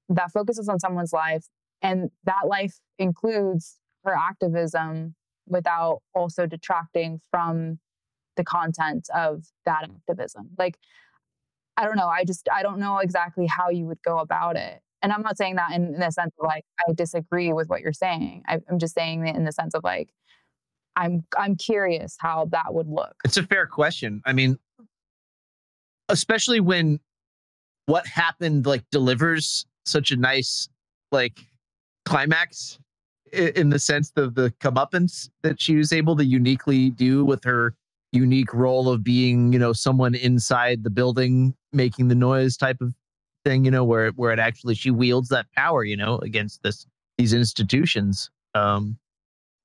[0.08, 1.46] that focuses on someone's life
[1.82, 5.14] and that life includes her activism
[5.46, 7.78] without also detracting from
[8.36, 10.78] the content of that activism like
[11.76, 14.80] i don't know i just i don't know exactly how you would go about it
[15.02, 17.80] and i'm not saying that in, in the sense of like i disagree with what
[17.80, 20.10] you're saying I, i'm just saying it in the sense of like
[20.96, 24.22] i'm i'm curious how that would look It's a fair question.
[24.26, 24.58] I mean,
[26.08, 27.00] especially when
[27.86, 30.68] what happened like delivers such a nice
[31.10, 31.40] like
[32.04, 32.78] climax
[33.34, 37.42] i- in the sense of the comeuppance that she was able to uniquely do with
[37.44, 37.74] her
[38.12, 42.94] unique role of being, you know, someone inside the building making the noise type of
[43.44, 46.86] thing, you know, where where it actually she wields that power, you know, against this
[47.18, 48.30] these institutions.
[48.54, 48.98] Um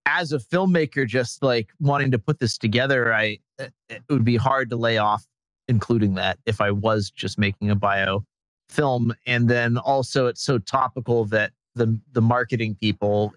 [0.05, 4.37] as a filmmaker just like wanting to put this together, I it it would be
[4.37, 5.25] hard to lay off
[5.67, 8.23] including that if I was just making a bio
[8.69, 13.33] film and then also it's so topical that the the marketing people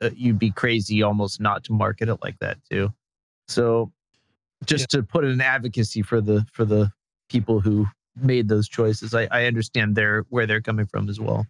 [0.00, 2.92] uh, you'd be crazy almost not to market it like that too.
[3.48, 3.92] So
[4.64, 6.90] just to put in an advocacy for the for the
[7.28, 7.86] people who
[8.16, 11.46] made those choices, I, I understand their where they're coming from as well.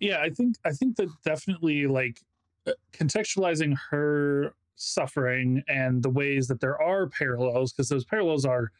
[0.00, 2.20] Yeah, I think I think that definitely like
[2.66, 8.70] uh, contextualizing her suffering and the ways that there are parallels because those parallels are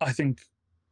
[0.00, 0.40] I think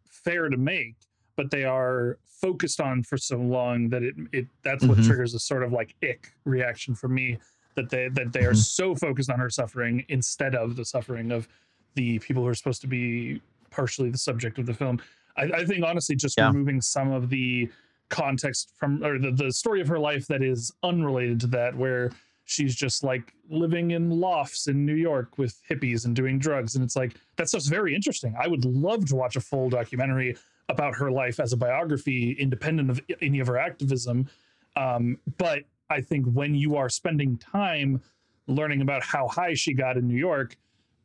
[0.09, 0.97] fair to make,
[1.37, 5.07] but they are focused on for so long that it it that's what Mhm.
[5.07, 7.39] triggers a sort of like ick reaction for me
[7.77, 8.57] that they that they are Mhm.
[8.65, 11.47] so focused on her suffering instead of the suffering of
[11.95, 13.41] the people who are supposed to be
[13.71, 15.01] partially the subject of the film.
[15.37, 16.49] I, I think honestly, just Yeah.
[16.49, 17.71] removing some of the
[18.09, 22.11] context from or the, the story of her life that is unrelated to that, where
[22.45, 26.75] she's just like living in lofts in New York with hippies and doing drugs.
[26.75, 28.35] And it's like that stuff's very interesting.
[28.39, 30.37] I would love to watch a full documentary
[30.69, 34.29] about her life as a biography, independent of any of her activism.
[34.77, 38.01] Um, but I think when you are spending time
[38.47, 40.57] learning about how high she got in New York,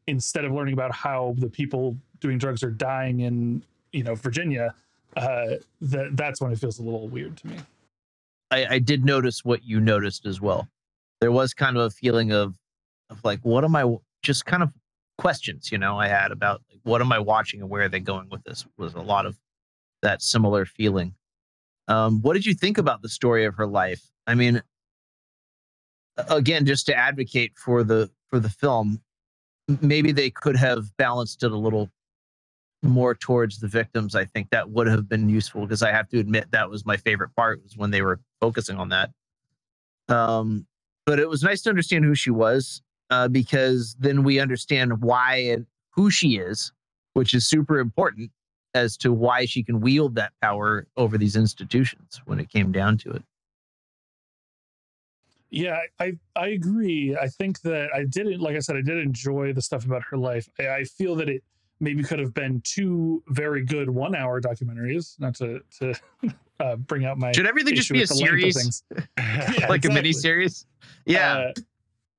[0.07, 4.73] instead of learning about how the people doing drugs are dying in, you know, Virginia,
[5.15, 7.57] uh, that that's when it feels a little weird to me.
[8.49, 10.67] I, I did notice what you noticed as well.
[11.21, 12.55] There was kind of a feeling of,
[13.09, 13.95] of like, what am I?
[14.23, 14.69] Just kind of
[15.17, 17.99] questions, you know, I had about like, what am I watching and where are they
[17.99, 18.65] going with this?
[18.78, 19.38] Was a lot of
[20.01, 21.13] that similar feeling.
[21.88, 24.01] Um, what did you think about the story of her life?
[24.26, 24.63] I mean,
[26.17, 29.01] again, just to advocate for the for the film,
[29.82, 31.89] maybe they could have balanced it a little
[32.86, 34.15] more towards the victims.
[34.15, 36.97] I think that would have been useful because I have to admit that was my
[36.97, 39.11] favorite part was when they were focusing on that.
[40.07, 40.65] Um,
[41.05, 45.38] but it was nice to understand who she was uh, because then we understand why
[45.38, 46.71] and who she is,
[47.13, 48.31] which is super important
[48.73, 52.97] as to why she can wield that power over these institutions when it came down
[52.97, 53.23] to it.
[55.49, 57.15] Yeah, I I agree.
[57.15, 60.17] I think that I didn't, like I said, I did enjoy the stuff about her
[60.17, 60.49] life.
[60.59, 61.43] I, I feel that it
[61.80, 65.19] maybe could have been two very good one hour documentaries.
[65.19, 65.93] Not to to
[66.59, 68.84] uh, bring out my Should everything just be a with the length of series?
[69.59, 70.65] Yeah, like a mini series?
[71.05, 71.38] Yeah.
[71.38, 71.51] Uh,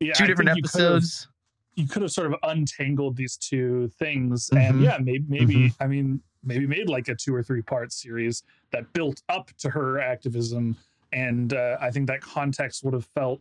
[0.00, 1.28] yeah, Two I different think you could have- episodes.
[1.74, 4.84] you could have sort of untangled these two things and Mhm.
[4.84, 5.74] yeah maybe maybe Mhm.
[5.80, 8.42] i mean maybe made like a two or three part series
[8.72, 10.74] that built up to her activism
[11.12, 13.40] and uh, i think that context would have felt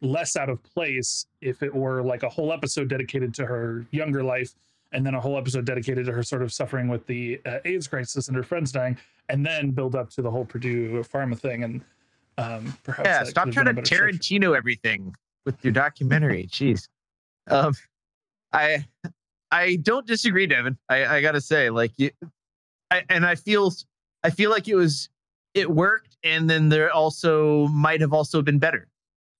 [0.00, 4.22] less out of place if it were like a whole episode dedicated to her younger
[4.22, 4.54] life
[4.96, 7.86] and then a whole episode dedicated to her sort of suffering with the uh, aids
[7.86, 8.96] crisis and her friends dying
[9.28, 11.84] and then build up to the whole purdue pharma thing and
[12.38, 14.08] um perhaps Yeah, stop trying to a better structure.
[14.08, 16.46] Tarantino everything with your documentary.
[16.50, 16.88] Jeez.
[17.48, 17.74] Um,
[18.52, 18.86] I
[19.50, 20.78] I don't disagree, Devin.
[20.88, 22.10] I, I gotta say, like you,
[22.90, 23.72] I, and I feel
[24.24, 25.10] I feel like it was
[25.54, 28.88] it worked, and then there also might have also been better.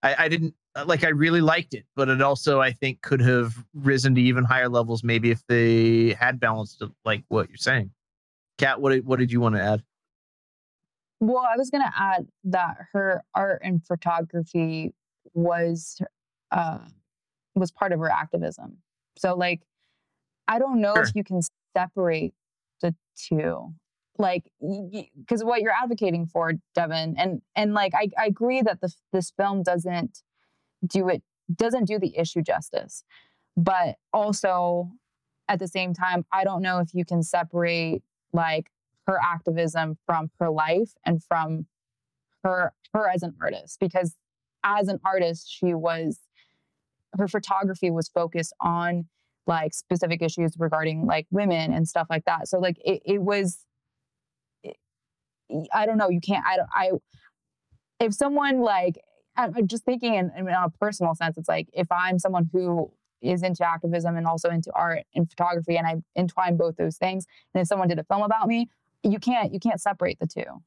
[0.02, 0.54] I, I didn't
[0.84, 4.44] like I really liked it, but it also I think could have risen to even
[4.44, 7.90] higher levels maybe if they had balanced it like what you're saying.
[8.58, 9.82] Kat, what did, what did you want to add?
[11.20, 14.92] Well, I was going to add that her art and photography
[15.32, 16.00] was
[16.50, 16.78] uh,
[17.54, 18.78] was part of her activism.
[19.18, 19.62] So, like,
[20.46, 21.04] I don't know Sure.
[21.04, 21.40] if you can
[21.76, 22.34] separate
[22.82, 23.72] the two,
[24.18, 28.92] like, because what you're advocating for, Devin, and and like, I, I agree that the
[29.12, 30.22] this film doesn't
[30.84, 31.22] do it
[31.54, 33.04] doesn't do the issue justice,
[33.56, 34.90] but also
[35.48, 38.02] at the same time, I don't know if you can separate
[38.32, 38.66] like
[39.06, 41.66] her activism from her life and from
[42.42, 43.78] her her as an artist.
[43.80, 44.16] Because
[44.64, 46.18] as an artist she was
[47.18, 49.06] her photography was focused on
[49.46, 52.48] like specific issues regarding like women and stuff like that.
[52.48, 53.58] So like it, it was
[55.72, 56.90] i don't know you can't i don't i
[58.00, 58.98] if someone like
[59.36, 62.90] I'm just thinking in, in a personal sense it's like if i'm someone who
[63.22, 67.26] is into activism and also into art and photography and i entwine both those things
[67.54, 68.68] and if someone did a film about me
[69.02, 70.62] you can't you can't separate the two.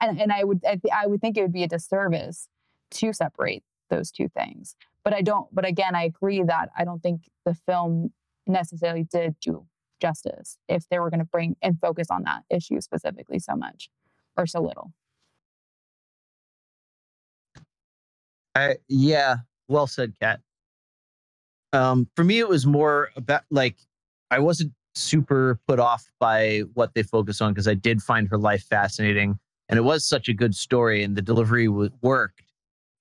[0.00, 2.48] And, and i would I, thi- I would think it would be a disservice
[2.92, 4.76] to separate those two things.
[5.02, 8.12] But i don't but again i agree that i don't think the film
[8.46, 9.66] necessarily did do
[10.00, 13.90] justice if they were going to bring and focus on that issue specifically so much
[14.36, 14.92] or so little
[18.54, 19.36] I yeah,
[19.68, 20.40] well said, Kat.
[21.72, 23.76] Um, for me, it was more about like
[24.30, 28.38] I wasn't super put off by what they focus on because I did find her
[28.38, 29.38] life fascinating,
[29.68, 32.42] and it was such a good story, and the delivery w- worked.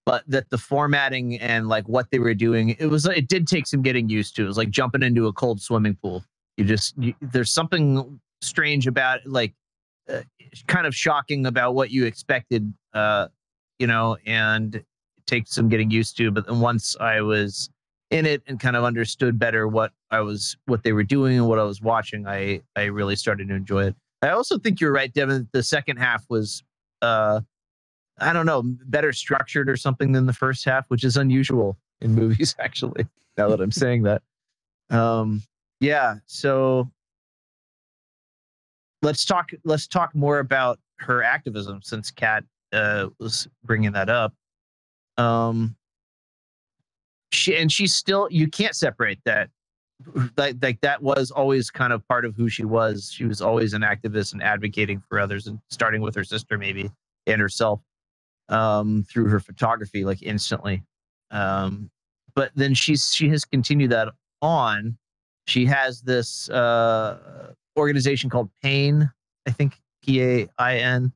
[0.06, 3.68] But that the formatting and like what they were doing, it was it did take
[3.68, 4.44] some getting used to.
[4.44, 6.24] It was like jumping into a cold swimming pool.
[6.58, 9.54] You just you, there's something strange about like
[10.10, 10.24] uh,
[10.68, 13.28] kind of shocking about what you expected, uh,
[13.80, 14.84] you know, and
[15.34, 16.32] it takes some getting used to.
[16.32, 17.70] But then once I was
[18.12, 21.48] in it and kind of understood better what I was, what they were doing and
[21.48, 23.96] what I was watching, I I really started to enjoy it.
[24.22, 25.50] I also think you're right, Devin.
[25.52, 26.64] The second half was,
[27.02, 27.42] uh,
[28.20, 32.14] I don't know, better structured or something than the first half, which is unusual in
[32.16, 32.56] movies.
[32.60, 33.06] Actually,
[33.38, 34.22] now that I'm saying that,
[34.90, 35.42] um,
[35.80, 36.16] yeah.
[36.28, 36.90] So
[39.02, 39.52] let's talk.
[39.64, 44.34] Let's talk more about her activism since Kat uh, was bringing that up.
[45.18, 45.76] Um,
[47.32, 48.28] she and she's still.
[48.30, 49.50] You can't separate that.
[50.38, 53.12] Like like that was always kind of part of who she was.
[53.14, 56.92] She was always an activist and advocating for others, and starting with her sister maybe
[57.26, 57.82] and herself
[58.50, 60.84] um, through her photography, like instantly.
[61.32, 61.90] Um,
[62.36, 64.10] but then she's she has continued that
[64.42, 64.98] on.
[65.48, 69.10] She has this uh, organization called Pain,
[69.48, 71.14] I think P A I N,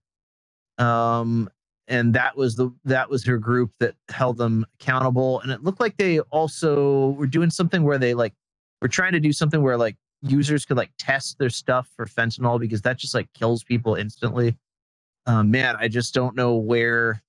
[0.77, 1.49] um,
[1.87, 5.39] and that was the that was her group that held them accountable.
[5.41, 8.33] And it looked like they also were doing something where they like
[8.81, 12.59] were trying to do something where like users could like test their stuff for fentanyl
[12.59, 14.57] because that just like kills people instantly.
[15.25, 17.21] Um, man, I just don't know where.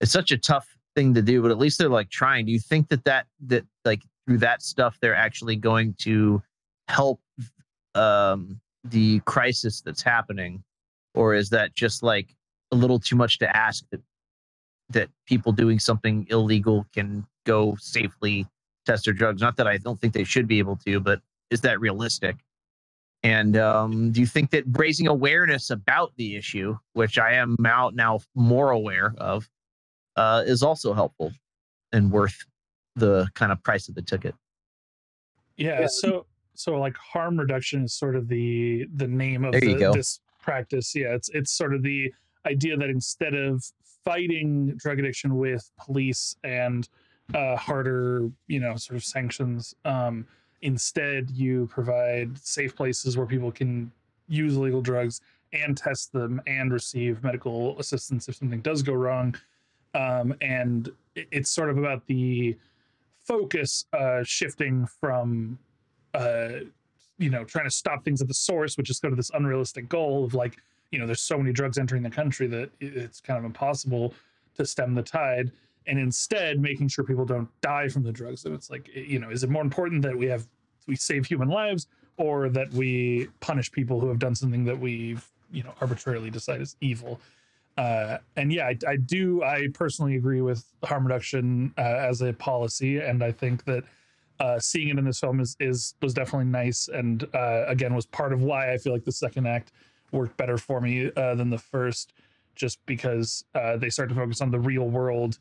[0.00, 2.46] It's such a tough thing to do, but at least they're like trying.
[2.46, 6.42] Do you think that that that like through that stuff they're actually going to
[6.88, 7.20] help
[7.94, 10.62] um, the crisis that's happening,
[11.14, 12.36] or is that just like
[12.72, 14.00] a little too much to ask that
[14.88, 18.46] that people doing something illegal can go safely
[18.84, 19.42] test their drugs?
[19.42, 22.36] Not that I don't think they should be able to, but is that realistic?
[23.22, 27.94] And um, do you think that raising awareness about the issue, which I am out
[27.94, 29.48] now more aware of,
[30.14, 31.32] uh, is also helpful
[31.92, 32.36] and worth
[32.94, 34.34] the kind of price of the ticket?
[35.56, 35.86] Yeah.
[35.88, 40.94] So so like harm reduction is sort of the the name of the, this practice.
[40.94, 42.12] Yeah, it's it's sort of the
[42.46, 43.64] idea that instead of
[44.04, 46.88] fighting drug addiction with police and
[47.34, 50.26] uh, harder, you know, sort of sanctions, um,
[50.62, 53.90] instead you provide safe places where people can
[54.28, 55.20] use illegal drugs
[55.52, 59.34] and test them and receive medical assistance if something does go wrong.
[59.94, 62.56] Um, and it's sort of about the
[63.24, 65.58] focus uh, shifting from
[66.14, 66.48] uh,
[67.18, 69.88] you know trying to stop things at the source which is sort of this unrealistic
[69.88, 70.56] goal of like
[70.90, 74.14] you know there's so many drugs entering the country that it's kind of impossible
[74.56, 75.52] to stem the tide.
[75.88, 78.44] And instead making sure people don't die from the drugs.
[78.44, 80.46] And it's like you know is it more important that we have
[80.86, 85.26] we save human lives or that we punish people who have done something that we've
[85.52, 87.20] you know arbitrarily decided is evil?
[87.76, 89.42] Uh, and yeah, I, I do.
[89.42, 93.84] I personally agree with harm reduction uh, as a policy, and I think that
[94.40, 98.06] uh, seeing it in this film is is was definitely nice, and uh, again was
[98.06, 99.72] part of why I feel like the second act
[100.12, 102.12] worked better for me uh, than the first,
[102.54, 105.38] just because uh, they start to focus on the real world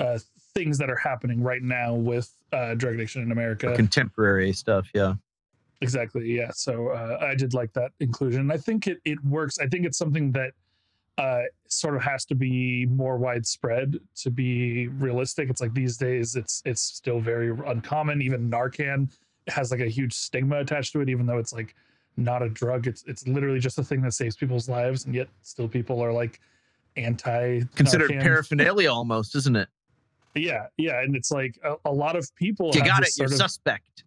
[0.00, 0.18] uh,
[0.54, 3.74] things that are happening right now with uh, drug addiction in America.
[3.74, 5.14] Contemporary stuff, yeah.
[5.80, 6.32] Exactly.
[6.32, 6.50] Yeah.
[6.52, 8.50] So uh, I did like that inclusion.
[8.50, 9.58] I think it it works.
[9.58, 10.52] I think it's something that
[11.18, 15.50] uh, sort of has to be more widespread to be realistic.
[15.50, 18.22] It's like these days, it's it's still very uncommon.
[18.22, 19.12] Even Narcan
[19.48, 21.74] has like a huge stigma attached to it, even though it's like
[22.16, 22.86] not a drug.
[22.86, 26.12] It's it's literally just a thing that saves people's lives, and yet still people are
[26.12, 26.40] like
[26.96, 28.22] anti Considered Narcan.
[28.22, 29.68] paraphernalia almost, isn't it?
[30.34, 32.70] Yeah, yeah, and it's like a, a lot of people.
[32.74, 33.10] You got it.
[33.18, 34.04] You're of- suspect.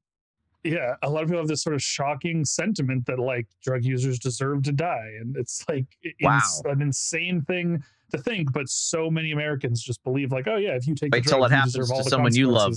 [0.63, 4.17] yeah a lot of people have this sort of shocking sentiment that like drug users
[4.17, 6.35] deserve to die and it's like i- Wow.
[6.37, 10.71] ins- an insane thing to think but so many americans just believe like oh yeah
[10.71, 12.73] if you take the Wait till it you happens deserve to all someone you love.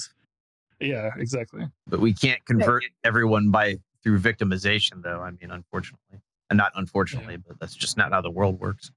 [0.80, 3.76] yeah exactly But we can't convert everyone by
[4.08, 5.20] through victimization, though.
[5.20, 8.90] I mean, unfortunately, and not unfortunately, but that's just not how the world works.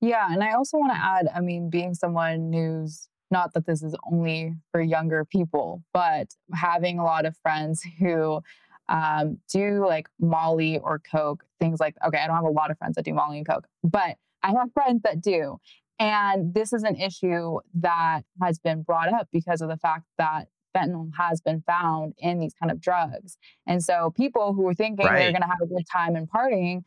[0.00, 3.82] Yeah, and I also want to add, I mean, being someone who's not that this
[3.82, 8.40] is only for younger people, but having a lot of friends who
[8.88, 12.78] um, do like Molly or Coke, things like, okay, I don't have a lot of
[12.78, 15.58] friends that do Molly and Coke, but I have friends that do.
[15.98, 20.46] And this is an issue that has been brought up because of the fact that
[20.74, 23.36] fentanyl has been found in these kind of drugs.
[23.66, 26.84] And so people who were thinking they're going to have a good time and partying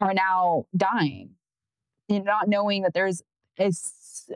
[0.00, 1.30] are now dying
[2.08, 3.22] know, not knowing that there's
[3.58, 3.72] a,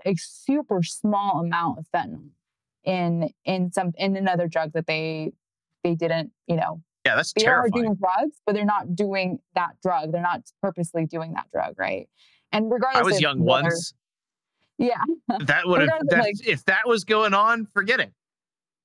[0.05, 2.28] a super small amount of fentanyl
[2.84, 5.32] in in some in another drug that they
[5.84, 9.72] they didn't you know Yeah, that's they are doing drugs but they're not doing that
[9.82, 12.09] drug they're not purposely doing that drug right
[12.53, 13.93] and regardless I was young whether- once.
[14.78, 15.03] yeah
[15.41, 18.12] That would have like- if that was going on, forget it.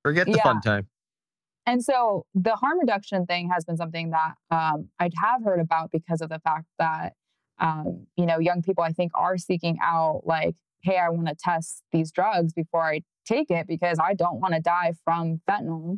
[0.05, 0.87] Forget the fun time.
[1.65, 5.89] And so the harm reduction thing has been something that um, I'd have heard about
[5.91, 7.13] because of the fact that,
[7.59, 10.53] um, you know, young people I think are seeking out like,
[10.83, 14.53] hey, I want to test these drugs before I take it because I don't want
[14.53, 15.97] to die from fentanyl,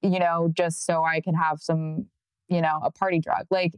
[0.00, 2.06] you know, just so I can have some,
[2.48, 3.44] you know, a party drug.
[3.50, 3.74] Like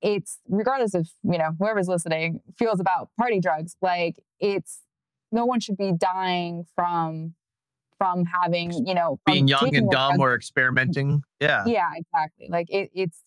[0.00, 4.80] it's regardless of, you know, whoever's listening feels about party drugs, like it's
[5.30, 7.34] no one should be dying from
[8.02, 11.22] from having, you know, from Being young and dumb or experimenting.
[11.40, 11.64] Yeah.
[11.66, 13.22] yeah exactly like it, it's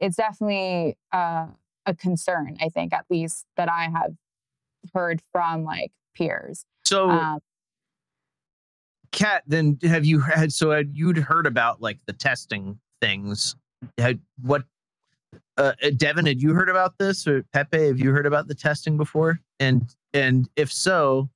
[0.00, 1.46] it's definitely uh,
[1.84, 4.12] a concern i think at least that i have
[4.94, 7.40] heard from like peers So, um,
[9.12, 13.54] Kat, then have you had so had you'd heard about like the testing things?
[13.98, 14.64] Had what?
[15.58, 17.86] Uh, uh, Devin, had you heard about this or Pepe?
[17.88, 19.38] Have you heard about the testing before?
[19.60, 21.28] And and if so,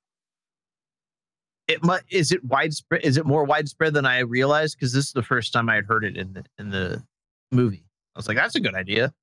[1.67, 3.03] it might is it widespread?
[3.03, 4.77] Is it more widespread than I realized?
[4.77, 7.03] Because this is the first time I had heard it in the in the
[7.51, 7.85] movie.
[8.15, 9.13] I was like, that's a good idea.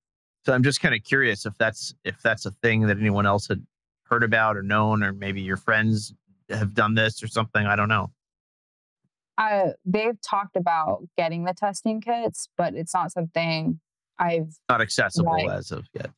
[0.44, 3.48] So I'm just kind of curious if that's if that's a thing that anyone else
[3.48, 3.64] had
[4.04, 6.14] heard about or known, or maybe your friends
[6.50, 7.66] have done this or something.
[7.66, 8.10] I don't know.
[9.36, 13.80] I, they've talked about getting the testing kits but it's not something
[14.16, 16.10] i've Not accessible as of yet.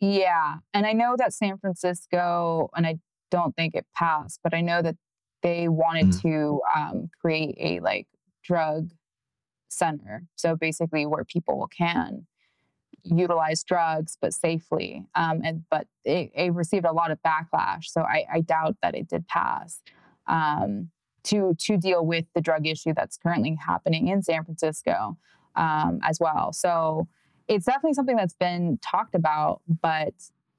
[0.00, 0.56] Yeah.
[0.72, 2.98] And I know that San Francisco, and I
[3.30, 4.96] don't think it passed, but I know that
[5.42, 6.20] they wanted Mm.
[6.22, 8.06] to um, create a like
[8.42, 8.90] drug
[9.68, 10.24] center.
[10.36, 12.26] So basically, where people can
[13.04, 15.04] utilize drugs but safely.
[15.14, 17.84] Um, and but it, it received a lot of backlash.
[17.84, 19.80] So I, I doubt that it did pass.
[20.26, 20.90] Um,
[21.24, 25.18] to to deal with the drug issue that's currently happening in San Francisco
[25.56, 26.52] um, as well.
[26.52, 27.08] So
[27.48, 30.14] it's definitely something that's been talked about, but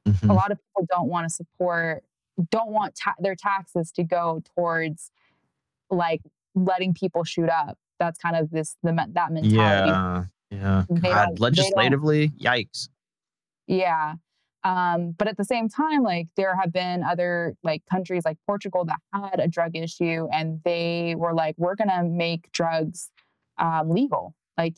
[0.07, 0.29] Mm-hmm.
[0.29, 2.03] a lot of people don't want to support,
[2.51, 5.11] don't want ta- their taxes to go towards
[5.89, 6.21] like
[6.55, 9.51] letting people shoot up that's kind of this the that mentality.
[9.57, 10.23] Yeah.
[10.51, 10.83] Yeah.
[10.87, 12.89] God, don't- they don't- legislatively, yikes.
[13.67, 14.15] Yeah.
[14.63, 18.83] Um, but at the same time, like there have been other like countries like Portugal
[18.85, 23.09] that had a drug issue and they were like, we're gonna make drugs
[23.57, 24.33] um, legal.
[24.57, 24.75] Like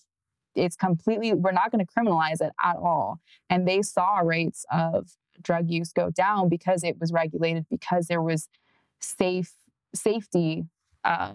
[0.56, 3.20] it's completely we're not gonna criminalize it at all.
[3.50, 5.10] And they saw rates of
[5.42, 8.50] drug use go down because it was regulated, because there was
[9.00, 9.54] safe
[9.94, 10.66] safety
[11.04, 11.34] uh,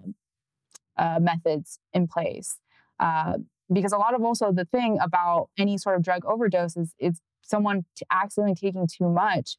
[0.97, 2.59] uh, methods in place.
[2.99, 3.35] Uh,
[3.73, 7.21] because a lot of also the thing about any sort of drug overdose is it's
[7.43, 9.57] someone t- accidentally taking too much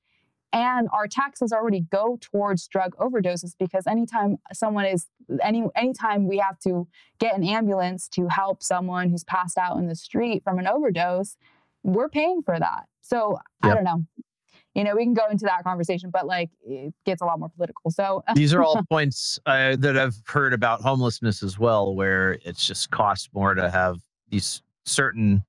[0.54, 5.08] and our taxes already go towards drug overdoses because anytime someone is
[5.42, 6.88] any anytime we have to
[7.20, 11.36] get an ambulance to help someone who's passed out in the street from an overdose
[11.84, 12.86] we're paying for that.
[13.02, 14.04] So i don't know
[14.78, 17.50] you know we can go into that conversation but like it gets a lot more
[17.50, 22.38] political so These are all points uh, that I've heard about homelessness as well, where
[22.46, 23.98] it's just costs more to have
[24.30, 25.44] these certain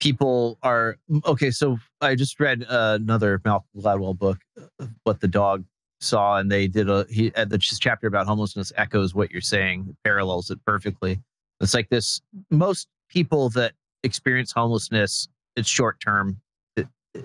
[0.00, 1.50] people are okay.
[1.50, 4.38] So I just read uh, another Malcolm Gladwell book,
[4.80, 5.64] uh, what the dog
[6.00, 9.94] saw, and they did a he uh, the chapter about homelessness echoes what you're saying,
[10.02, 11.20] parallels it perfectly.
[11.60, 12.20] It's like this:
[12.50, 16.40] most people that experience homelessness, it's short term.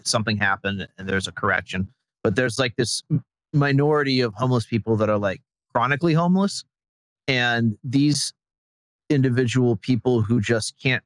[0.04, 1.88] Something happened, and there's a correction.
[2.24, 3.04] But there's like this
[3.54, 6.64] minority of homeless people that are like chronically homeless,
[7.28, 8.34] and these
[9.10, 11.04] individual people who just can't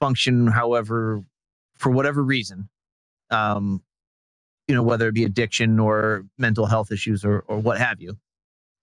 [0.00, 1.22] function however
[1.74, 2.68] for whatever reason
[3.30, 3.82] um
[4.68, 8.16] you know whether it be addiction or mental health issues or or what have you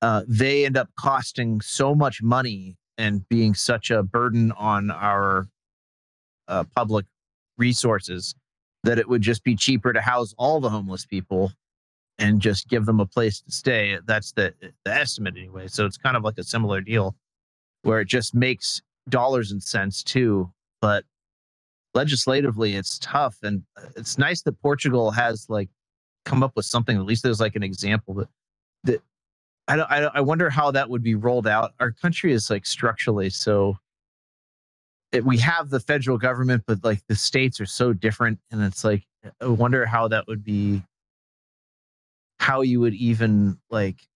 [0.02, 5.48] uh they end up costing so much money and being such a burden on our
[6.48, 7.06] uh, public
[7.58, 8.36] resources
[8.84, 11.52] that it would just be cheaper to house all the homeless people
[12.20, 13.98] and just give them a place to stay.
[14.06, 14.54] That's the
[14.84, 15.68] the estimate anyway.
[15.68, 17.16] So it's kind of like a similar deal
[17.84, 20.50] where it just makes dollars and cents too
[20.82, 21.06] but
[21.94, 23.38] legislatively it's tough.
[23.44, 25.70] And uh, it's nice that portugal has like
[26.26, 28.30] come up with something at least there's like an example that
[28.86, 29.02] that
[29.68, 31.74] i i, don't, I wonder how that would be rolled out.
[31.80, 33.78] Our country is like structurally so
[35.14, 38.84] it, we have the federal government but like the states are so different and it's
[38.84, 39.04] like
[39.42, 40.82] i wonder how that would be
[42.40, 44.08] how you would even like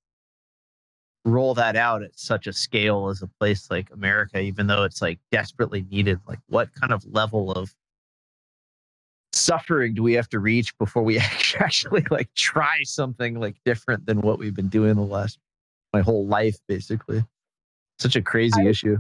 [1.28, 5.02] roll that out at such a scale as a place like America, even though it's
[5.02, 6.20] like desperately needed.
[6.28, 7.74] Like, what kind of level of
[9.34, 11.20] suffering do we have to reach before we
[11.60, 15.38] actually like try something like different than what we've been doing the last
[15.94, 17.24] my whole life, basically?
[18.00, 18.98] Such a crazy I- issue.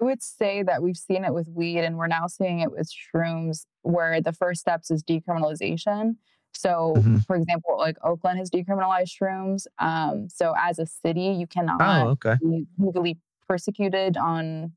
[0.00, 2.90] I would say that we've seen it with weed and we're now seeing it with
[2.92, 6.16] shrooms, where the first steps is decriminalization.
[6.54, 7.24] So, Mhm.
[7.26, 9.66] for example, like Oakland has decriminalized shrooms.
[9.78, 12.36] Um, so, as a city, you cannot Oh, okay.
[12.40, 13.18] be legally
[13.48, 14.72] persecuted on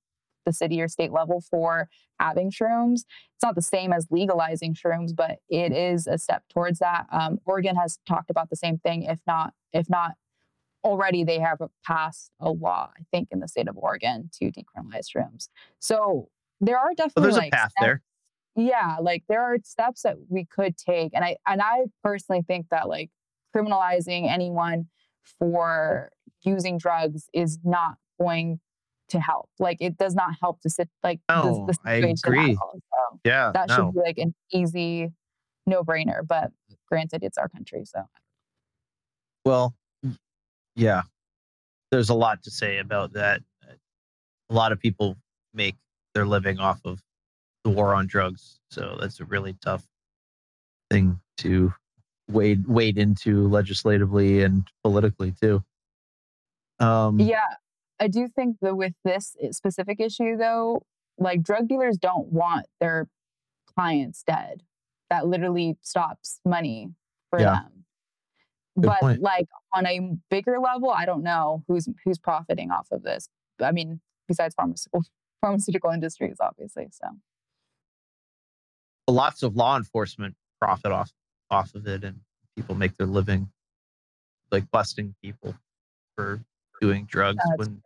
[0.45, 1.89] the city or state level for
[2.19, 3.01] having shrooms.
[3.35, 7.07] It's not the same as legalizing shrooms, but it is a step towards that.
[7.11, 10.15] Um, Oregon has talked about the same thing, if not, if not
[10.83, 15.07] already they have passed a law, I think, in the state of Oregon to decriminalize
[15.15, 15.49] shrooms.
[15.79, 16.29] So
[16.61, 18.01] there are definitely there's a like path steps- there.
[18.55, 22.65] Yeah, like there are steps that we could take, and I and I personally think
[22.71, 23.09] that like
[23.55, 24.87] criminalizing anyone
[25.39, 26.11] for
[26.43, 28.59] using drugs is not going
[29.09, 29.49] to help.
[29.59, 32.57] Like it does not help to sit like No, I situation at agree.
[32.61, 32.73] all.
[32.73, 33.75] So Yeah, that no.
[33.75, 35.09] should be like an easy
[35.65, 36.25] no brainer.
[36.27, 36.51] But
[36.87, 38.03] granted, it's our country, so
[39.45, 39.75] Well,
[40.79, 41.01] yeah,
[41.91, 43.41] there's a lot to say about that.
[44.49, 45.17] A lot of people
[45.53, 45.75] make
[46.15, 47.01] their living off of
[47.63, 49.85] the war on drugs, so that's a really tough
[50.89, 51.73] thing to
[52.31, 55.63] wade wade into legislatively and politically too.
[56.79, 57.55] Um, Yeah,
[57.99, 60.83] I do think that with this specific issue, though,
[61.17, 63.07] like drug dealers don't want their
[63.75, 64.63] clients dead.
[65.09, 66.93] That literally stops money
[67.29, 67.55] for Yeah.
[67.63, 67.78] them.
[68.75, 69.21] But point.
[69.21, 73.29] like on a bigger level, I don't know who's who's profiting off of this.
[73.61, 75.03] I mean, besides pharmaceutical
[75.41, 76.87] pharmaceutical industries, obviously.
[76.91, 77.07] So
[79.07, 81.11] lots of law enforcement profit off
[81.49, 82.19] off of it, and
[82.55, 83.49] people make their living
[84.51, 85.55] like busting people
[86.15, 86.43] for
[86.81, 87.81] doing drugs when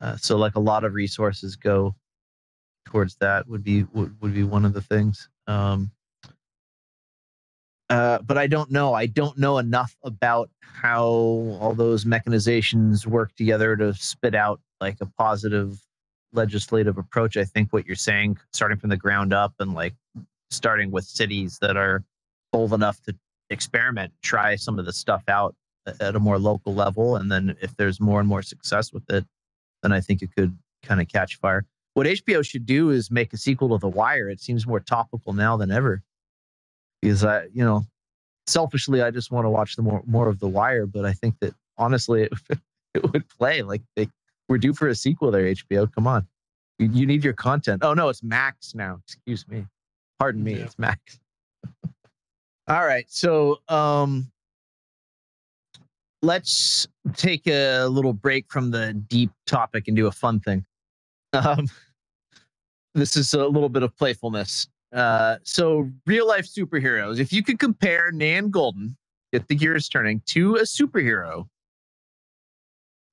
[0.00, 1.94] Uh, so like a lot of resources go
[2.84, 5.28] towards that would be would, would be one of the things.
[5.46, 5.90] Um,
[7.88, 8.94] uh, but I don't know.
[8.94, 11.04] I don't know enough about how
[11.60, 15.80] all those mechanizations work together to spit out like a positive
[16.32, 17.36] legislative approach.
[17.36, 19.94] I think what you're saying, starting from the ground up and like
[20.50, 22.04] starting with cities that are
[22.52, 23.14] bold enough to
[23.50, 25.54] experiment, try some of the stuff out
[26.00, 29.24] at a more local level, and then if there's more and more success with it,
[29.82, 31.64] then I think it could kind of catch fire.
[31.94, 34.28] What HBO should do is make a sequel to The Wire.
[34.28, 36.02] It seems more topical now than ever.
[37.06, 37.84] Because I, you know,
[38.48, 41.36] selfishly, I just want to watch the more more of The Wire, but I think
[41.40, 42.32] that honestly, it,
[42.94, 44.08] it would play like they
[44.48, 45.44] we're due for a sequel there.
[45.44, 46.26] HBO, come on,
[46.80, 47.84] you, you need your content.
[47.84, 48.98] Oh no, it's Max now.
[49.06, 49.64] Excuse me,
[50.18, 50.64] pardon me, Yeah.
[50.64, 51.20] it's Max.
[52.68, 54.28] All right, so um,
[56.22, 60.64] let's take a little break from the deep topic and do a fun thing.
[61.34, 61.68] Um,
[62.96, 64.66] this is a little bit of playfulness.
[64.96, 67.20] Uh, so real life superheroes.
[67.20, 68.96] If you could compare Nan Goldin,
[69.30, 71.46] get the gears turning, to a superhero,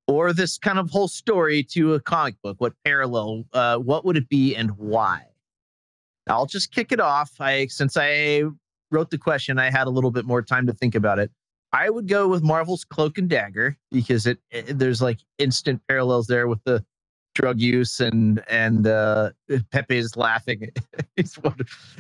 [0.08, 3.44] or this kind of whole story to a comic book, what parallel?
[3.52, 5.24] Uh, what would it be and why?
[6.28, 7.32] I'll just kick it off.
[7.42, 8.44] I since I
[8.90, 11.32] wrote the question, I had a little bit more time to think about it.
[11.74, 16.28] I would go with Marvel's Cloak and Dagger because it, it there's like instant parallels
[16.28, 16.86] there with the
[17.36, 19.32] drug use and and uh
[19.72, 20.70] Pepe is laughing.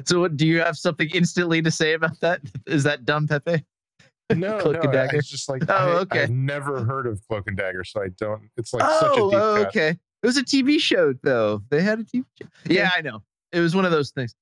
[0.06, 2.42] So what do you have something instantly to say about that?
[2.68, 3.64] Is that dumb Pepe?
[4.34, 5.18] No, Cloak no, I- Dagger?
[5.18, 6.24] it's just like Oh, I, okay.
[6.24, 8.50] I've never heard of Cloak and Dagger, so I don't.
[8.58, 9.68] It's like such a oh, deep oh, cut.
[9.68, 9.90] okay.
[9.90, 11.62] It was a TV show though.
[11.70, 12.48] They had a TV show.
[12.66, 13.22] Yeah, I know.
[13.52, 14.34] It was one of those things.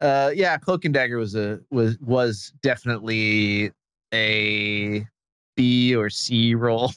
[0.00, 3.72] Uh yeah, Cloak and Dagger was a was was definitely
[4.14, 5.04] a
[5.56, 6.92] B or C role.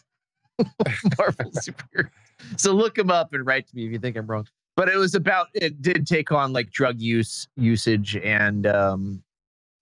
[1.17, 2.09] Marvel superhero.
[2.55, 4.47] So look him up and write to me if you think I'm wrong.
[4.75, 9.23] But it was about it did take on like drug use usage and um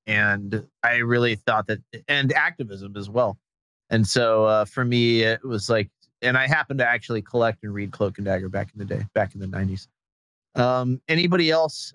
[0.08, 3.38] and I really thought that and activism as well.
[3.90, 5.90] And so uh, for me, it was like,
[6.22, 9.06] and I happened to actually collect and read Cloak and Dagger back in the day,
[9.14, 9.88] back in the 90s.
[10.56, 11.94] Um, anybody else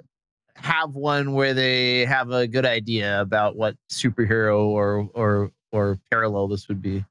[0.56, 6.48] have one where they have a good idea about what superhero or or or parallel
[6.48, 7.04] this would be?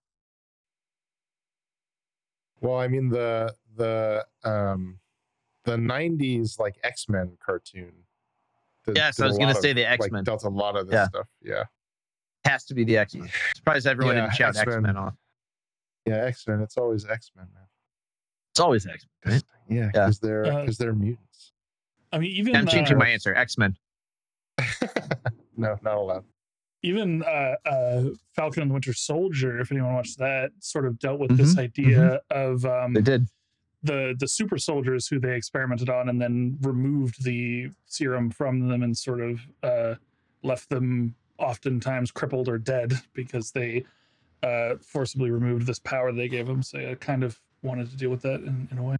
[2.62, 5.00] Well, I mean the the um
[5.66, 7.92] the '90s like X Men cartoon.
[8.86, 10.24] did- Yes, did I a was gonna lot say of- the X-Men.
[10.24, 11.08] dealt a lot of this Yeah.
[11.08, 11.28] stuff.
[11.42, 11.64] Yeah,
[12.46, 13.30] Has to be the X Men.
[13.56, 14.82] Surprised everyone Yeah, didn't shout X X-Men.
[14.84, 15.16] Men off.
[16.06, 16.62] yeah, X Men.
[16.62, 17.64] It's always X Men, man.
[18.52, 19.34] It's always X Men.
[19.36, 19.44] Right?
[19.68, 19.88] Yeah, Yeah.
[19.92, 21.54] because they're Uh, because they're mutants.
[22.12, 23.34] I mean, even I'm changing uh, my answer.
[23.36, 23.78] X Men.
[25.58, 26.24] No, not allowed.
[26.82, 28.04] Even uh, uh,
[28.36, 31.60] Falcon and the Winter Soldier, if anyone watched that, sort of dealt with this Mhm,
[31.60, 33.28] idea of um, They did.
[33.84, 38.84] the the super soldiers who they experimented on and then removed the serum from them
[38.84, 39.96] and sort of uh,
[40.44, 43.86] left them oftentimes crippled or dead because they
[44.44, 46.64] uh, forcibly removed this power they gave them.
[46.64, 48.96] So I kind of wanted to deal with that in, in a way.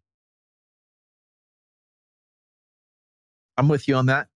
[3.58, 4.28] I'm with you on that.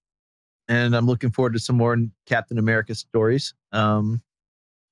[0.68, 3.54] And I'm looking forward to some more Captain America stories.
[3.72, 4.22] Um,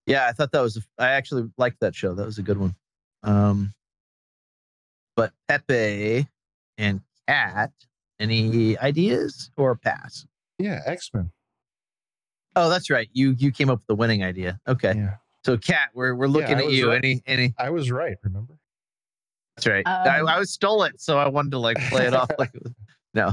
[0.05, 2.13] yeah, I thought that was, I actually liked that show.
[2.13, 2.75] That was a good one.
[3.23, 3.71] Um,
[5.15, 6.27] but Pepe
[6.77, 7.71] and Kat,
[8.19, 10.25] any ideas or pass?
[10.57, 11.31] Yeah, X Men.
[12.55, 13.07] Oh, that's right.
[13.13, 14.59] You you came up with the winning idea.
[14.67, 14.93] Okay.
[14.95, 15.15] Yeah,
[15.45, 16.89] So Kat, we're we're looking I at you.
[16.89, 16.97] right.
[16.97, 18.17] Any any I was right.
[18.23, 18.55] Remember?
[19.55, 19.87] that's right.
[19.87, 22.51] I, Um, I was stole it, so I wanted to like play it off like
[23.13, 23.31] no.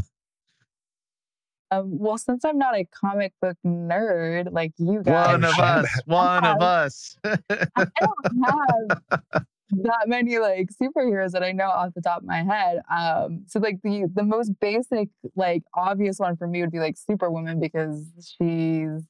[1.70, 6.01] Um, well, since I'm not a comic book nerd like you guys, One of us.
[6.07, 7.16] One of us.
[7.24, 12.43] I don't have that many like superheroes that I know off the top of my
[12.43, 12.81] head.
[12.90, 16.97] Um, so like the the most basic, like obvious one for me would be like
[16.97, 19.03] Superwoman because she's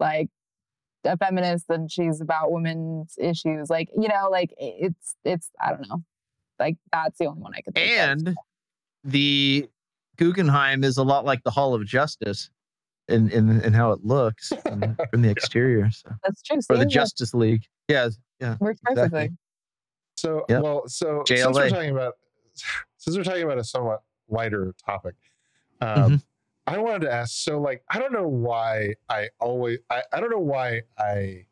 [0.00, 0.28] like
[1.04, 3.70] a feminist and she's about women's issues.
[3.70, 6.02] Like you know, like it's it's I don't know,
[6.58, 7.74] like that's the only one I could.
[7.74, 7.98] Think of.
[7.98, 8.36] and
[9.04, 9.68] the
[10.16, 12.50] Guggenheim is a lot like the Hall of Justice
[13.08, 15.90] in in, in how it looks from, from the exterior.
[15.90, 16.10] So.
[16.24, 16.56] that's true.
[16.70, 17.62] Or the see, that Justice League.
[17.88, 18.08] Yeah,
[18.40, 18.56] yeah.
[18.60, 19.30] works exactly.
[20.16, 20.62] So Yep.
[20.62, 22.14] well, so since we're talking about
[22.96, 25.14] since we're talking about a somewhat lighter topic,
[25.80, 26.14] um, Mm-hmm.
[26.68, 27.32] I wanted to ask.
[27.44, 31.46] So like, I don't know why I always I, I don't know why I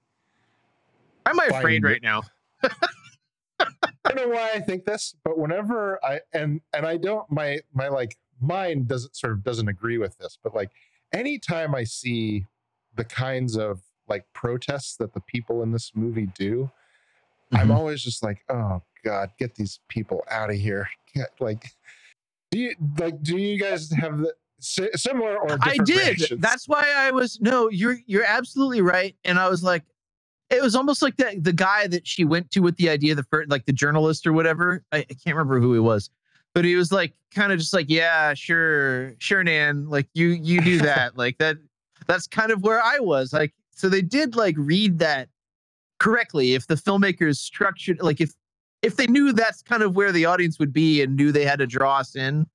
[1.23, 1.87] Why am I afraid it.
[1.87, 2.23] right now?
[4.07, 7.61] I don't know why I think this, but whenever I and and I don't my
[7.73, 10.71] my like mind doesn't sort of doesn't agree with this, but like
[11.13, 12.47] anytime I see
[12.97, 16.71] the kinds of like protests that the people in this movie do,
[17.53, 17.77] I'm Mhm.
[17.77, 20.89] always just like, oh god, get these people out of here.
[21.15, 21.71] Get, like,
[22.51, 25.89] do you like do you guys have the similar or I did.
[26.19, 26.41] reactions?
[26.41, 27.69] That's why I was no.
[27.69, 29.15] You're you're absolutely right.
[29.25, 29.83] And I was like,
[30.51, 33.23] it was almost like the the guy that she went to with the idea, the
[33.25, 34.83] first, like the journalist or whatever.
[34.93, 36.11] I, I can't remember who he was,
[36.55, 40.61] but he was like kind of just like, yeah, sure, sure, Nan, like you you
[40.61, 41.57] do that, like that.
[42.07, 43.33] That's kind of where I was.
[43.33, 45.29] Like, so they did like read that
[45.99, 46.55] correctly.
[46.55, 48.33] If the filmmakers structured, like if
[48.83, 51.59] if they knew that's kind of where the audience would be and knew they had
[51.59, 52.47] to draw us in,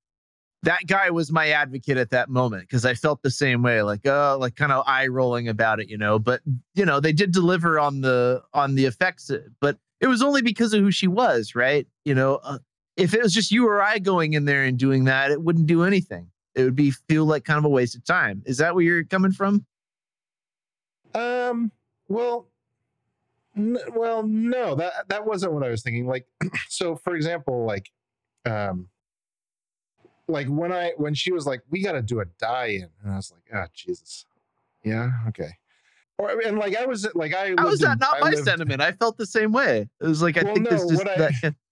[0.62, 4.06] that guy was my advocate at that moment because I felt the same way, like
[4.06, 6.18] uh, like kind of eye rolling about it, you know.
[6.18, 6.40] But
[6.74, 10.72] you know, they did deliver on the on the effects, but it was only because
[10.72, 11.86] of who she was, right?
[12.04, 12.58] You know, uh,
[13.00, 15.66] if it was just you or I going in there and doing that, it wouldn't
[15.66, 16.30] do anything.
[16.54, 18.42] It would be feel like kind of a waste of time.
[18.46, 19.64] Is that where you're coming from?
[21.14, 21.72] Um.
[22.08, 22.46] Well.
[23.56, 24.74] N- well, no.
[24.76, 26.06] That that wasn't what I was thinking.
[26.06, 26.26] Like,
[26.68, 27.90] so for example, like,
[28.46, 28.88] um,
[30.28, 33.16] like when I when she was like, "We got to do a die-in," and I
[33.16, 34.24] was like, "Ah, Jesus,
[34.84, 35.50] yeah, okay."
[36.18, 38.44] Or and like I was like I was lived in- that not I my lived-
[38.44, 38.80] sentiment?
[38.80, 39.88] I felt the same way.
[40.00, 41.54] It was like I Well, think this no, just what I- that,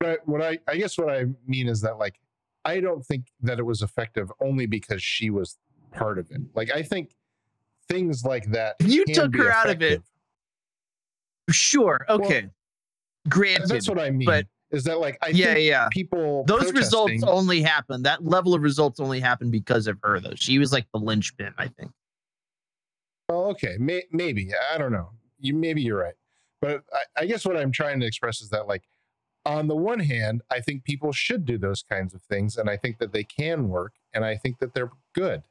[0.00, 2.18] But what I I guess what I mean is that like
[2.64, 5.58] I don't think that it was effective only because she was
[5.92, 6.40] part of it.
[6.54, 7.14] Like I think
[7.88, 8.76] things like that.
[8.80, 10.02] You took her out of it,
[11.50, 12.48] sure, okay,
[13.28, 13.68] granted.
[13.68, 14.26] That's what I mean.
[14.26, 15.88] but is that like I yeah, think yeah.
[15.90, 18.02] people Those results only happen.
[18.02, 20.34] That level of results only happened because of her, though.
[20.34, 21.90] She was like the linchpin, I think.
[23.28, 25.10] Well, okay, may, maybe I don't know.
[25.40, 26.14] You maybe you're right,
[26.60, 28.84] but I, I guess what I'm trying to express is that like
[29.46, 32.76] on the one hand, I think people should do those kinds of things, and I
[32.76, 35.42] think that they can work, and I think that they're good.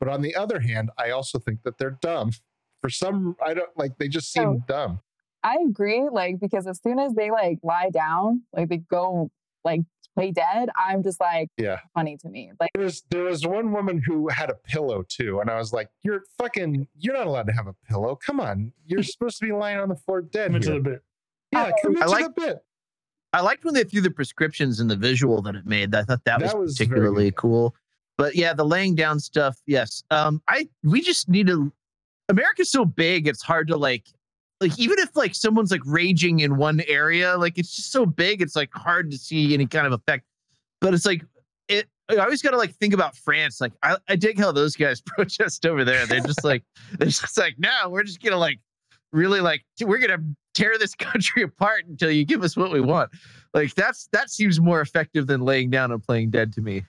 [0.00, 2.30] But on the other hand, I also think that they're dumb.
[2.82, 5.00] For some, I don't like they just seem So- dumb.
[5.42, 9.30] I agree, like because as soon as they like lie down, like they go
[9.64, 9.80] like
[10.16, 11.78] play dead, I'm just like Yeah.
[11.94, 12.50] funny to me.
[12.58, 15.72] Like There was there was one woman who had a pillow too, and I was
[15.72, 18.16] like, "You're fucking, you're not allowed to have a pillow.
[18.16, 20.90] Come on, you're supposed to be lying on the floor dead." Commit to here." the
[20.90, 21.02] bit.
[21.52, 21.80] Yeah, oh.
[21.80, 22.58] commit I to like- the bit.
[23.36, 25.94] I liked when they threw the prescriptions in the visual that it made.
[25.94, 27.74] I thought that, That was, was particularly cool.
[28.16, 30.02] But yeah, the laying down stuff, yes.
[30.10, 31.70] Um, I we just need to.
[32.30, 34.06] America's so big; it's hard to like,
[34.62, 38.40] like even if like someone's like raging in one area, like it's just so big,
[38.40, 40.24] it's like hard to see any kind of effect.
[40.80, 41.22] But it's like
[41.68, 41.88] it.
[42.08, 43.60] I always got to like think about France.
[43.60, 46.06] Like I, I dig how those guys protest over there.
[46.06, 46.64] They're just like
[46.98, 48.60] they're just like no, we're just gonna like
[49.12, 50.24] really like we're gonna
[50.56, 53.10] tear this country apart until you give us what we want.
[53.54, 56.84] Like that's that seems more effective than laying down and playing dead to me.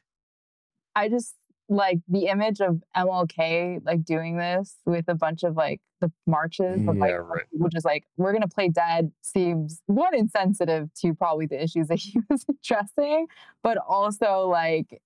[0.95, 1.35] I just
[1.69, 6.88] like the image of MLK like doing this with a bunch of like the marches
[6.88, 7.44] of like Yeah, right.
[7.52, 11.95] people just like we're gonna play dead seems one insensitive to probably the issues that
[11.99, 13.27] he was addressing,
[13.64, 15.02] but also like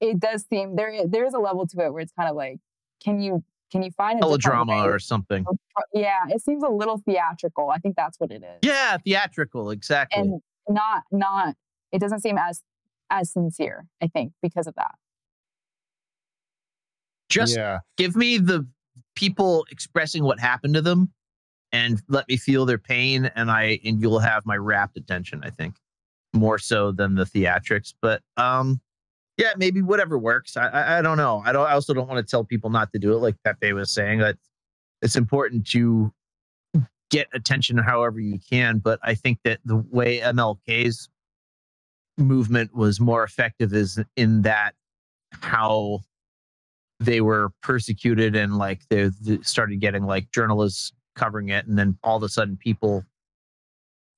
[0.00, 2.58] it does seem there there is a level to it where it's kind of like
[3.02, 3.42] can you
[3.72, 5.44] can you find a different Melodrama or something.
[5.94, 10.20] yeah it seems a little theatrical i think that's what it is Yeah, theatrical, exactly.
[10.20, 11.56] and not not
[11.90, 12.62] it doesn't seem as
[13.10, 14.94] as sincere i think because of that
[17.30, 18.66] Just yeah, give me the
[19.16, 21.10] people expressing what happened to them
[21.72, 25.48] and let me feel their pain and I and you'll have my rapt attention, I
[25.48, 25.76] think.
[26.34, 27.94] More so than the theatrics.
[28.02, 28.80] But um
[29.36, 30.56] yeah, maybe whatever works.
[30.56, 31.42] I I, I don't know.
[31.44, 33.72] I don't I also don't want to tell people not to do it like Pepe
[33.72, 34.18] was saying.
[34.18, 34.36] That
[35.00, 36.12] it's important to
[37.10, 38.78] get attention however you can.
[38.78, 41.08] But I think that the way MLK's
[42.18, 44.74] movement was more effective is in that
[45.40, 46.00] how
[47.00, 51.98] they were persecuted and like they, they started getting like journalists covering it and then
[52.02, 53.04] all of a sudden people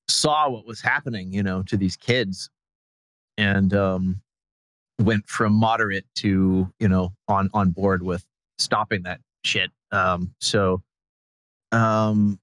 [0.07, 2.49] saw what was happening you know to these kids
[3.37, 4.21] and um
[4.99, 8.25] went from moderate to you know on on board with
[8.57, 9.71] stopping that shit.
[9.91, 10.81] Um so
[11.71, 12.39] um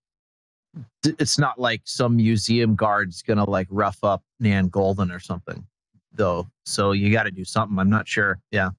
[1.05, 5.67] it's not like some museum guard's gonna like rough up nan goldin or something
[6.15, 6.49] though.
[6.65, 7.79] So you got to do something.
[7.79, 8.41] I'm not sure.
[8.51, 8.71] Yeah.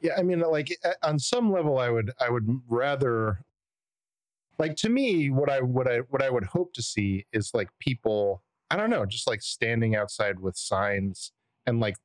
[0.00, 0.12] Yeah.
[0.16, 3.40] I mean, like on some level, I would I would rather
[4.58, 7.68] like to me what I what I what I would hope to see is like
[7.78, 11.32] people I don't know just like standing outside with signs
[11.66, 11.96] and like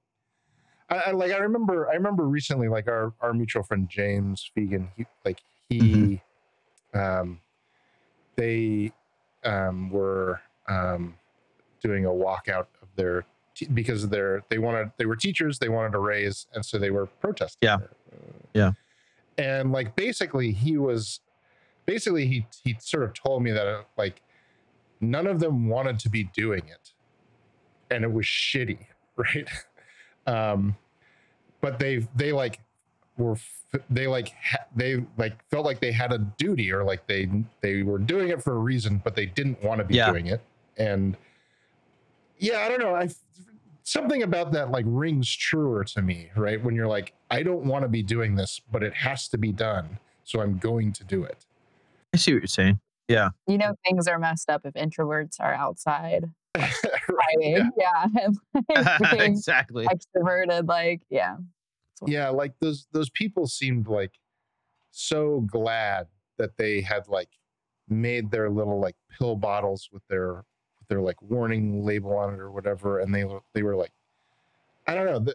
[0.89, 4.89] I, I like I remember I remember recently like our our mutual friend James Fegan
[4.95, 6.21] he like he
[6.93, 7.39] um
[8.35, 8.91] they
[9.43, 11.15] um were um
[11.81, 13.25] doing a walkout of their
[13.55, 16.91] t- because they're they wanted they were teachers they wanted a raise and so they
[16.91, 17.77] were protesting Yeah.
[18.53, 18.71] Yeah.
[19.37, 21.19] and like basically he was
[21.85, 24.21] basically he he sort of told me that uh, like
[25.11, 26.91] none of them wanted to be doing it.
[27.91, 28.79] And it was shitty
[29.15, 29.47] right?
[30.27, 30.75] Um
[31.61, 32.59] but they they like
[33.17, 33.37] were
[33.89, 37.29] they like ha- they like felt like they had a duty or like they
[37.61, 40.09] they were doing it for a reason but they didn't want to be Yeah.
[40.11, 40.41] doing it.
[40.77, 41.15] And
[42.39, 42.95] yeah i don't know.
[42.95, 43.09] I
[43.83, 46.61] something about that like rings truer to me right?
[46.63, 49.51] When you're like i don't want to be doing this but it has to be
[49.51, 51.45] done so i'm going to do it.
[52.13, 53.29] I see what you're saying Yeah.
[53.47, 56.25] You know, things are messed up if introverts are outside
[56.55, 57.63] Right.
[57.77, 58.05] Yeah.
[58.21, 58.37] and,
[59.01, 59.85] like, exactly.
[59.85, 60.67] extroverted.
[60.67, 61.37] Like, yeah.
[62.05, 64.11] yeah like those those people seemed like
[64.91, 66.07] so glad
[66.37, 67.29] that they had like
[67.89, 70.45] made their little like pill bottles with their
[70.79, 73.91] with their like warning label on it or whatever and they were they were like
[74.87, 75.33] i don't know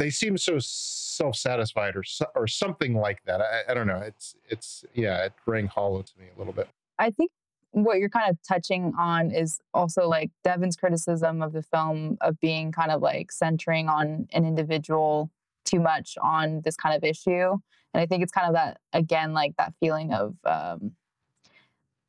[0.00, 2.02] they seem so self-satisfied or
[2.34, 6.12] or something like that I, I don't know it's it's yeah it rang hollow to
[6.18, 6.68] me a little bit
[6.98, 7.30] I think
[7.72, 12.40] what you're kind of touching on is also like Devin's criticism of the film of
[12.40, 15.30] being kind of like centering on an individual
[15.64, 17.52] too much on this kind of issue.
[17.92, 20.92] And I think it's kind of that, again, like that feeling of um,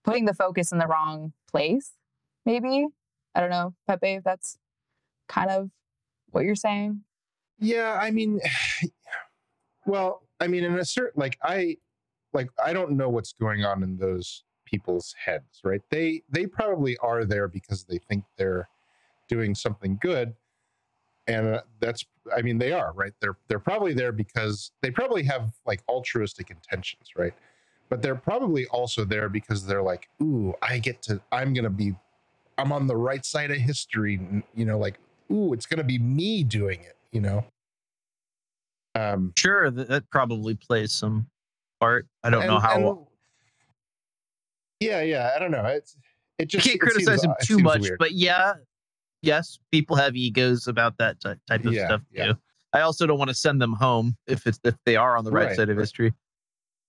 [0.04, 1.92] putting the focus in the wrong place,
[2.46, 2.88] maybe.
[3.36, 4.58] I don't know, Pepe, if that's
[5.28, 5.70] kind of
[6.32, 7.02] what you're saying.
[7.62, 8.42] Yeah, I mean,
[9.86, 11.78] well, I mean, in a certain like I
[12.34, 15.82] like I don't know what's going on in those people's heads, right?
[15.90, 18.68] They they probably are there because they think they're
[19.30, 20.34] doing something good,
[21.28, 22.06] and uh, that's
[22.36, 23.14] I mean they are right.
[23.22, 27.34] They're they're probably there because they probably have like altruistic intentions, right?
[27.90, 31.94] But they're probably also there because they're like, ooh, I get to, I'm gonna be,
[32.58, 34.18] I'm on the right side of history,
[34.56, 34.98] you know, like,
[35.30, 37.46] ooh, it's gonna be me doing it, you know.
[38.96, 41.28] Um, Sure, that, that probably plays some
[41.80, 42.08] part.
[42.24, 42.76] I don't know how.
[42.76, 42.98] and-
[44.80, 45.66] yeah, yeah, I don't know.
[45.66, 45.96] It's
[46.40, 48.00] it you just can't it seems criticize him too much, weird.
[48.00, 48.54] but yeah,
[49.22, 52.26] yes, people have egos about that ty- type of Yeah, stuff yeah.
[52.28, 52.34] too.
[52.74, 55.32] I also don't want to send them home if it's if they are on the
[55.32, 55.82] right, Right, side of right.
[55.84, 56.14] history.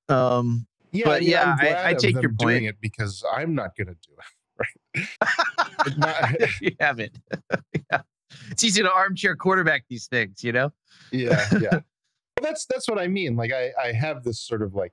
[0.08, 2.64] Um, yeah, but yeah, glad I, I take your doing point.
[2.66, 5.06] it because I'm not gonna do it.
[5.18, 5.98] Right?
[5.98, 7.18] Not- you haven't.
[7.90, 8.00] yeah.
[8.50, 10.72] It's easy to armchair quarterback these things, you know.
[11.10, 11.70] yeah, yeah.
[11.70, 13.36] Well, that's that's what I mean.
[13.36, 14.92] Like I I have this sort of like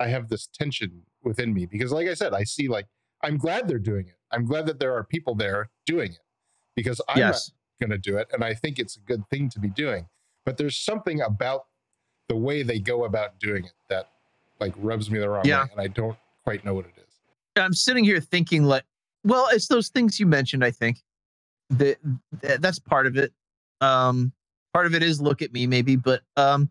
[0.00, 2.86] I have this tension within me because, like I said, I see like
[3.22, 4.16] I'm glad they're doing it.
[4.30, 6.18] I'm glad that there are people there doing it
[6.76, 7.50] because I'm yes.
[7.80, 10.06] not going to do it, and I think it's a good thing to be doing.
[10.44, 11.66] But there's something about
[12.28, 14.10] the way they go about doing it that
[14.60, 15.64] like rubs me the wrong Yeah.
[15.64, 17.04] way, and I don't quite know what it is.
[17.56, 18.84] I'm sitting here thinking like,
[19.24, 20.64] well, it's those things you mentioned.
[20.64, 20.98] I think
[21.70, 21.98] that
[22.42, 23.32] that- that's part of it.
[23.80, 24.32] Um,
[24.72, 26.70] part of it is look at me, maybe, but um,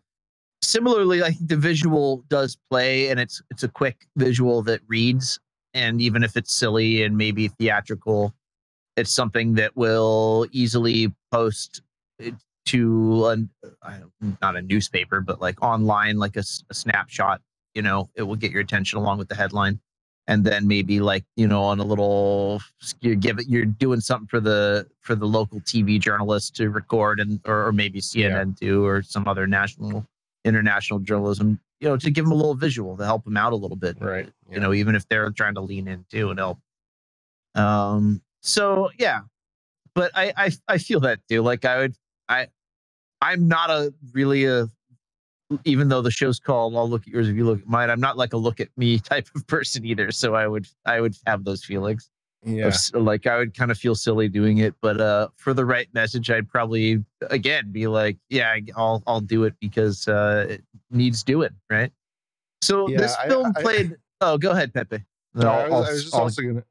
[0.62, 5.38] similarly, I think the visual does play, and it's it's a quick visual that reads,
[5.74, 8.34] and even if it's silly and maybe theatrical,
[8.96, 11.82] it's something that will easily post
[12.66, 13.36] to a,
[13.82, 14.06] don't-
[14.40, 17.40] not a newspaper, but like online, like a snapshot.
[17.74, 19.80] You know, it will get your attention along with the headline
[20.26, 22.60] and then maybe like you know on a little
[23.00, 27.20] you give it you're doing something for the for the local tv journalist to record
[27.20, 30.06] and or, or maybe cnn too or some other national
[30.44, 33.56] international journalism you know to give them a little visual to help them out a
[33.56, 34.30] little bit Right.
[34.50, 36.58] you know even if they're trying to lean in too and help.
[37.54, 39.20] Um so yeah.
[39.94, 41.94] But I, I i feel that too like i would
[42.28, 42.48] i
[43.22, 44.68] i'm not a really a
[45.64, 48.00] even though the show's called i'll look at yours if you look at mine i'm
[48.00, 51.16] not like a look at me type of person either so i would i would
[51.26, 52.10] have those feelings
[52.44, 52.66] of Yeah.
[52.66, 55.88] s- like i would kind of feel silly doing it but uh for the right
[55.94, 60.64] message i'd probably again be like yeah I- i'll i'll do it because uh it
[60.90, 61.92] needs doing right
[62.62, 65.04] so Yeah, this I- film I- played oh go ahead pepe
[65.34, 66.64] No, I was, I was just I'll- also gonna.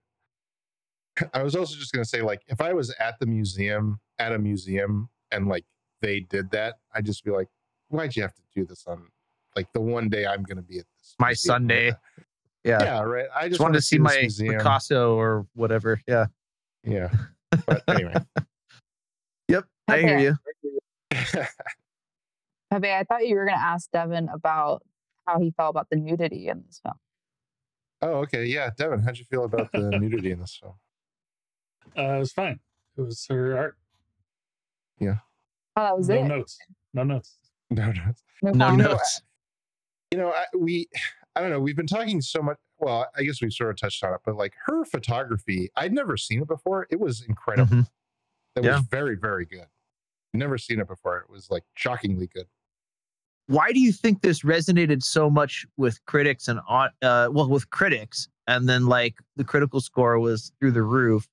[1.34, 4.39] I was also just gonna say, like, if I was at the museum, at a
[4.39, 5.64] museum, and like
[6.01, 7.49] they did that, I'd just be like,
[7.93, 9.07] "Why'd you have to do this on
[9.55, 11.95] like the one day I'm gonna be at this my museum?" sunday Yeah,
[12.65, 13.25] yeah, yeah right.
[13.35, 14.57] I just, just wanted wanna to see my museum.
[14.57, 16.25] picasso or whatever yeah
[16.83, 17.09] Yeah,
[17.65, 18.15] but anyway,
[19.47, 20.37] yep i hear you
[22.71, 24.81] Pepe, I thought you were going to ask Devin about
[25.27, 26.95] how he felt about the nudity in this film.
[28.01, 30.73] oh, okay, yeah, Devin, how'd you feel about the nudity in this film?
[31.95, 32.59] Uh, it was fine.
[32.97, 33.77] It was her art.
[34.99, 35.17] Yeah.
[35.75, 36.21] Oh, that was no it.
[36.23, 36.57] No notes.
[36.95, 37.37] No notes.
[37.75, 38.13] No, no,
[38.43, 38.89] No no comment.
[38.89, 39.21] notes
[40.11, 40.87] you know, I, we,
[41.35, 42.57] I don't know, we've been talking so much.
[42.77, 46.17] Well, I guess we've sort of touched on it, but like her photography, I'd never
[46.17, 46.85] seen it before.
[46.91, 47.77] It was incredible.
[47.77, 47.87] Mhm.
[48.55, 48.75] That Yeah.
[48.77, 49.65] was very, very good.
[50.35, 51.17] Never seen it before.
[51.17, 52.45] It was like shockingly good.
[53.47, 57.69] why do you think this resonated so much with critics and au- uh well with
[57.71, 61.27] critics and then like the critical score was through the roof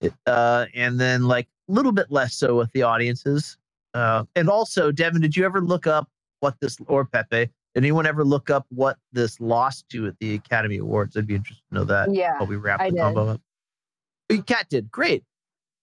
[0.00, 3.58] it, uh and then like a little bit less so with the audiences
[3.96, 6.08] uh and also devin did you ever look up
[6.40, 10.34] what this or pepe did anyone ever look up what this lost to at the
[10.34, 13.00] academy awards i'd be interested to know that Yeah, while we wrap I the did.
[13.02, 13.40] combo up
[14.46, 15.24] kat did great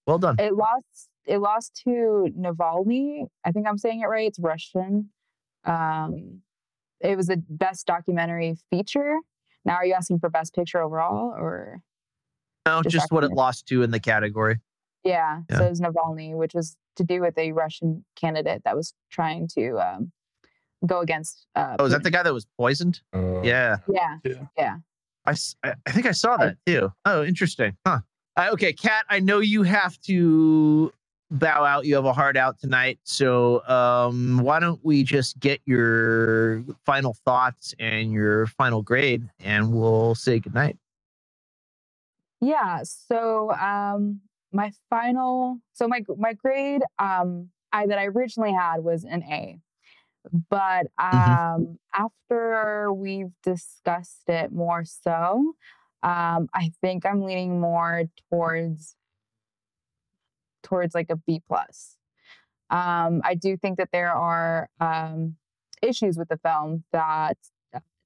[0.05, 1.09] well done It lost.
[1.25, 3.27] It lost to Navalny.
[3.45, 4.27] I think I'm saying it right.
[4.27, 5.09] It's Russian.
[5.63, 6.41] Um,
[6.99, 9.19] it was the best documentary feature.
[9.63, 11.79] Now, are you asking for best picture overall or?
[12.65, 14.59] No, Just just what it lost to in the category.
[15.05, 15.57] Yeah, Yeah.
[15.59, 19.47] so it was Navalny, which was to do with a Russian candidate that was trying
[19.49, 20.11] to um,
[20.85, 21.45] go against.
[21.55, 23.01] Uh, Oh, is that the guy that was poisoned?
[23.13, 23.77] Uh, Yeah.
[23.87, 24.33] Yeah, Yeah.
[24.57, 24.75] yeah.
[25.25, 26.91] I, s- I- I think I saw that too.
[27.05, 27.75] Oh, interesting.
[27.85, 27.99] Huh.
[28.35, 30.91] Uh, okay, Kat, I know you have to
[31.31, 31.85] bow out.
[31.85, 32.99] You have a hard out tonight.
[33.03, 39.71] So um, why don't we just get your final thoughts and your final grade and
[39.73, 40.77] we'll say goodnight.
[42.41, 42.81] Yeah.
[42.83, 44.19] So um
[44.53, 49.59] my final so my my grade um I that I originally had was an A.
[50.49, 55.53] But um after we've discussed it more so,
[56.03, 58.95] um I think I'm leaning more towards
[60.63, 61.97] towards like a B plus.
[62.69, 65.35] Um I do think that there are um
[65.81, 67.37] issues with the film that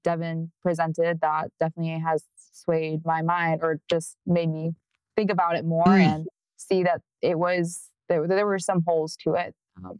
[0.03, 4.74] Devin presented that definitely has swayed my mind or just made me
[5.15, 6.06] think about it more Mm.
[6.15, 9.55] and see that it was there, there were some holes to it.
[9.84, 9.99] Um,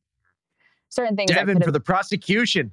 [0.90, 2.72] certain things Devin for the prosecution.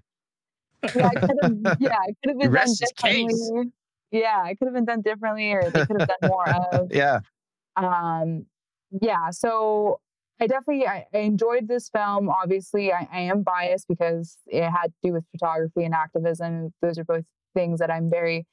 [0.95, 3.73] yeah, I could have yeah, it could have been done differently.
[4.11, 7.21] Yeah, it could have been done differently or they could have done more of Yeah.
[7.77, 8.47] um
[9.01, 10.01] yeah so
[10.41, 14.93] i definitely i, I enjoyed this film obviously I, I am biased because it had
[14.93, 17.25] to do with photography and activism those are both
[17.55, 18.47] things that i'm very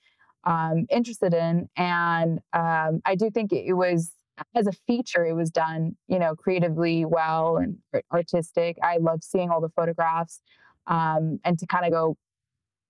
[0.45, 4.11] um interested in and um i do think it, it was
[4.55, 7.77] as a feature it was done you know creatively well and
[8.11, 10.41] artistic i love seeing all the photographs
[10.87, 12.17] um and to kind of go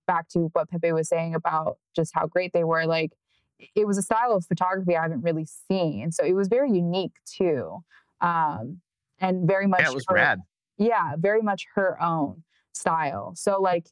[0.06, 3.12] back to what pepe was saying about just how great they were like
[3.76, 6.10] it was a style of photography I haven't really seen.
[6.10, 7.84] So it was very unique too.
[8.20, 8.80] Um,
[9.20, 10.40] and very much Yeah, it was her- rad.
[10.78, 12.42] Yeah, very much her own
[12.74, 13.34] style.
[13.36, 13.86] So like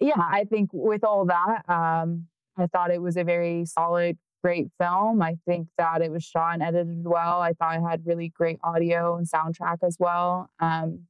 [0.00, 2.26] yeah, I think with all that, um,
[2.56, 5.22] I thought it was a very solid, great film.
[5.22, 7.40] I think that it was shot and edited well.
[7.40, 10.50] I thought it had really great audio and soundtrack as well.
[10.60, 11.06] Um,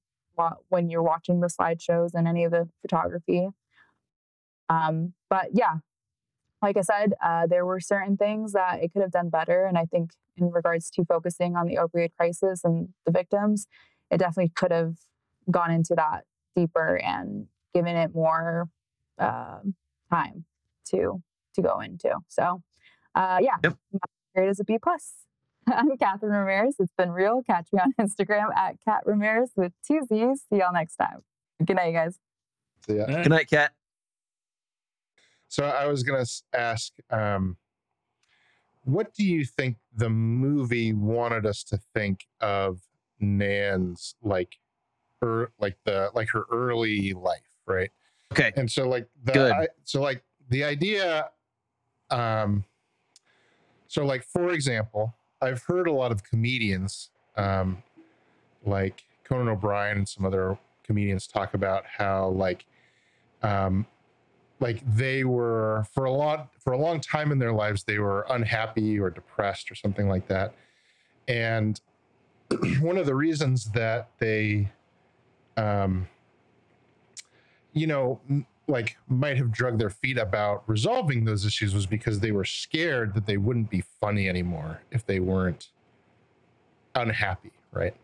[0.69, 3.49] when you're watching the slideshows and any of the photography.
[4.69, 5.77] Um, but yeah,
[6.63, 9.67] like I said, uh, there were certain things that it could have done better.
[9.67, 13.67] And I think, in regards to focusing on the opioid crisis and the victims,
[14.11, 14.95] it definitely could have
[15.51, 16.25] gone into that
[16.57, 18.69] deeper and given it more
[19.19, 19.75] um
[20.11, 20.45] time
[20.85, 21.23] to
[21.55, 22.15] to go into.
[22.29, 22.63] So,
[23.15, 23.71] uh, yeah, my
[24.35, 25.13] grade is a B plus.
[25.67, 26.77] I'm Catherine Ramirez.
[26.79, 27.43] It's been real.
[27.47, 30.43] Catch me on Instagram at Cat Ramirez with two Z's.
[30.51, 31.23] See y'all next time.
[31.65, 32.19] Good night, you guys.
[32.87, 33.23] So, yeah.
[33.23, 33.73] Good night, Kat.
[35.49, 36.25] So I was gonna
[36.55, 37.59] ask, um,
[38.85, 42.81] what do you think the movie wanted us to think of
[43.21, 44.57] Nan's like,
[45.23, 47.91] er, like the like her early life, right?
[48.33, 48.53] Okay.
[48.57, 49.53] And so like the Good.
[49.53, 51.29] I, so like the idea,
[52.11, 52.65] um,
[53.93, 57.83] so like for example, I've heard a lot of comedians, um,
[58.65, 62.65] like Conan O'Brien and some other comedians talk about how like,
[63.43, 63.85] um,
[64.61, 68.25] like they were for a lot for a long time in their lives they were
[68.31, 70.55] unhappy or depressed or something like that.
[71.29, 71.79] And
[72.81, 74.73] one of the reasons that they
[75.59, 76.09] um
[77.75, 78.21] you know
[78.69, 83.13] like might have drug their feet about resolving those issues was because they were scared
[83.15, 85.71] that they wouldn't be funny anymore if they weren't
[86.95, 87.95] unhappy right?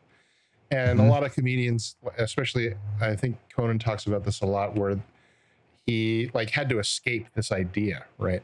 [0.71, 1.09] And a Mhm.
[1.11, 4.99] lot of comedians especially i think conan talks about this a lot where
[5.87, 8.43] he like had to escape this idea right?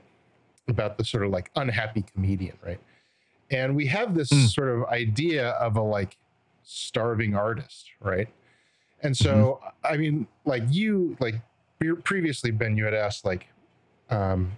[0.68, 2.80] About the sort of like unhappy comedian right?
[3.50, 6.16] And we have this sort of idea of a like
[6.62, 8.28] starving artist right?
[9.02, 11.34] And so i mean like you like
[12.02, 13.46] previously ben you had asked like
[14.10, 14.52] um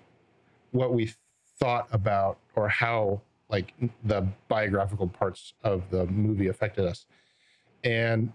[0.72, 1.12] what we
[1.58, 3.72] thought about or how like
[4.04, 7.06] the biographical parts of the movie affected us.
[7.84, 8.32] And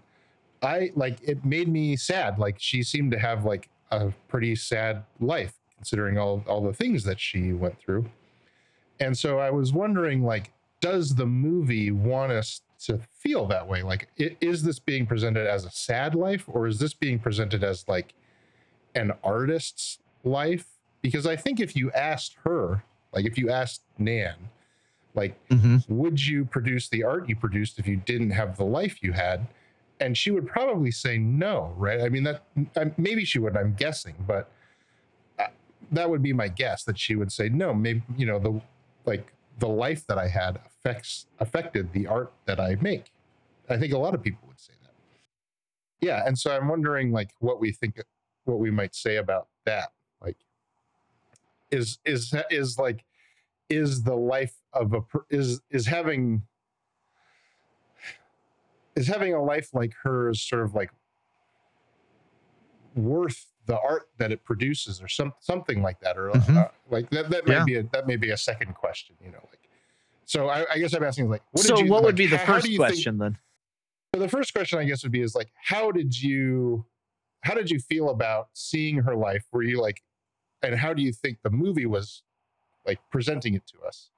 [0.62, 2.38] i like it made me sad.
[2.38, 7.04] Like she seemed to have like a pretty sad life considering all all the things
[7.04, 8.06] that she went through.
[9.00, 13.82] And so i was wondering like does the movie want us to feel that way?
[13.82, 17.86] Like is this being presented as a sad life or is this being presented as
[17.86, 18.14] like
[18.94, 20.66] an artist's life?
[21.00, 24.36] Because i think if you asked her like if you asked nan
[25.14, 25.38] like
[25.88, 29.46] would you produce the art you produced if you didn't have the life you had?
[30.00, 32.00] And she would probably say no right?
[32.00, 32.42] I mean that
[32.98, 34.50] maybe she would i'm guessing but
[35.38, 35.46] uh,
[35.90, 37.74] that would be my guess that she would say no.
[37.74, 38.60] Maybe you know the
[39.04, 43.12] like the life that i had affects affected the art that i make.
[43.68, 44.92] I think a lot of people would say that.
[46.00, 47.98] Yeah and so i'm wondering like what we think
[48.44, 50.36] what we might say about that like
[51.70, 53.04] is is is like
[53.68, 55.00] is the life of a
[55.30, 56.42] is is having
[58.96, 60.90] is having a life like hers sort of like
[62.94, 66.56] worth the art that it produces or some something like that or Mhm.
[66.56, 67.64] uh, like that that may Yeah.
[67.64, 69.68] be a that may be a second question you know like
[70.24, 72.26] so i, I guess i'm asking like what so did you what like, would be
[72.26, 73.38] the how- first you think- question then?
[74.14, 76.84] so the first question I guess would be is like, how did you
[77.42, 79.44] how did you feel about seeing her life?
[79.52, 80.02] Were you like
[80.62, 82.22] and how do you think the movie was
[82.86, 84.10] like presenting it to us?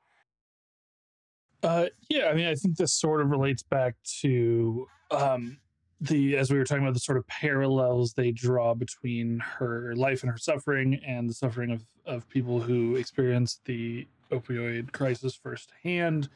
[1.62, 5.56] Uh, yeah, I mean, I think this sort of relates back to um,
[6.00, 10.22] the as we were talking about the sort of parallels they draw between her life
[10.22, 16.28] and her suffering and the suffering of of people who experienced the opioid crisis firsthand.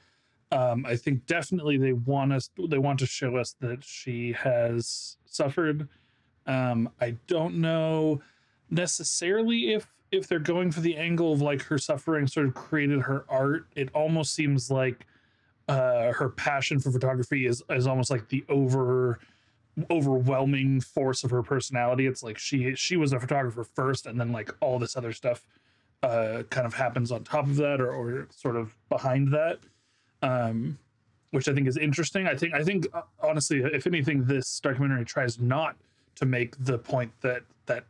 [0.51, 5.19] Um, I think definitely they want us they want to show us that she has
[5.27, 5.89] suffered.
[6.49, 8.21] Um, I don't know
[8.71, 13.03] necessarily if if they're going for the angle of like her suffering sort of created
[13.03, 13.67] her art.
[13.77, 15.07] It almost seems like
[15.69, 19.21] uh, her passion for photography is is almost like the over
[19.91, 22.07] overwhelming force of her personality.
[22.07, 25.47] It's like she she was a photographer first, and then like all this other stuff
[26.03, 29.59] uh, kind of happens on top of that, or, or sort of behind that,
[30.23, 30.79] um,
[31.33, 32.27] which I think is interesting.
[32.27, 35.77] I think I think uh, honestly, if anything, this documentary tries not
[36.19, 37.85] to make the point that that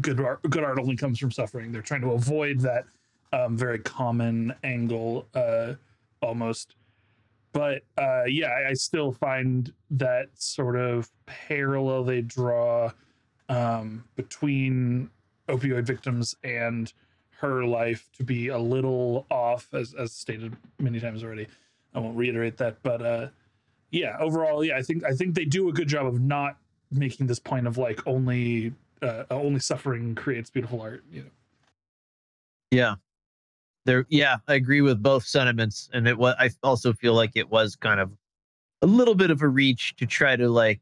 [0.00, 1.72] good art good art only comes from suffering.
[1.72, 2.84] They're trying to avoid that
[3.32, 5.74] um, very common angle uh,
[6.22, 6.76] almost
[7.52, 12.92] but uh, yeah, I, I still find that sort of parallel they draw
[13.48, 15.10] um, between
[15.48, 16.92] opioid victims and
[17.40, 21.48] her life to be a little off, as as stated many times already.
[21.94, 23.28] I won't reiterate that, but uh,
[23.90, 26.56] yeah, overall, yeah, I think I think they do a good job of not
[26.90, 28.72] making this point of like only
[29.02, 31.04] uh, only suffering creates beautiful art.
[31.10, 31.30] You know.
[32.70, 32.94] Yeah.
[33.86, 35.88] There yeah, I agree with both sentiments.
[35.92, 38.12] And it was I also feel like it was kind of
[38.82, 40.80] a little bit of a reach to try to like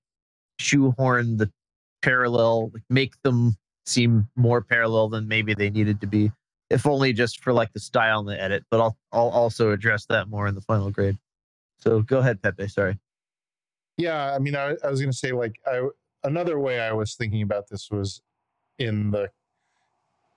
[0.58, 1.50] shoehorn the
[2.02, 3.56] parallel, like make them
[3.86, 6.30] seem more parallel than maybe they needed to be.
[6.70, 10.06] If only just for like the style and the edit, but I'll I'll also address
[10.06, 11.16] that more in the final grade.
[11.78, 12.68] So go ahead, Pepe.
[12.68, 12.98] Sorry.
[13.96, 15.88] Yeah, I mean, I, I was going to say like I
[16.24, 18.22] another way I was thinking about this was
[18.78, 19.30] in the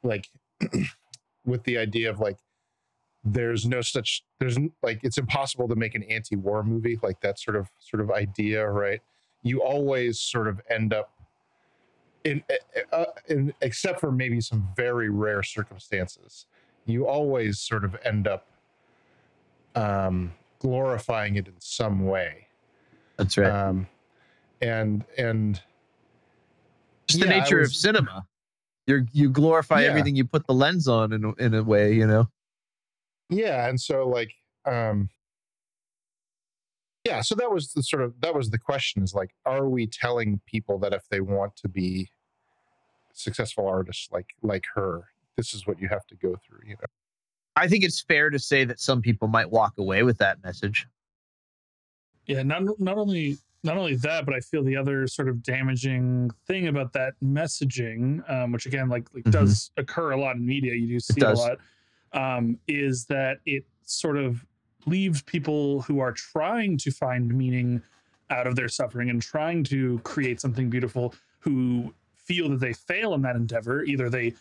[0.03, 0.29] like
[1.45, 2.37] with the idea of like
[3.23, 7.55] there's no such there's like it's impossible to make an anti-war movie like that sort
[7.55, 9.01] of sort of idea, right?
[9.43, 11.11] You always sort of end up
[12.23, 12.43] in,
[12.91, 16.45] uh, in except for maybe some very rare circumstances,
[16.85, 18.47] you always sort of end up
[19.75, 22.47] um, glorifying it in some way.
[23.17, 23.49] That's right.
[23.49, 23.87] Um,
[24.61, 25.61] and and
[27.11, 28.25] Just the yeah, I nature of cinema.
[28.87, 29.89] You you glorify Yeah.
[29.89, 32.27] everything you put the lens on in in a way, you know.
[33.29, 34.31] yeah and so like
[34.65, 35.09] um
[37.05, 39.87] yeah so that was the sort of that was the question is like are we
[39.87, 42.09] telling people that if they want to be
[43.13, 45.05] successful artists like like her
[45.37, 46.85] this is what you have to go through you know
[47.57, 50.87] I think it's fair to say that some people might walk away with that message.
[52.25, 56.31] Yeah, not not only not only that, but I feel the other sort of damaging
[56.47, 59.31] thing about that messaging, um, which again, like, like Mhm.
[59.31, 60.73] does occur a lot in media.
[60.73, 61.59] You do see a lot.
[62.13, 64.45] Um, is that it sort of
[64.85, 67.81] leaves people who are trying to find meaning
[68.31, 73.13] out of their suffering and trying to create something beautiful who feel that they fail
[73.13, 73.83] in that endeavor.
[73.83, 74.33] Either they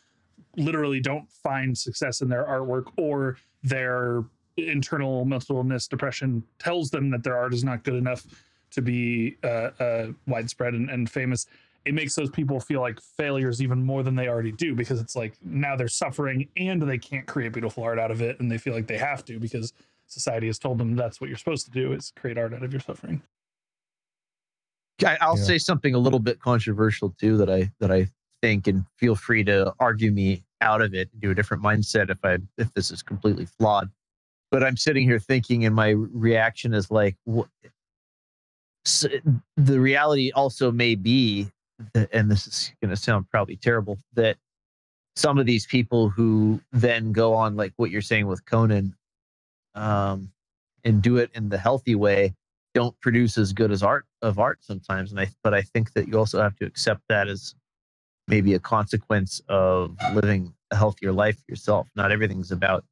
[0.56, 4.24] literally don't find success in their artwork or their
[4.56, 8.26] internal mental illness depression tells them that their art is not good enough
[8.70, 11.46] to be uh, uh, widespread and, and famous
[11.86, 15.16] it makes those people feel like failures even more than they already do because it's
[15.16, 18.58] like now they're suffering and they can't create beautiful art out of it and they
[18.58, 19.72] feel like they have to because
[20.06, 22.72] society has told them that's what you're supposed to do is create art out of
[22.72, 23.22] your suffering
[25.04, 25.44] I, I'll Yeah.
[25.44, 28.08] say something a little bit controversial too that I that I
[28.42, 32.10] think, and feel free to argue me out of it, and do a different mindset
[32.10, 33.90] if I if this is completely flawed.
[34.50, 37.48] But I'm sitting here thinking, and my reaction is like, wh-
[38.86, 39.06] s
[39.56, 41.50] the reality also may be,
[41.94, 44.36] that, and this is going to sound probably terrible, that
[45.16, 48.94] some of these people who then go on like what you're saying with Conan,
[49.74, 50.30] um,
[50.84, 52.34] and do it in the healthy way,
[52.72, 55.10] don't produce as good as art of art sometimes.
[55.10, 57.54] And I, but I think that you also have to accept that as
[58.28, 61.88] maybe a consequence of living a healthier life yourself.
[61.96, 62.84] Not everything's about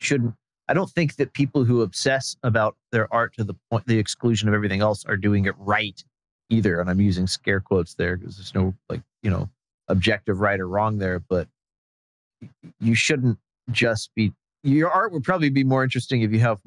[0.00, 0.34] shouldn't.
[0.70, 4.48] I don't think that people who obsess about their art to the point the exclusion
[4.48, 6.00] of everything else are doing it right
[6.48, 6.80] either.
[6.80, 9.48] And I'm using scare quotes there because there's no like you know
[9.88, 11.18] objective right or wrong there.
[11.18, 11.48] But
[12.78, 13.36] you shouldn't
[13.72, 14.32] just be
[14.62, 16.60] your art would probably be more interesting if you have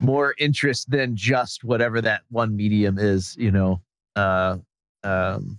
[0.00, 3.80] more interest than just whatever that one medium is you know
[4.16, 4.56] uh
[5.02, 5.58] um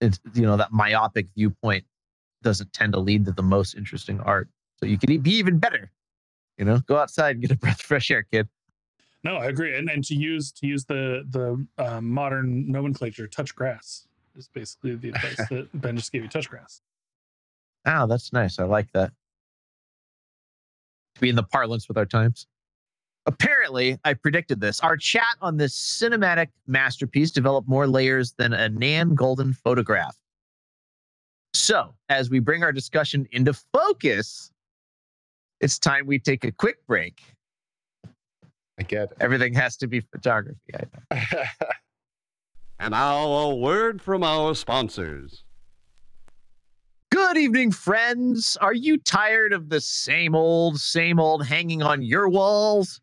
[0.00, 1.84] it's you know that myopic viewpoint
[2.42, 4.48] doesn't tend to lead to the most interesting art
[4.78, 5.90] so you can be even better
[6.58, 8.48] you know go outside and get a breath of fresh air kid
[9.24, 9.76] No, I agree.
[9.76, 14.06] And and to use to use the the uh, modern nomenclature, touch grass
[14.36, 16.28] is basically the advice that Ben just gave you.
[16.28, 16.82] Touch grass.
[17.86, 19.12] oh that's nice i like that
[21.14, 22.46] to be in the parlance with our times
[23.26, 24.80] Apparently, I predicted this.
[24.80, 30.14] Our chat on this cinematic masterpiece developed more layers than a Nan Goldin photograph.
[31.54, 34.50] So, as we bring our discussion into focus,
[35.60, 37.22] it's time we take a quick break.
[38.78, 39.16] I get it.
[39.20, 40.58] Everything has to be photography.
[40.74, 40.82] I
[41.12, 41.44] know.
[42.78, 45.44] And now a word from our sponsors.
[47.10, 48.58] Good evening, friends.
[48.60, 53.00] Are you tired of the same old, same old hanging on your walls?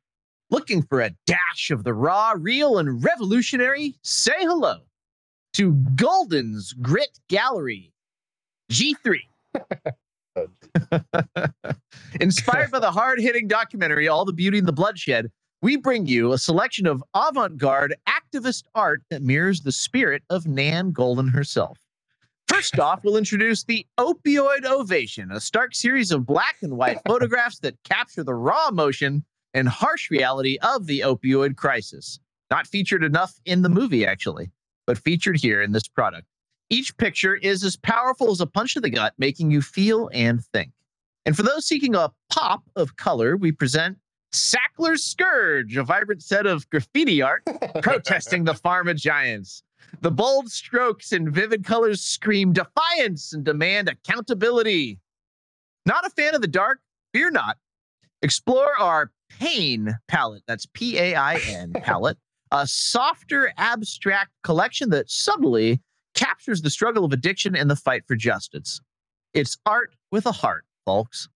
[0.50, 3.96] Looking for a dash of the raw, real, and revolutionary?
[4.02, 4.82] Say hello
[5.54, 7.94] to Goldin's Grit Gallery
[8.72, 9.20] G3.
[12.22, 15.32] Inspired by the hard hitting documentary, All the Beauty and the Bloodshed,
[15.62, 20.48] we bring you a selection of avant garde activist art that mirrors the spirit of
[20.48, 21.78] Nan Goldin herself.
[22.48, 27.60] First off, we'll introduce the Opioid Ovation, a stark series of black and white photographs
[27.60, 32.20] that capture the raw emotion and harsh reality of the opioid crisis.
[32.50, 34.52] Not featured enough in the movie, actually,
[34.86, 36.28] but featured here in this product.
[36.72, 40.44] Each picture is as powerful as a punch to the gut, making you feel and
[40.54, 40.72] think.
[41.26, 43.98] And for those seeking a pop of color, we present
[44.34, 47.44] Sackler's Scourge, a vibrant set of graffiti art
[47.82, 49.64] protesting the pharma giants.
[50.00, 54.98] The bold strokes and vivid colors scream defiance and demand accountability.
[55.86, 56.80] Not a fan of the dark?
[57.14, 57.58] Fear not.
[58.22, 60.44] Explore our Pain palette.
[60.48, 62.18] That's P A I N palette,
[62.52, 65.82] a softer, abstract collection that subtly
[66.14, 68.82] captures the struggle of addiction and the fight for justice.
[69.34, 71.30] It's art with a heart, folks.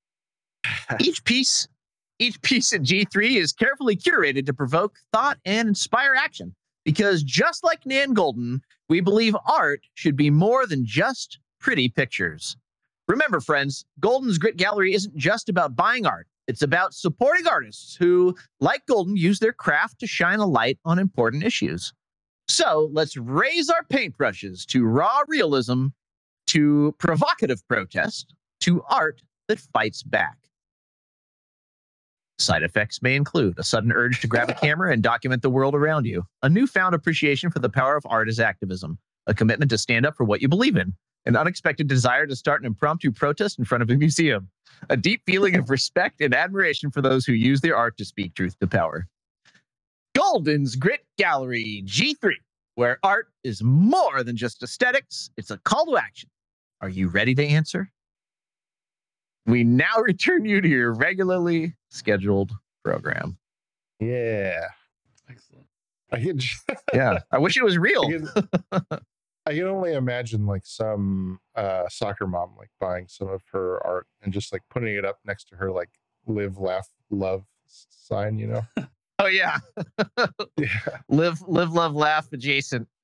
[0.99, 1.67] Each piece,
[2.19, 6.55] each piece in G3 is carefully curated to provoke thought and inspire action.
[6.85, 12.55] Because just like Nan Goldin, we believe art should be more than just pretty pictures.
[13.07, 16.27] Remember, friends, Goldin's Grit Gallery isn't just about buying art.
[16.47, 20.99] It's about supporting artists who, like Goldin, use their craft to shine a light on
[20.99, 21.91] important issues.
[22.55, 25.87] So let's raise our paintbrushes to raw realism,
[26.47, 30.37] to provocative protest, to art that fights back.
[32.39, 35.75] Side effects may include a sudden urge to grab a camera and document the world
[35.75, 39.77] around you, a newfound appreciation for the power of art as activism, a commitment to
[39.77, 40.93] stand up for what you believe in,
[41.25, 44.47] an unexpected desire to start an impromptu protest in front of a museum,
[44.89, 48.33] a deep feeling of respect and admiration for those who use their art to speak
[48.33, 49.09] truth to power.
[50.15, 52.31] Goldin's Grit Gallery G3,
[52.75, 56.29] where art is more than just aesthetics, it's a call to action.
[56.81, 57.91] Are you ready to answer?
[59.45, 62.51] We now return you to your regularly scheduled
[62.83, 63.37] program.
[63.99, 64.67] Yeah.
[65.29, 65.65] Excellent.
[66.11, 66.39] I can,
[66.93, 68.09] Yeah, I wish it was I real.
[68.09, 68.29] can,
[69.45, 74.07] I can only imagine like some uh, soccer mom like buying some of her art
[74.21, 75.89] and just like putting it up next to her like
[76.27, 78.61] live, laugh, love sign, you know?
[79.19, 79.59] Oh yeah,
[80.57, 80.67] Yeah.
[81.07, 82.87] live, live, love, laugh, adjacent.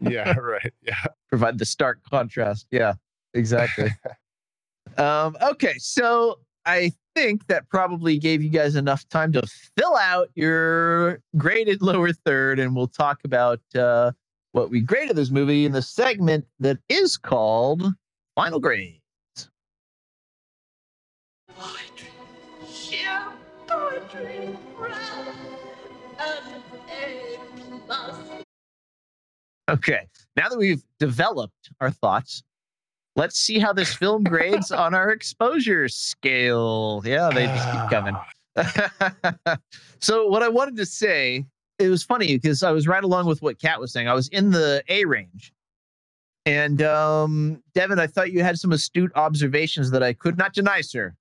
[0.00, 0.34] Yeah.
[0.38, 0.72] Right.
[0.82, 1.02] Yeah.
[1.28, 2.66] provide the stark contrast.
[2.70, 2.94] Yeah,
[3.32, 3.90] exactly.
[4.98, 9.42] um, okay, so I think that probably gave you guys enough time to
[9.78, 14.12] fill out your graded lower third, and we'll talk about uh,
[14.52, 17.86] what we graded this movie in the segment that is called
[18.34, 19.00] Final Grade.
[21.96, 22.13] Sheer
[24.08, 25.34] poetry, proud
[26.18, 27.38] and A
[27.86, 28.16] plus.
[29.70, 30.06] Okay,
[30.36, 32.42] now that we've developed our thoughts,
[33.16, 37.02] let's see how this film grades on our exposure scale.
[37.04, 38.16] Yeah, they just keep coming.
[40.00, 41.44] so what I wanted to say,
[41.78, 44.08] it was funny because I was right along with what Kat was saying.
[44.08, 45.52] I was in the A range.
[46.46, 50.82] And um, Devin, I thought you had some astute observations that I could not deny,
[50.82, 51.14] sir.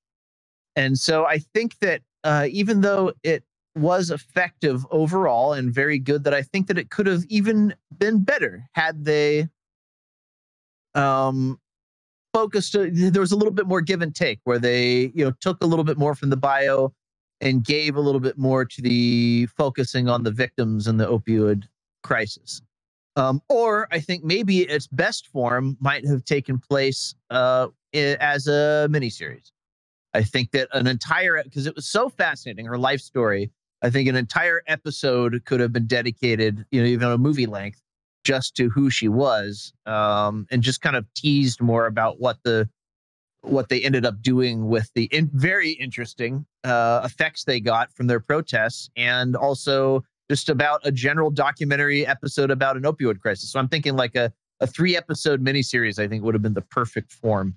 [0.76, 3.44] And so I think that uh, even though it
[3.76, 8.24] was effective overall and very good, that I think that it could have even been
[8.24, 9.48] better had they
[10.94, 11.60] um,
[12.34, 12.76] focused.
[12.76, 15.64] uh, There was a little bit more give and take where they, you know, took
[15.64, 16.94] a little bit more from the bio
[17.42, 21.64] and gave a little bit more to the focusing on the victims and the opioid
[22.04, 22.62] crisis.
[23.16, 28.88] Um, or I think maybe its best form might have taken place uh, as a
[28.90, 29.52] miniseries.
[30.14, 33.52] I think that an entire because it was so fascinating her life story.
[33.82, 37.82] I think an entire episode could have been dedicated, you know, even a movie length,
[38.24, 42.70] just to who she was, um, and just kind of teased more about what the
[43.42, 48.08] what they ended up doing with the in, very interesting uh, effects they got from
[48.08, 53.52] their protests, and also just about a general documentary episode about an opioid crisis.
[53.52, 54.32] So I'm thinking like a
[54.62, 56.00] a three episode miniseries.
[56.00, 57.56] I think would have been the perfect form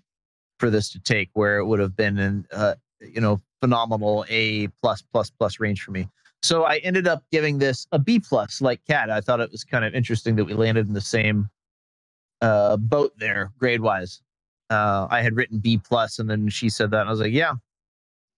[0.58, 4.68] for this to take, where it would have been an uh, you know phenomenal A
[4.82, 6.08] plus plus plus range for me.
[6.42, 9.10] So I ended up giving this a B plus, like Kat.
[9.10, 11.48] I thought it was kind of interesting that we landed in the same
[12.40, 14.22] uh, boat there, grade wise.
[14.70, 17.32] Uh, I had written B plus, and then she said that, and I was like,
[17.32, 17.54] yeah,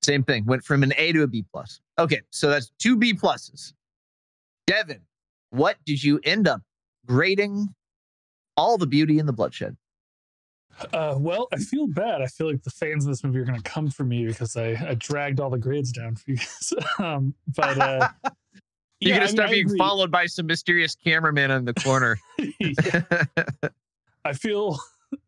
[0.03, 0.47] same thing.
[0.47, 1.81] Went from an A to a B plus.
[1.99, 3.73] Okay, so that's two B pluses.
[4.67, 5.01] Devin,
[5.51, 6.63] what did you end up
[7.07, 7.69] grading?
[8.57, 9.77] All the beauty and the bloodshed.
[10.93, 12.23] Uh, well, I feel bad.
[12.23, 14.57] I feel like the fans of this movie are going to come for me because
[14.57, 16.73] I, I dragged all the grades down for you guys.
[16.99, 18.09] um, but uh,
[19.01, 22.19] You're yeah, gonna I mean, start being followed by some mysterious cameraman in the corner.
[24.25, 24.79] I feel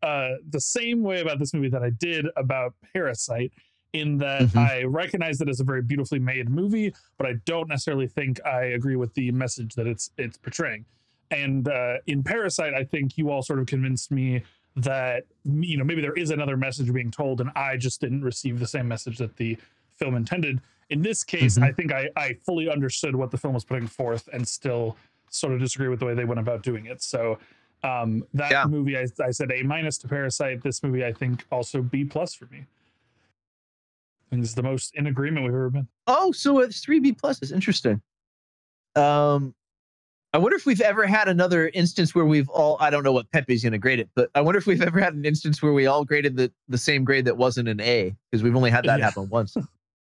[0.03, 3.53] uh, the same way about this movie that I did about Parasite,
[3.93, 4.57] in that Mhm.
[4.57, 8.63] I recognize it as a very beautifully made movie, but I don't necessarily think I
[8.65, 10.85] agree with the message that it's it's portraying.
[11.29, 14.43] And uh, in Parasite, I think you all sort of convinced me
[14.75, 18.59] that you know maybe there is another message being told, and I just didn't receive
[18.59, 19.57] the same message that the
[19.97, 20.61] film intended.
[20.89, 21.63] In this case, Mhm.
[21.63, 24.97] I think I, I fully understood what the film was putting forth, and still
[25.29, 27.01] sort of disagree with the way they went about doing it.
[27.01, 27.37] So
[27.83, 28.65] um, that Yeah.
[28.65, 30.61] movie, I, I said A minus to Parasite.
[30.61, 32.65] This movie, I think, also B plus for me.
[34.31, 35.87] And this is the most in agreement we've ever been.
[36.07, 37.51] Oh, so it's three B pluses.
[37.51, 38.01] Interesting.
[38.95, 39.55] Um,
[40.33, 42.77] I wonder if we've ever had another instance where we've all.
[42.79, 44.99] I don't know what Pepe's going to grade it, but I wonder if we've ever
[44.99, 48.15] had an instance where we all graded the the same grade that wasn't an A
[48.31, 49.05] because we've only had that Yeah.
[49.05, 49.55] happen once.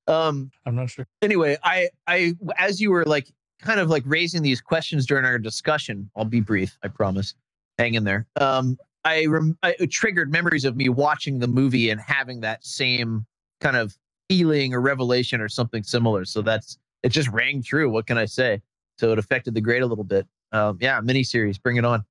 [0.07, 0.49] Um.
[0.65, 1.05] I'm not sure.
[1.21, 3.27] Anyway, I I as you were like
[3.61, 6.09] kind of like raising these questions during our discussion.
[6.15, 6.77] I'll be brief.
[6.83, 7.33] I promise.
[7.77, 8.25] Hang in there.
[8.39, 8.77] Um.
[9.05, 13.25] I, rem- I it triggered memories of me watching the movie and having that same
[13.59, 13.97] kind of
[14.29, 16.23] feeling or revelation or something similar.
[16.23, 17.89] So that's it just rang true.
[17.89, 18.61] What can I say?
[18.97, 20.27] So it affected the grade a little bit.
[20.51, 22.05] Um, yeah, miniseries, bring it on.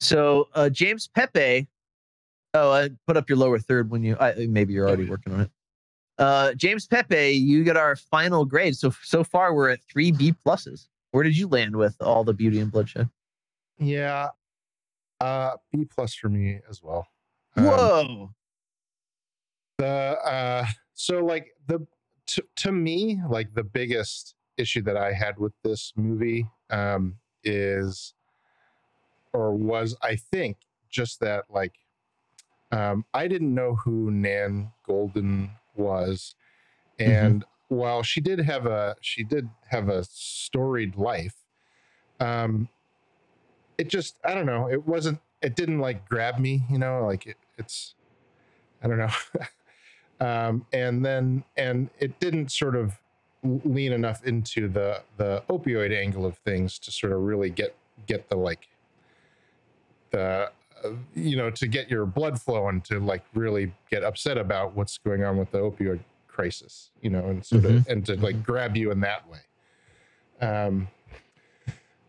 [0.00, 1.68] So uh, James Pepe.
[2.54, 4.16] Oh, I put up your lower third when you.
[4.18, 5.50] I, maybe you're already working on it.
[6.18, 8.76] Uh, James Pepe, you get our final grade.
[8.76, 10.88] So so far we're at three B pluses.
[11.12, 13.08] Where did you land with all the beauty and bloodshed?
[13.78, 14.28] Yeah.
[15.20, 17.08] Uh B plus for me as well.
[17.56, 18.30] Um, Whoa.
[19.78, 21.86] the uh so like the
[22.28, 28.14] to, to me like the biggest issue that i had with this movie um is
[29.32, 30.58] or was i think
[30.90, 31.74] just that like
[32.72, 36.34] um i didn't know who nan goldin was.
[36.98, 41.36] And while she did have a she did have a storied life
[42.18, 42.68] um
[43.78, 47.26] it just i don't know it wasn't it didn't like grab me you know like
[47.26, 47.94] it, it's
[48.82, 49.10] i don't know.
[50.20, 53.00] Um, and then and it didn't sort of
[53.42, 57.74] lean enough into the the opioid angle of things to sort of really get
[58.06, 58.68] get the like
[60.10, 60.50] the
[60.84, 64.98] uh, you know to get your blood flowing to like really get upset about what's
[64.98, 68.76] going on with the opioid crisis you know and sort of and to like grab
[68.76, 69.40] you in that way.
[70.46, 70.88] Um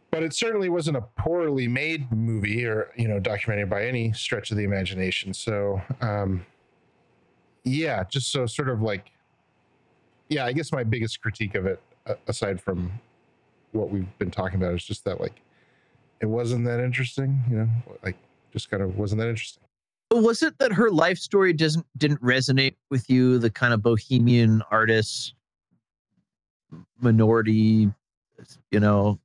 [0.09, 4.51] but it certainly wasn't a poorly made movie or you know documentary by any stretch
[4.51, 5.33] of the imagination.
[5.33, 6.45] So um
[7.63, 9.11] yeah just so sort of like
[10.31, 11.79] yeah i guess my biggest critique of it
[12.27, 12.91] aside from
[13.73, 15.41] what we've been talking about is just that like
[16.19, 17.69] it wasn't that interesting you know
[18.03, 18.17] like
[18.51, 19.63] just kind of wasn't that interesting
[20.13, 23.37] Was it that her life story doesn't didn't resonate with you?
[23.39, 25.35] The kind of bohemian artist,
[26.99, 27.89] minority,
[28.71, 29.19] you know,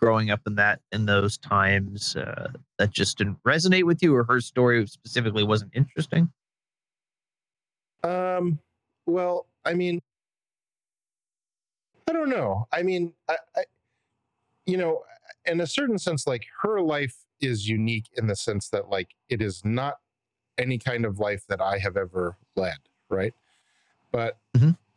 [0.00, 4.24] growing up in that in those times, uh, that just didn't resonate with you, or
[4.24, 6.32] her story specifically wasn't interesting.
[8.02, 8.58] Um,
[9.04, 10.00] well, I mean,
[12.08, 12.68] I don't know.
[12.72, 13.64] I mean, I, I,
[14.64, 15.02] you know,
[15.44, 19.42] in a certain sense, like her life is unique in the sense that, like, it
[19.42, 19.96] is not
[20.56, 22.78] any kind of life that I have ever led,
[23.10, 23.34] right?
[24.12, 24.38] But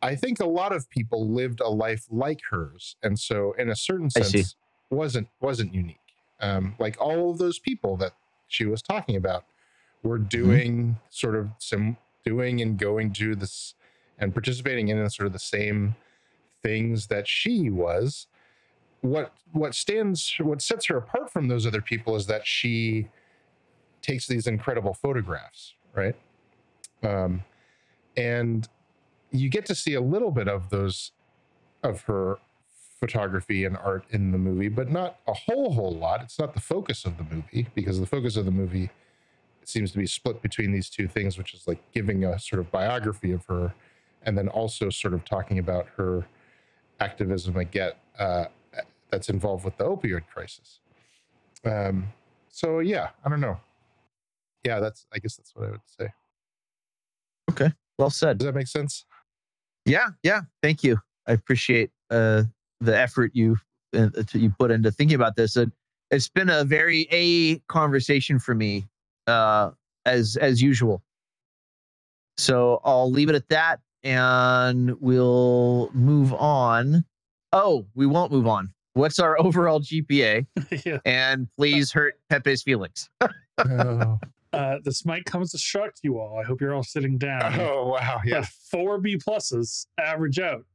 [0.01, 3.75] I think a lot of people lived a life like hers, and so, in a
[3.75, 4.55] certain sense,
[4.89, 5.97] wasn't wasn't unique.
[6.39, 8.13] Um, like all of those people that
[8.47, 9.43] she was talking about
[10.03, 13.75] were doing sort of some doing and going to this
[14.19, 15.95] and participating in sort of the same
[16.63, 18.27] things that she was
[19.01, 23.07] what what stands what sets her apart from those other people is that she
[24.01, 26.15] takes these incredible photographs right
[27.03, 27.43] Um,
[28.17, 28.67] and
[29.31, 31.11] you get to see a little bit of those
[31.83, 32.37] of her
[32.99, 36.21] photography and art in the movie, but not a whole whole lot.
[36.21, 38.89] It's not the focus of the movie because the focus of the movie
[39.63, 42.71] seems to be split between these two things, which is like giving a sort of
[42.71, 43.73] biography of her,
[44.23, 46.25] and then also sort of talking about her
[46.99, 48.45] activism again uh,
[49.09, 50.79] that's involved with the opioid crisis.
[51.65, 52.07] Um,
[52.49, 53.59] so yeah, I don't know.
[54.63, 56.09] Yeah, that's I guess that's what I would say.
[57.51, 58.37] Okay, well said.
[58.37, 59.05] Does that make sense?
[59.85, 60.41] Yeah, yeah.
[60.61, 60.99] Thank you.
[61.27, 62.43] I appreciate uh,
[62.81, 63.57] the effort you
[63.95, 65.55] uh, you put into thinking about this.
[65.55, 65.71] It,
[66.11, 68.87] it's been a very a conversation for me,
[69.27, 69.71] uh,
[70.05, 71.03] as as usual.
[72.37, 77.03] So I'll leave it at that, and we'll move on.
[77.51, 78.73] Oh, we won't move on.
[78.93, 80.45] What's our overall GPA?
[80.85, 80.99] yeah.
[81.05, 83.09] And please hurt Pepe's feelings.
[83.59, 84.17] Oh,
[84.53, 86.39] Uh, this might come as a shock to you all.
[86.39, 87.59] I hope you're all sitting down.
[87.59, 88.39] oh wow, yeah.
[88.39, 90.65] But four B pluses average out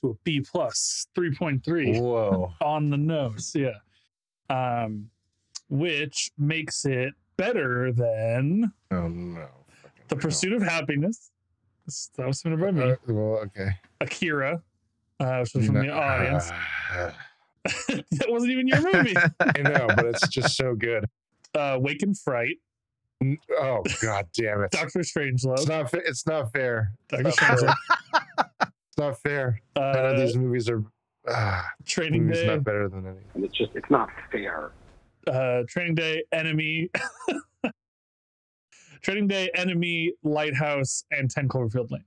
[0.00, 2.54] to a B plus, three point three Whoa.
[2.62, 3.52] on the nose.
[3.54, 3.74] Yeah,
[4.48, 5.10] um,
[5.68, 9.46] which makes it better than Oh no.
[10.08, 11.30] the Pursuit of Happiness.
[11.86, 12.92] This- That was submitted by me.
[12.92, 13.70] Uh, well, okay.
[14.00, 14.62] Akira,
[15.20, 16.50] uh, which was from the audience.
[16.94, 17.12] uh,
[17.88, 19.14] that wasn't even your movie.
[19.40, 21.04] I know, but it's just so good.
[21.54, 22.56] uh, Wake in Fright,
[23.60, 24.72] Oh god damn it!
[24.72, 25.88] Doctor It's Strangelove, not.
[25.90, 26.90] Fa- it's not fair.
[27.08, 27.68] Doctor It's not fair.
[27.68, 28.56] Strangelove,
[28.88, 29.60] It's not fair.
[29.76, 30.82] None of uh, these movies are.
[31.28, 33.20] Ah, Training movies Day, not better than any.
[33.34, 34.72] And it's just, it's not fair.
[35.28, 36.90] uh, Training Day, Enemy,
[39.02, 42.04] Training Day, Enemy, Lighthouse, and 10 Cloverfield Lane.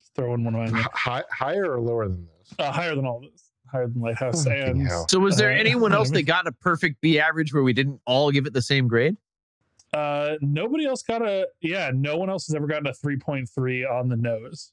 [0.00, 0.84] Just throw in one of mine.
[0.92, 2.54] Higher or lower than this?
[2.58, 3.50] Uh, higher than all this.
[3.70, 4.46] Higher than Lighthouse.
[4.46, 7.62] Oh, and so, was there uh, anyone else that got a perfect B average where
[7.62, 9.16] we didn't all give it the same grade?
[9.92, 11.90] Uh, nobody else got a yeah.
[11.94, 14.72] No one else has ever gotten a 3.3 on the nose.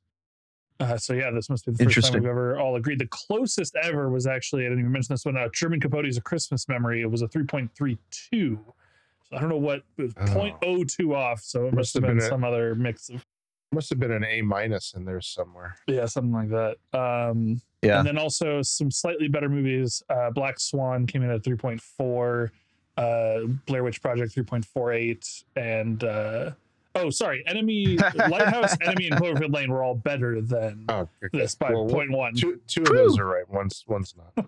[0.79, 2.99] Uh, so yeah, this must be the first time we've ever all agreed.
[2.99, 5.37] The closest ever was actually I didn't even mention this one.
[5.37, 7.01] Uh, Truman Capote's A Christmas Memory.
[7.01, 8.57] It was a 3.32
[9.33, 10.25] I don't know what it was Oh.
[10.25, 11.41] 0.02 off.
[11.41, 13.25] So it must, Must have have been, been a- some other mix of
[13.71, 15.75] Must have been an A minus in there somewhere.
[15.87, 16.77] yeah, something like that.
[16.97, 17.99] Um, Yeah.
[17.99, 20.01] And then also some slightly better movies.
[20.09, 22.49] Uh, Black Swan came in at 3.4.
[22.97, 25.43] Uh, Blair Witch Project 3.48.
[25.55, 26.51] And uh,
[26.95, 31.37] oh, sorry, Enemy, Lighthouse, Enemy, and Cloverfield Lane were all better than Oh, okay.
[31.37, 32.33] this by Well, point one.
[32.35, 33.47] Two, two of those are right.
[33.49, 34.47] One's one's not.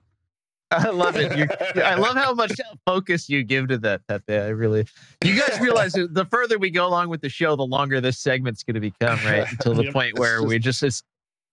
[0.71, 1.35] I love it.
[1.37, 1.47] You're,
[1.85, 2.51] I love how much
[2.85, 4.35] focus you give to that, Pepe.
[4.35, 4.85] I really.
[5.23, 8.19] You guys realize that the further we go along with the show, the longer this
[8.19, 9.47] segment's going to become, right?
[9.51, 9.93] Until the Yep.
[9.93, 11.03] point where we just it's,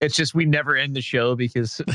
[0.01, 1.81] it's just we never end the show because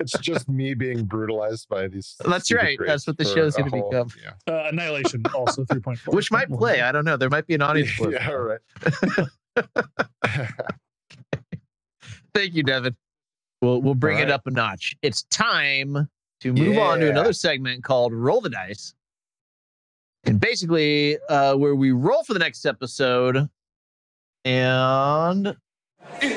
[0.00, 2.16] it's just me being brutalized by these.
[2.26, 2.78] That's right.
[2.84, 4.08] That's what the for show's gonna whole- become.
[4.22, 4.52] Yeah.
[4.52, 6.14] Uh, Annihilation also 3.4.
[6.14, 6.80] which might play.
[6.80, 7.18] I don't know.
[7.18, 8.14] There might be an audience for it.
[8.14, 8.30] yeah.
[8.30, 8.60] All right.
[12.34, 12.96] Thank you, Devin.
[13.62, 14.96] We'll we'll bring All it up a notch.
[15.02, 16.08] It's time
[16.40, 18.94] to move on to another segment called Roll the Dice.
[20.24, 23.48] And basically, uh, where we roll for the next episode
[24.44, 25.56] and
[26.20, 26.36] it's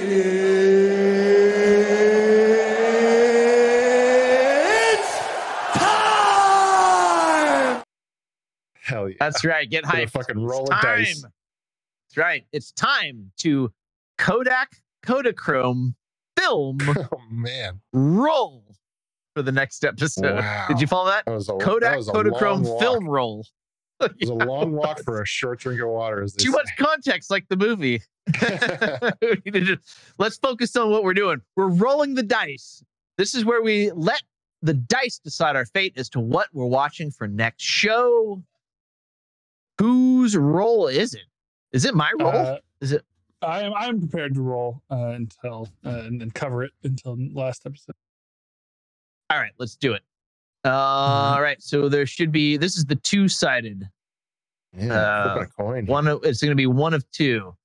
[5.77, 7.83] time.
[8.81, 9.15] Hell yeah.
[9.19, 10.11] that's right, get Gonna hyped.
[10.11, 11.21] fucking roll It's a dice.
[11.21, 12.45] That's right.
[12.51, 13.71] It's time to
[14.17, 15.93] Kodak Kodachrome
[16.39, 17.81] film Oh man.
[17.93, 18.63] roll
[19.35, 20.35] for the next episode.
[20.37, 20.65] Wow.
[20.69, 21.25] Did you follow that?
[21.25, 23.45] That was a that Kodak a Kodachrome film roll.
[24.01, 26.25] It was a long walk for a short drink of water.
[26.37, 28.01] Too much context, like the movie.
[29.21, 31.41] We need to just- Let's focus on what we're doing.
[31.57, 32.81] We're rolling the dice.
[33.17, 34.21] This is where we let
[34.61, 38.41] the dice decide our fate as to what we're watching for next show.
[39.79, 41.23] Whose roll is it?
[41.73, 42.29] Is it my roll?
[42.35, 43.03] Uh, is it?
[43.41, 47.65] I am I'm prepared to roll uh, until uh, and, and cover it until last
[47.65, 47.95] episode.
[49.29, 50.01] All right, let's do it.
[50.65, 52.57] All right, so there should be.
[52.57, 53.87] This is the two-sided.
[54.77, 55.85] Yeah, Uh, a coin.
[55.85, 57.55] One of it's going to be one of two.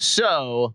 [0.00, 0.74] So,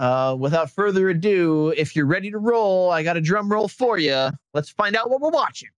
[0.00, 3.98] uh, without further ado, if you're ready to roll, I got a drum roll for
[3.98, 4.30] you.
[4.54, 5.68] Let's find out what we're watching.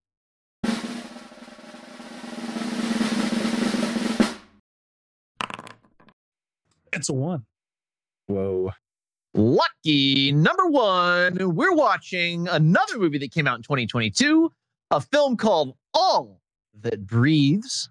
[6.92, 7.44] It's a one.
[8.26, 8.70] Whoa.
[9.34, 14.50] Lucky number one, we're watching another movie that came out in 2022,
[14.90, 16.40] a film called All
[16.80, 17.90] That Breathes,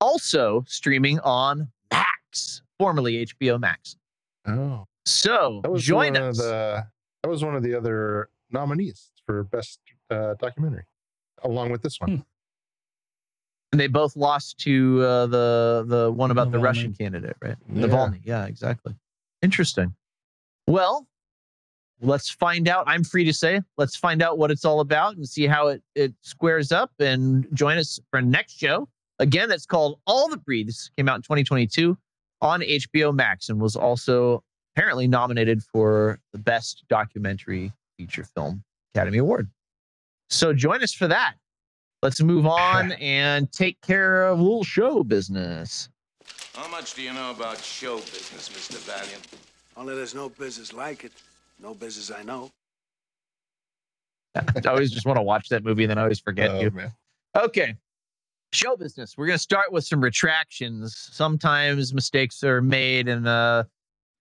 [0.00, 3.96] also streaming on Max, formerly HBO Max.
[4.46, 4.86] Oh.
[5.04, 6.38] So That was join one us.
[6.38, 6.86] Of the,
[7.22, 9.78] that was one of the other nominees for best
[10.10, 10.84] uh, documentary,
[11.42, 12.24] along with this one.
[13.72, 16.62] And they both lost to uh, the the one about the Navalny.
[16.62, 17.56] Russian candidate, right?
[17.72, 17.86] Yeah.
[17.86, 18.20] Navalny.
[18.22, 18.94] Yeah, exactly.
[19.42, 19.94] Interesting.
[20.66, 21.06] Well,
[22.00, 22.84] let's find out.
[22.86, 25.82] I'm free to say, let's find out what it's all about and see how it,
[25.94, 28.88] it squares up and join us for next show.
[29.18, 31.96] Again, that's called All the Breathes, came out in 2022
[32.40, 34.42] on HBO Max and was also
[34.74, 38.64] apparently nominated for the Best Documentary Feature Film
[38.94, 39.48] Academy Award.
[40.28, 41.34] So join us for that.
[42.02, 45.88] Let's move on and take care of a little show business.
[46.54, 48.76] How much do you know about show business, Mr.
[48.78, 49.26] Valiant?
[49.76, 51.12] Only there's no business like it.
[51.60, 52.50] No business I know.
[54.34, 56.70] I always just want to watch that movie and then I always forget Oh, you.
[56.70, 56.92] man.
[57.36, 57.74] Okay.
[58.52, 59.16] Show business.
[59.16, 60.94] We're going to start with some retractions.
[61.12, 63.64] Sometimes mistakes are made, and uh,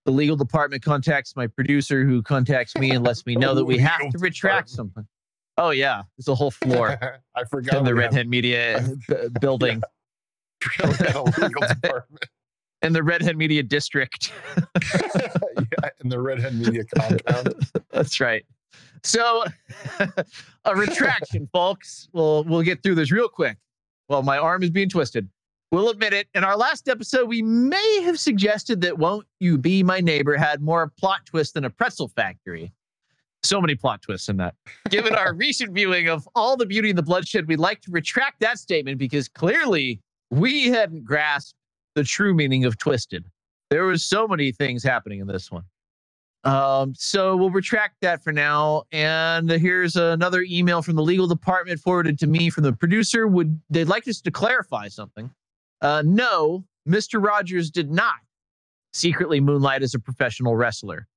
[0.05, 3.77] the legal department contacts my producer, who contacts me and lets me know that we
[3.79, 5.05] have to Legal retract something.
[5.57, 6.03] Oh, yeah.
[6.17, 6.97] It's a whole floor
[7.35, 10.00] I forgot in the we have- Redhead Media building, forgot we had a
[10.83, 11.25] legal
[11.67, 12.25] department
[12.81, 14.31] in the Redhead Media District.
[14.57, 17.53] yeah, in the Redhead Media compound.
[17.91, 18.45] That's right.
[19.03, 19.43] So,
[20.65, 22.07] a retraction, folks.
[22.13, 23.57] We'll we'll get through this real quick.
[24.09, 25.29] Well, my arm is being twisted.
[25.71, 26.27] We'll admit it.
[26.35, 30.61] In our last episode, we may have suggested that "Won't You Be My Neighbor" had
[30.61, 32.73] more plot twists than a pretzel factory.
[33.43, 34.53] So many plot twists in that.
[34.89, 38.39] Given our recent viewing of all the beauty and the bloodshed, we'd like to retract
[38.41, 39.99] that statement because clearly
[40.31, 41.53] we hadn't grasped
[41.95, 43.25] the true meaning of twisted.
[43.69, 45.63] There was so many things happening in this one.
[46.43, 48.83] Um, so we'll retract that for now.
[48.91, 53.27] And here's another email from the legal department forwarded to me from the producer.
[53.27, 55.29] Would they'd like us to clarify something?
[55.81, 57.23] Uh, no, Mr.
[57.23, 58.15] Rogers did not
[58.93, 61.07] secretly moonlight as a professional wrestler.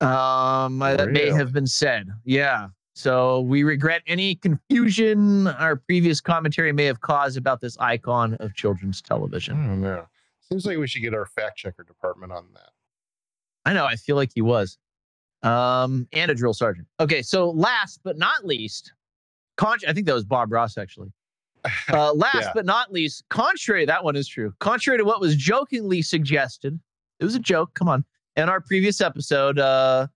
[0.00, 2.08] Um, that may have been said.
[2.24, 2.68] Yeah.
[2.94, 8.54] So we regret any confusion our previous commentary may have caused about this icon of
[8.54, 9.84] children's television.
[9.84, 10.06] I don't.
[10.40, 12.70] Seems like we should get our fact checker department on that.
[13.64, 13.84] I know.
[13.86, 14.76] I feel like he was.
[15.42, 16.86] Um, and a drill sergeant.
[16.98, 18.92] Okay, so last but not least,
[19.56, 21.12] con- I think that was Bob Ross actually.
[21.92, 22.52] Uh, last Yeah.
[22.54, 24.52] but not least, contrary, that one is true.
[24.60, 26.80] Contrary to what was jokingly suggested,
[27.18, 27.74] it was a joke.
[27.74, 28.02] Come on.
[28.36, 30.06] In our previous episode, uh,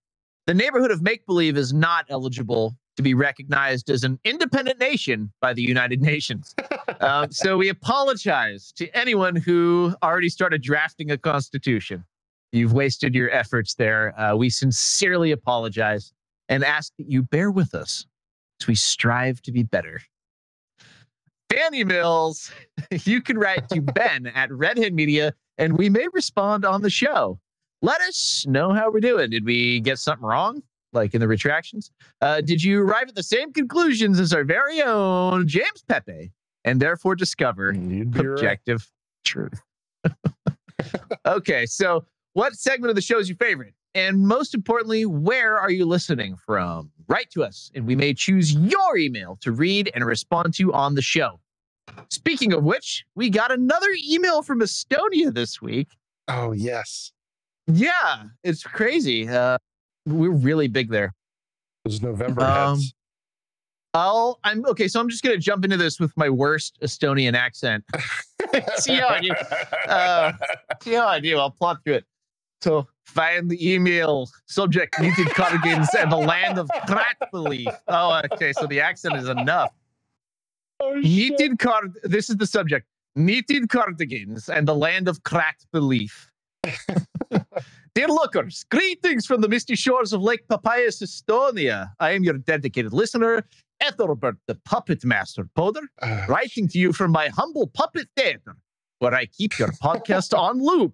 [0.45, 5.31] the neighborhood of make believe is not eligible to be recognized as an independent nation
[5.41, 6.55] by the United Nations.
[7.01, 12.05] um, so we apologize to anyone who already started drafting a constitution.
[12.51, 14.17] You've wasted your efforts there.
[14.19, 16.13] Uh, we sincerely apologize
[16.47, 18.05] and ask that you bear with us
[18.61, 20.01] as we strive to be better.
[21.51, 22.51] Fan Mills,
[23.03, 27.39] you can write to Ben at Redhead Media, and we may respond on the show.
[27.85, 29.29] Let us know how we're doing.
[29.29, 31.91] Did we get something wrong, like in the retractions?
[32.19, 36.31] Uh, did you arrive at the same conclusions as our very own James Pepe,
[36.63, 38.25] and therefore discover You'd right.
[38.25, 38.91] objective
[39.23, 39.61] truth?
[41.27, 42.03] okay, so
[42.33, 43.75] what segment of the show is your favorite?
[43.93, 46.89] And most importantly, where are you listening from?
[47.07, 50.95] Write to us, and we may choose your email to read and respond to on
[50.95, 51.39] the show.
[52.09, 55.89] Speaking of which, we got another email from Estonia this week.
[56.27, 57.11] Oh yes,
[57.67, 59.27] Yeah, it's crazy.
[59.27, 59.57] Uh,
[60.05, 61.13] we're really big there.
[61.83, 62.93] those November Um, heads.
[63.93, 64.87] I'll, I'm okay.
[64.89, 67.83] So I'm just gonna jump into this with my worst Estonian accent.
[68.75, 69.31] see how I do.
[69.87, 70.33] Uh,
[70.81, 71.37] see how I do.
[71.39, 72.05] I'll plot through it.
[72.61, 77.69] So find the email subject knitted cardigans and the land of crack belief.
[77.87, 78.51] Oh, okay.
[78.51, 79.71] So the accent is enough.
[80.95, 81.93] knitted card.
[82.03, 82.87] This is the subject.
[83.15, 86.29] Knitted cardigans and the land of cracked belief.
[87.93, 91.89] Dear lookers, greetings from the misty shores of Lake Papayas, Estonia.
[91.99, 93.43] I am your dedicated listener,
[93.81, 98.57] Ethelbert the Puppet Master Poder, Ah, writing to you from my humble puppet theater,
[98.99, 100.93] where I keep your podcast on loop.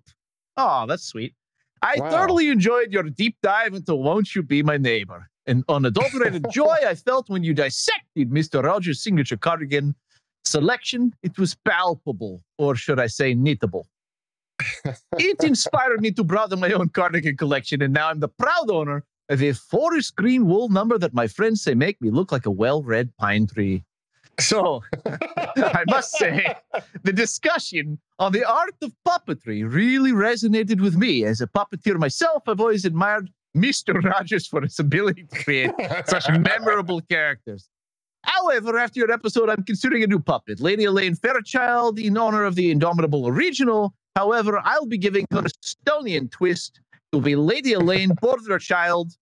[0.57, 1.33] Oh, that's sweet.
[1.81, 2.11] I Wow.
[2.11, 5.27] thoroughly enjoyed your deep dive into Won't You Be My Neighbor?
[5.47, 8.63] An unadulterated joy I felt when you dissected Mr.
[8.63, 9.95] Rogers' signature cardigan
[10.45, 11.13] selection.
[11.23, 13.85] It was palpable, or should I say, knittable.
[15.17, 19.03] It inspired me to broaden my own Carnegie collection, and now I'm the proud owner
[19.29, 22.51] of a forest green wool number that my friends say make me look like a
[22.51, 23.83] well-read pine tree.
[24.39, 26.55] So, I must say,
[27.03, 31.23] the discussion on the art of puppetry really resonated with me.
[31.25, 34.01] As a puppeteer myself, I've always admired Mr.
[34.03, 35.71] Rogers for his ability to create
[36.05, 37.69] such memorable characters.
[38.23, 42.55] However, after your episode, I'm considering a new puppet, Lady Elaine Fairchild, in honor of
[42.55, 43.93] the Indomitable original.
[44.15, 46.79] However, I'll be giving her a Estonian twist.
[47.11, 49.13] It will be Lady Elaine Border Child.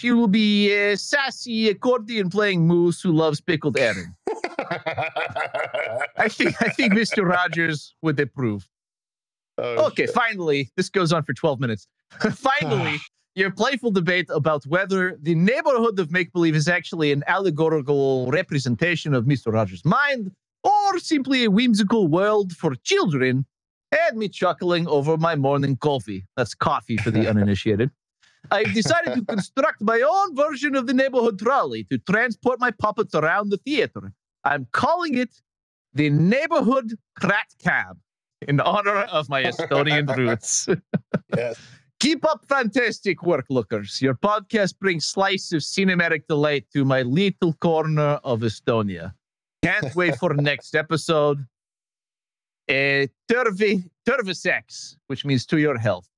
[0.00, 4.14] She will be a sassy accordion playing moose who loves pickled herring.
[4.28, 7.26] I I think I think Mr.
[7.28, 8.68] Rogers would approve.
[9.56, 10.14] Oh, okay, shit.
[10.14, 11.86] finally, this goes on for 12 minutes.
[12.32, 12.98] finally,
[13.36, 19.14] your playful debate about whether the neighborhood of make believe is actually an allegorical representation
[19.14, 19.52] of Mr.
[19.52, 20.32] Rogers' mind
[20.64, 23.46] or simply a whimsical world for children
[23.94, 26.26] had me chuckling over my morning coffee.
[26.36, 27.90] That's coffee for the uninitiated.
[28.50, 33.14] I've decided to construct my own version of the neighborhood trolley to transport my puppets
[33.14, 34.12] around the theater.
[34.44, 35.40] I'm calling it
[35.94, 37.98] the Neighborhood Crat Cab
[38.46, 40.68] in honor of my Estonian roots.
[41.34, 41.58] yes.
[42.00, 44.02] Keep up fantastic work, lookers.
[44.02, 49.14] Your podcast brings slice of cinematic delight to my little corner of Estonia.
[49.62, 51.46] Can't wait for the next episode.
[52.68, 56.08] Uh, Turvi, Terviseks, which means to your health.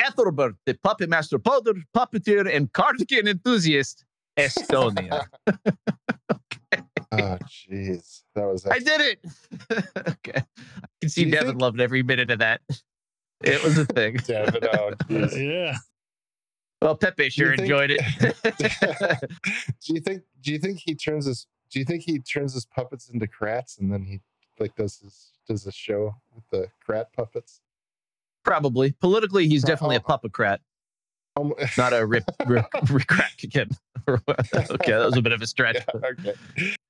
[0.00, 4.04] Ethelbert, the puppet master potter, puppeteer, and cardigan enthusiast,
[4.36, 5.26] Estonia.
[7.12, 8.22] Oh, jeez.
[8.34, 8.66] That was.
[8.66, 9.24] I did it.
[10.08, 10.32] okay.
[10.42, 12.60] I can see Devin think- loved every minute of that.
[13.44, 14.16] It was a thing.
[14.26, 15.36] Devin, oh, jeez.
[15.68, 15.76] yeah.
[16.82, 18.00] Well, Pepe sure think- enjoyed it.
[19.86, 20.22] do you think?
[20.40, 21.46] Do you think he turns his?
[21.70, 24.20] Do you think he turns his puppets into crats and then he
[24.58, 27.60] like does his does a show with the crat puppets?
[28.44, 28.92] Probably.
[28.92, 30.18] Politically, he's definitely a oh.
[30.18, 30.58] puppetcrat,
[31.36, 33.70] Um, not a rip, rip, rip crack again.
[34.08, 35.76] okay, that was a bit of a stretch.
[35.94, 36.34] yeah, okay.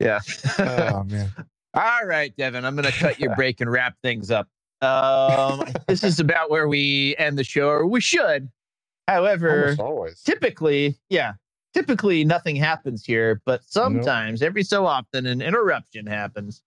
[0.01, 0.21] Yeah.
[0.59, 1.33] Oh man.
[1.75, 4.47] All right, Devin, I'm going to cut your break and wrap things up.
[4.81, 8.49] Um, this is about where we end the show, or we should.
[9.09, 9.77] However,
[10.25, 11.33] typically, yeah,
[11.75, 16.63] typically nothing happens here, but sometimes, every so often, an interruption happens.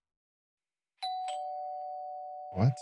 [2.54, 2.72] What?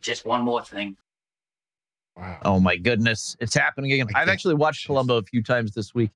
[0.00, 0.96] Just one more thing.
[2.16, 2.38] Wow.
[2.44, 4.08] Oh my goodness, it's happening again.
[4.14, 6.10] I I've actually watched Columbo a few times this week,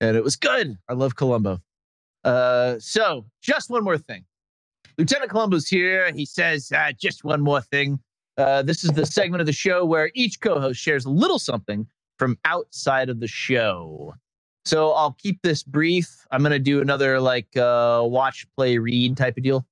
[0.00, 0.78] and it was good.
[0.88, 1.60] I love Columbo.
[2.24, 4.24] Uh, so just one more thing.
[4.96, 6.10] Lieutenant Columbo's here.
[6.12, 7.98] He says, uh, just one more thing.
[8.38, 11.86] Uh, this is the segment of the show where each co-host shares a little something
[12.18, 14.14] from outside of the show.
[14.64, 16.26] So I'll keep this brief.
[16.30, 19.66] I'm gonna do another like uh, watch, play, read type of deal.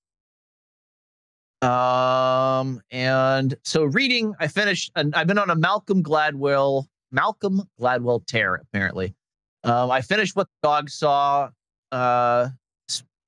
[1.63, 8.27] Um, and so reading, I finished, and I've been on a Malcolm Gladwell, Malcolm Gladwell
[8.27, 9.15] tear, apparently.
[9.63, 11.51] Um, I finished what the dog saw,
[11.93, 12.49] uh,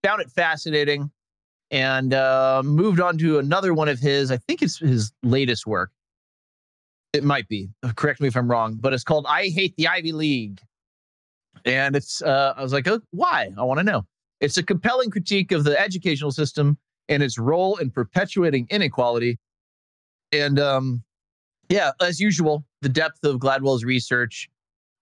[0.03, 1.13] found it fascinating,
[1.71, 5.93] and uh, moved on to another one of his, I think it's his latest work.
[7.13, 10.11] It might be, correct me if I'm wrong, but it's called I Hate the Ivy
[10.11, 10.61] League.
[11.65, 13.51] And it's, uh, I was like, oh, why?
[13.57, 14.05] I want to know.
[14.41, 16.77] It's a compelling critique of the educational system
[17.09, 19.39] and its role in perpetuating inequality.
[20.33, 21.03] And um,
[21.69, 24.49] yeah, as usual, the depth of Gladwell's research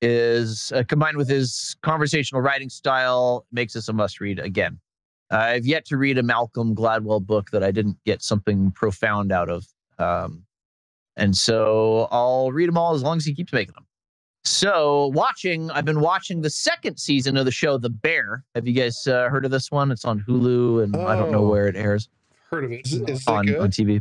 [0.00, 4.78] is uh, combined with his conversational writing style makes this a must read again.
[5.30, 9.48] I've yet to read a Malcolm Gladwell book that I didn't get something profound out
[9.48, 9.66] of.
[9.98, 10.44] Um,
[11.16, 13.86] and so I'll read them all as long as he keeps making them.
[14.44, 18.44] So, watching, I've been watching the second season of the show, The Bear.
[18.56, 19.92] Have you guys uh, heard of this one?
[19.92, 21.48] It's on Hulu, and I don't know Oh.
[21.48, 22.08] where it airs
[22.50, 22.84] Heard of it.
[22.86, 23.58] Is, is on, good?
[23.60, 24.00] on TV.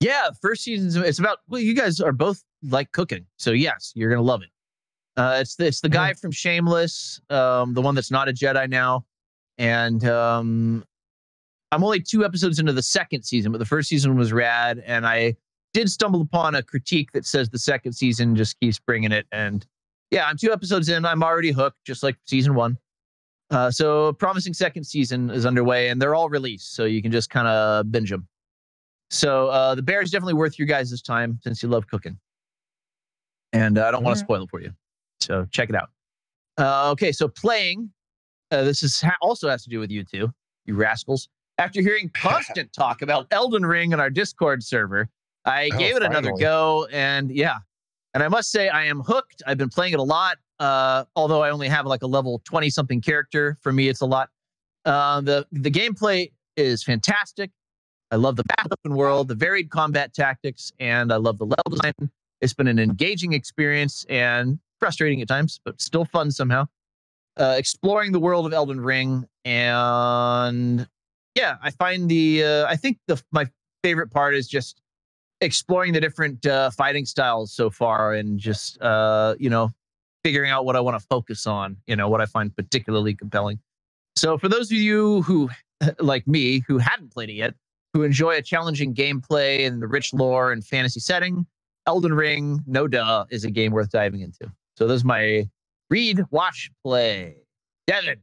[0.00, 4.10] Yeah, first season's it's about well, you guys are both like cooking, so yes, you're
[4.10, 4.48] gonna love it.
[5.16, 8.68] Uh, it's the, it's the guy from Shameless, um, the one that's not a Jedi
[8.68, 9.04] now,
[9.58, 10.84] and um,
[11.70, 15.04] I'm only two episodes into the second season, but the first season was rad, and
[15.06, 15.36] I
[15.72, 19.66] did stumble upon a critique that says the second season just keeps bringing it, and
[20.10, 22.78] yeah, I'm two episodes in, I'm already hooked, just like season one.
[23.50, 27.12] Uh, so a promising second season is underway, and they're all released, so you can
[27.12, 28.26] just kind of binge them.
[29.10, 32.18] So uh, the bear is definitely worth your guys' time since you love cooking,
[33.52, 34.72] and uh, I don't want to spoil it for you.
[35.20, 35.90] So check it out.
[36.58, 37.90] Uh, okay, so playing.
[38.50, 40.30] Uh, this is ha- also has to do with you two,
[40.64, 41.28] you rascals.
[41.58, 45.08] After hearing constant talk about Elden Ring on our Discord server,
[45.44, 46.40] I Oh, gave it another finally.
[46.42, 47.58] go, and yeah,
[48.14, 49.42] and I must say I am hooked.
[49.46, 50.38] I've been playing it a lot.
[50.60, 54.06] Uh, although I only have like a level twenty something character, for me it's a
[54.06, 54.30] lot.
[54.84, 57.50] Uh, the the gameplay is fantastic.
[58.10, 61.64] I love the vast open world, the varied combat tactics, and I love the level
[61.70, 61.92] design.
[62.40, 66.66] It's been an engaging experience and frustrating at times, but still fun somehow.
[67.36, 70.88] Uh, exploring the world of Elden Ring, and
[71.34, 73.46] yeah, I find the uh, I think the my
[73.84, 74.80] favorite part is just
[75.40, 79.70] exploring the different uh, fighting styles so far, and just uh, you know
[80.24, 81.76] figuring out what I want to focus on.
[81.86, 83.58] You know what I find particularly compelling.
[84.16, 85.48] So for those of you who
[85.98, 87.54] like me who hadn't played it yet,
[87.94, 91.46] who enjoy a challenging gameplay and the rich lore and fantasy setting,
[91.86, 94.52] Elden Ring, no duh, is a game worth diving into.
[94.76, 95.48] So those my
[95.90, 97.36] read, watch, play.
[97.86, 98.18] Devin.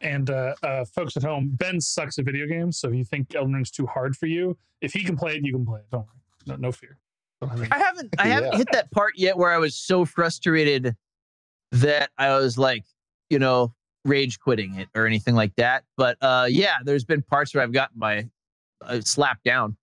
[0.00, 2.78] And uh, uh, folks at home, Ben sucks at video games.
[2.78, 5.44] So if you think Elden Ring's too hard for you, if he can play it,
[5.44, 5.86] you can play it.
[5.92, 6.21] Don't worry.
[6.46, 6.98] No, no fear.
[7.40, 8.58] Don't have any- I haven't I haven't Yeah.
[8.58, 10.94] hit that part yet where I was so frustrated
[11.72, 12.84] that I was like,
[13.30, 13.74] you know,
[14.04, 15.84] rage quitting it or anything like that.
[15.96, 18.28] But uh yeah, there's been parts where I've gotten my
[18.84, 19.76] uh, slapped down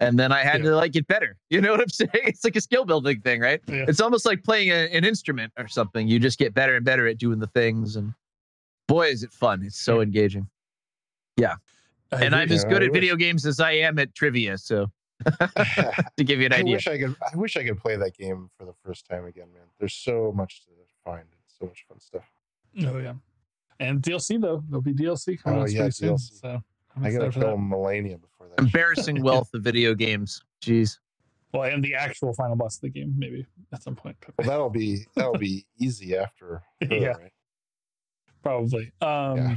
[0.00, 0.70] and then I had Yeah.
[0.70, 1.36] to like get better.
[1.50, 2.10] You know what I'm saying?
[2.14, 3.60] It's like a skill building thing, right?
[3.66, 3.84] Yeah.
[3.88, 6.06] It's almost like playing a, an instrument or something.
[6.08, 8.12] You just get better and better at doing the things and
[8.88, 9.62] boy is it fun.
[9.64, 10.48] It's so engaging.
[11.42, 11.54] I
[12.12, 12.38] And agree.
[12.40, 14.90] I'm as good I at wish- video games as I am at trivia, so
[16.16, 16.74] to give you an I idea.
[16.76, 17.16] wish I could.
[17.32, 19.64] I wish I could play that game for the first time again, man.
[19.78, 20.70] There's so much to
[21.04, 21.24] find.
[21.58, 22.24] So much fun stuff.
[22.86, 23.14] Oh yeah.
[23.80, 26.18] And DLC though, there'll be DLC coming Oh, out yeah, pretty soon.
[26.18, 26.48] So
[26.96, 27.46] I'm I gotta excited for that.
[27.46, 28.58] kill Malenia before that.
[28.62, 30.42] Embarrassing wealth of video games.
[30.62, 30.98] Jeez.
[31.52, 34.16] Well, and the actual final boss of the game, maybe at some point.
[34.38, 36.62] Well, that'll be that'll be easy after.
[36.80, 37.08] her, Yeah.
[37.08, 37.32] right?
[38.42, 38.92] Probably.
[39.02, 39.54] Um Yeah.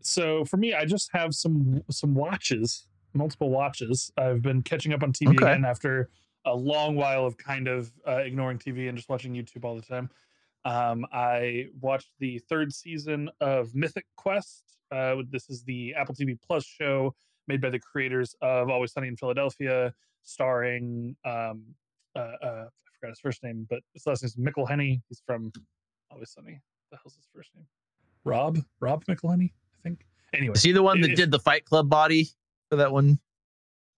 [0.00, 2.86] so for me, I just have some some watches,
[3.16, 4.10] multiple watches.
[4.16, 5.44] I've been catching up on TV Okay.
[5.52, 6.10] again after
[6.44, 9.82] a long while of kind of uh, ignoring TV and just watching YouTube all the
[9.82, 10.08] time.
[10.64, 14.64] Um, I watched the third season of Mythic Quest.
[14.92, 17.14] Uh, this is the Apple TV Plus show
[17.48, 21.62] made by the creators of Always Sunny in Philadelphia, starring um,
[22.16, 25.00] uh, uh, I forgot his first name, but his last name is McElhenney.
[25.08, 25.52] He's from
[26.10, 26.60] Always Sunny.
[26.90, 27.66] The hell's his first name?
[28.24, 30.04] Rob Rob McElhenney, I think.
[30.34, 32.28] Anyway, Is he the one that did the Fight Club body
[32.70, 33.18] for that one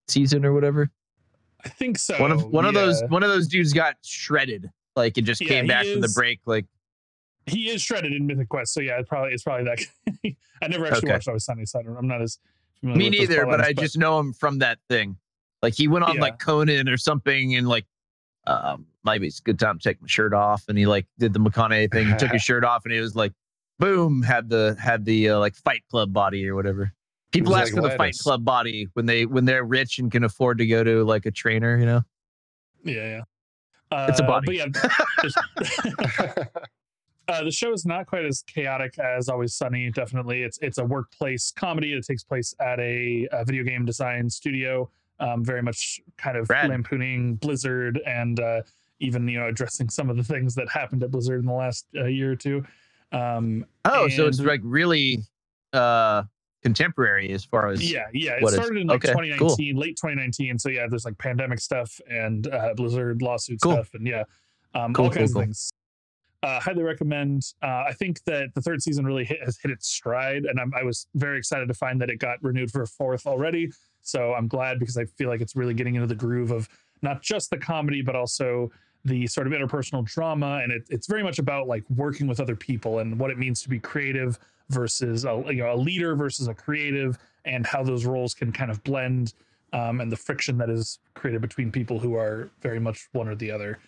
[0.08, 0.90] season or whatever?
[1.64, 2.18] I think so.
[2.20, 4.70] one of one of those one of those dudes got shredded.
[4.96, 6.40] Like it just Yeah, came he back from the break.
[6.46, 6.66] Like
[7.46, 9.78] He is shredded in Mythic Quest, so yeah, it's probably it's probably that.
[10.24, 10.36] guy.
[10.62, 11.12] I never actually Okay.
[11.14, 12.38] watched Always Sunny, so I don't, I'm not as
[12.82, 15.16] me neither, but plotlines, I just know him from that thing.
[15.62, 16.20] Like he went on Yeah.
[16.22, 17.86] like Conan or something, and like
[18.46, 20.64] um, maybe it's a good time to take my shirt off.
[20.68, 22.06] And he like did the McConaughey thing.
[22.06, 23.32] He took his shirt off, and he was like,
[23.78, 26.92] boom, had the had the uh, like Fight Club body or whatever.
[27.30, 28.16] People ask like for the Fight.
[28.18, 31.30] Club body when they when they're rich and can afford to go to like a
[31.30, 31.78] trainer.
[31.78, 32.02] You know,
[32.84, 32.94] Yeah,
[33.90, 34.06] yeah.
[34.08, 34.46] It's a Uh, body.
[34.46, 34.66] But yeah,
[37.28, 39.90] uh, the show is not quite as chaotic as Always Sunny.
[39.90, 41.92] Definitely, it's it's a workplace comedy.
[41.92, 44.90] It takes place at a, a video game design studio.
[45.20, 46.70] Um, very much kind of Rad.
[46.70, 48.62] lampooning Blizzard and uh,
[49.00, 51.86] even you know addressing some of the things that happened at Blizzard in the last
[51.96, 52.64] uh, year or two.
[53.12, 55.18] Um, oh, so it's like really
[55.72, 56.22] uh
[56.62, 58.32] contemporary as far as yeah, yeah.
[58.36, 59.50] It what is- started in like okay, cool.
[59.56, 60.58] 2019, late 2019.
[60.58, 63.72] So yeah, there's like pandemic stuff and uh, Blizzard lawsuit Cool.
[63.74, 64.24] stuff, and yeah,
[64.74, 65.42] um, Cool, all kinds cool.
[65.42, 65.70] of things.
[66.42, 67.42] Uh, highly recommend.
[67.62, 70.72] Uh, I think that the third season really hit, has hit its stride, and I'm,
[70.74, 73.70] I was very excited to find that it got renewed for a fourth already.
[74.02, 76.68] So I'm glad because I feel like it's really getting into the groove of
[77.02, 78.70] not just the comedy, but also
[79.04, 82.54] the sort of interpersonal drama, and it, it's very much about like working with other
[82.56, 84.38] people and what it means to be creative
[84.70, 88.70] versus a, you know a leader versus a creative, and how those roles can kind
[88.70, 89.34] of blend,
[89.72, 93.34] um, and the friction that is created between people who are very much one or
[93.34, 93.78] the other.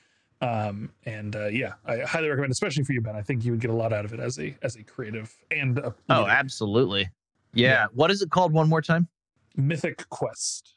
[0.42, 3.14] Um, and uh, yeah, I highly recommend, especially for you, Ben.
[3.14, 5.34] I think you would get a lot out of it as a as a creative
[5.50, 7.10] and a oh, absolutely.
[7.52, 7.68] Yeah.
[7.68, 7.86] Yeah.
[7.92, 8.52] What is it called?
[8.52, 9.08] One more time.
[9.56, 10.76] Mythic Quest,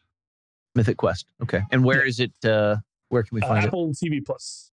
[0.76, 1.28] Mythic Quest.
[1.42, 1.62] Okay.
[1.72, 2.34] And where is it?
[2.44, 2.78] Uh,
[3.10, 3.68] where can we uh, find it?
[3.68, 4.72] Apple TV Plus.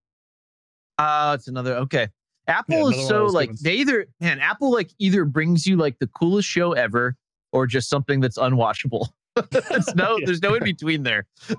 [0.98, 1.76] Uh, it's another.
[1.76, 2.08] Okay.
[2.50, 6.06] Apple another is so like they either man Apple like either brings you like the
[6.08, 7.16] coolest show ever
[7.52, 9.08] or just something that's unwatchable.
[9.52, 10.26] It's no, Yeah.
[10.26, 11.26] there's no in between there.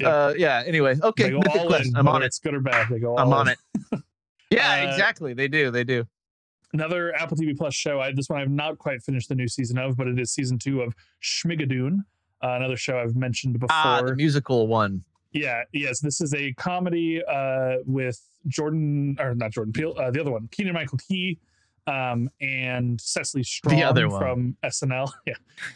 [0.00, 0.08] Yeah.
[0.08, 0.62] Uh, yeah.
[0.66, 1.24] Anyway, okay.
[1.24, 1.94] They go all in.
[1.94, 2.26] I'm on it.
[2.26, 2.88] It's good or bad.
[2.88, 3.16] They go.
[3.16, 3.56] I'm on in.
[3.92, 4.02] it.
[4.50, 5.34] Yeah, Uh, exactly.
[5.34, 5.70] They do.
[5.70, 6.04] They do.
[6.72, 8.00] another Apple TV Plus show.
[8.00, 10.58] I, this one I've not quite finished the new season of, but it is season
[10.58, 11.98] two of Schmigadoon,
[12.42, 13.68] uh, another show I've mentioned before.
[13.70, 15.04] Ah, the musical one.
[15.34, 20.20] Yeah, yes, this is a comedy uh, with Jordan or not Jordan Peele, uh, the
[20.20, 21.38] other one, Keegan Michael Key,
[21.88, 24.20] um, and Cecily Strong the other one.
[24.20, 25.10] from SNL.
[25.26, 25.34] Yeah,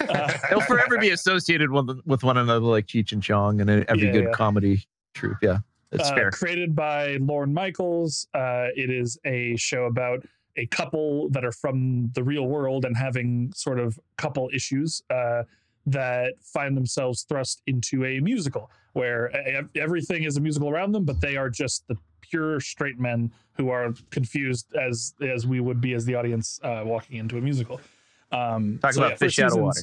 [0.08, 4.06] uh, They'll forever be associated with with one another, like Cheech and Chong, and every
[4.06, 4.30] Yeah, good yeah.
[4.32, 5.38] comedy troupe.
[5.42, 5.58] Yeah,
[5.90, 6.30] that's uh, fair.
[6.30, 8.28] Created by Lorne Michaels.
[8.32, 10.24] Uh, it is a show about
[10.56, 15.42] a couple that are from the real world and having sort of couple issues uh,
[15.92, 19.30] that find themselves thrust into a musical where
[19.76, 23.70] everything is a musical around them, but they are just the pure straight men who
[23.70, 27.80] are confused as as we would be as the audience uh, walking into a musical.
[28.32, 29.80] Um, Talk so about yeah, fish out of water.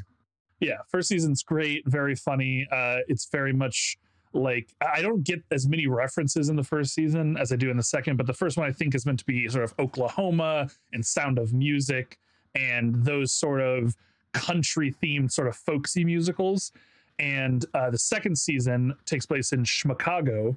[0.59, 3.97] yeah first season's great very funny uh it's very much
[4.33, 7.77] like i don't get as many references in the first season as i do in
[7.77, 10.67] the second but the first one i think is meant to be sort of oklahoma
[10.93, 12.17] and sound of music
[12.53, 13.95] and those sort of
[14.39, 16.71] country themed sort of folksy musicals
[17.19, 20.55] and uh, the second season takes place in chicago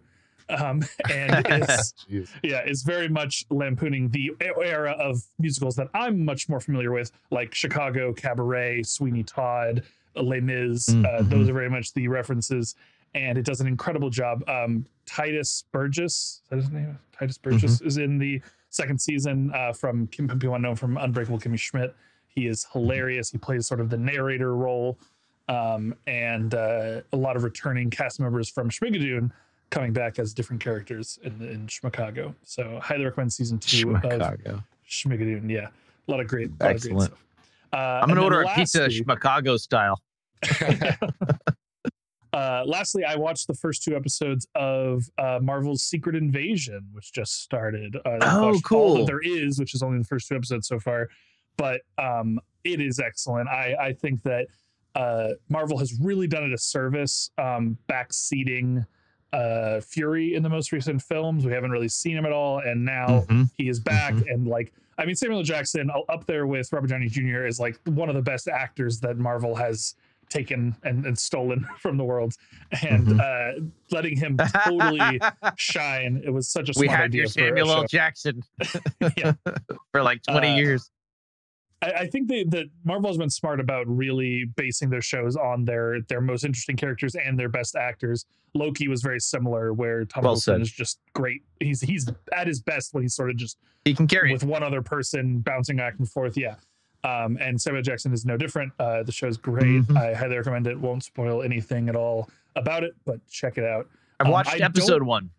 [0.50, 1.92] um, and it's
[2.42, 7.12] yeah, it's very much lampooning the era of musicals that I'm much more familiar with,
[7.30, 9.82] like Chicago, Cabaret, Sweeney Todd,
[10.16, 10.88] Les Mis.
[10.88, 11.28] Uh, Mhm.
[11.28, 12.76] those are very much the references,
[13.14, 14.42] and it does an incredible job.
[14.48, 16.98] Um, Tituss Burgess, is that his name?
[17.12, 18.40] Tituss Burgess is in the
[18.70, 21.94] second season uh, from Kim people known from Unbreakable Kimmy Schmidt.
[22.39, 23.31] He is hilarious.
[23.31, 24.97] He plays sort of the narrator role,
[25.48, 29.32] um, and uh, a lot of returning cast members from Schmigadoon
[29.70, 32.32] coming back as different characters in in Chicago.
[32.44, 34.62] So highly recommend season two of Schmicago.
[34.89, 35.51] Schmigadoon.
[35.51, 35.66] Yeah,
[36.06, 37.02] a lot of great, lot of great Excellent.
[37.10, 37.24] stuff.
[37.73, 40.01] Uh, I'm gonna order a pizza lastly- Chicago style.
[42.32, 47.43] uh, lastly, I watched the first two episodes of uh, Marvel's Secret Invasion, which just
[47.43, 47.97] started.
[48.06, 48.98] Uh, Oh, cool.
[48.98, 51.09] that there is, which is only the first two episodes so far,
[51.59, 53.48] but um, it is excellent.
[53.51, 54.47] I, I think that
[54.94, 58.86] uh, Marvel has really done it a service, um, backseating
[59.35, 61.44] uh, Fury in the most recent films.
[61.44, 63.51] We haven't really seen him at all, and now Mhm.
[63.59, 64.14] he is back.
[64.26, 67.44] And like, I mean, Samuel Jackson uh, up there with Robert Downey Jr.
[67.47, 69.94] is like one of the best actors that Marvel has
[70.30, 72.35] taken and, and stolen from the world
[72.82, 73.52] and uh
[73.90, 75.18] letting him totally
[75.56, 77.86] shine it was such a We had your Samuel L.
[77.86, 78.43] Jackson
[79.16, 79.32] Yeah.
[79.90, 80.90] for like 20 Uh, years.
[81.82, 85.64] I, I think they, that Marvel has been smart about really basing their shows on
[85.64, 88.24] their their most interesting characters and their best actors.
[88.55, 90.60] Loki was very similar, where Tom Well Wilson said.
[90.62, 91.42] is just great.
[91.60, 94.62] He's he's at his best when he's sort of just He can carry with one
[94.62, 96.36] other person bouncing back and forth.
[96.36, 96.56] Yeah.
[97.05, 98.72] Um, and Samuel Jackson is no different.
[98.80, 99.82] Uh, the show's great.
[99.82, 99.96] Mhm.
[99.96, 100.78] I highly recommend it.
[100.80, 103.88] Won't spoil anything at all about it, but check it out.
[104.18, 105.30] I've Um, watched don't- episode one.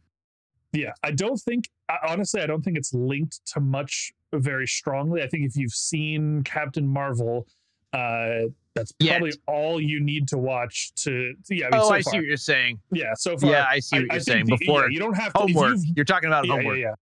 [0.72, 5.24] yeah, I don't think I- honestly, I don't think it's linked to much very strongly.
[5.24, 7.48] I think if you've seen Captain Marvel,
[7.94, 8.42] uh,
[8.76, 9.18] that's Yet.
[9.18, 11.34] probably all you need to watch to.
[11.50, 12.12] Yeah, I mean, oh, so I far.
[12.14, 12.80] see what you're saying.
[12.92, 13.50] Yeah, so far.
[13.50, 14.46] Yeah, I see what you're think saying.
[14.46, 15.78] the- Before yeah, you don't have to, homework.
[15.96, 16.78] You're talking about yeah, homework.
[16.78, 16.94] Yeah, yeah.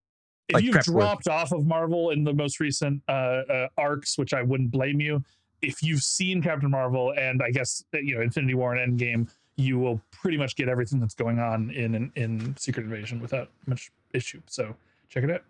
[0.49, 1.03] If Like you've prep work.
[1.03, 5.01] dropped off of Marvel in the most recent uh, uh, arcs, which I wouldn't blame
[5.01, 5.21] you,
[5.61, 9.29] if you've seen Captain Marvel and I guess uh, you know Infinity War and Endgame,
[9.57, 13.49] you will pretty much get everything that's going on in in, in Secret Invasion without
[13.65, 14.41] much issue.
[14.47, 14.75] So
[15.09, 15.43] check it out.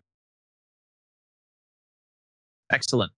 [2.71, 3.11] Excellent.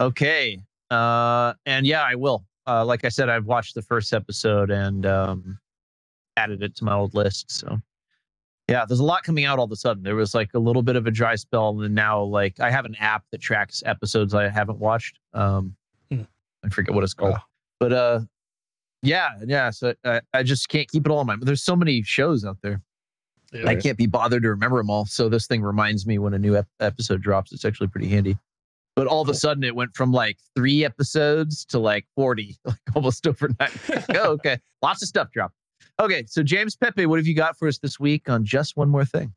[0.00, 0.60] Okay.
[0.90, 2.44] Uh, and yeah, I will.
[2.66, 5.58] Uh, like I said, I've watched the first episode and um,
[6.36, 7.50] added it to my old list.
[7.50, 7.78] So
[8.68, 10.02] yeah, there's a lot coming out all of a sudden.
[10.02, 12.86] There was like a little bit of a dry spell, and now like I have
[12.86, 15.18] an app that tracks episodes I haven't watched.
[15.34, 15.76] Um,
[16.10, 16.22] Hmm.
[16.64, 17.36] I forget what it's called,
[17.80, 18.20] but uh,
[19.02, 19.70] yeah, yeah.
[19.70, 21.40] So I, I just can't keep it all in mind.
[21.40, 22.80] But there's so many shows out there.
[23.54, 23.68] Yeah.
[23.68, 25.06] I can't be bothered to remember them all.
[25.06, 27.52] So this thing reminds me when a new ep- episode drops.
[27.52, 28.36] It's actually pretty handy.
[28.96, 32.76] But all of a sudden, it went from like three episodes to like 40, like
[32.94, 33.72] almost overnight.
[34.14, 34.58] oh, okay.
[34.82, 35.54] Lots of stuff dropped.
[36.00, 36.24] Okay.
[36.26, 39.04] So, James Pepe, what have you got for us this week on Just One More
[39.04, 39.32] Thing?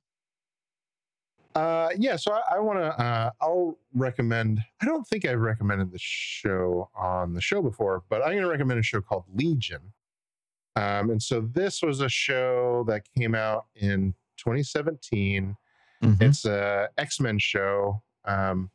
[1.55, 3.03] Uh, yeah, so I, I want to.
[3.03, 4.59] Uh, I'll recommend.
[4.79, 8.47] I don't think I've recommended the show on the show before, but I'm going to
[8.47, 9.81] recommend a show called Legion.
[10.77, 15.55] Um, and so this was a show that came out in 2017.
[16.03, 16.21] Mhm.
[16.21, 18.03] It's a X Men show.
[18.25, 18.69] Um,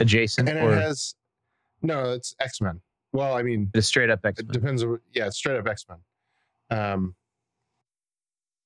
[0.00, 1.14] Adjacent and it has
[1.82, 2.80] no, it's X Men.
[3.12, 4.52] Well, I mean, it's straight up X it Men?
[4.52, 4.82] depends.
[4.82, 5.98] on- Yeah, it's straight up X Men.
[6.70, 7.14] Um,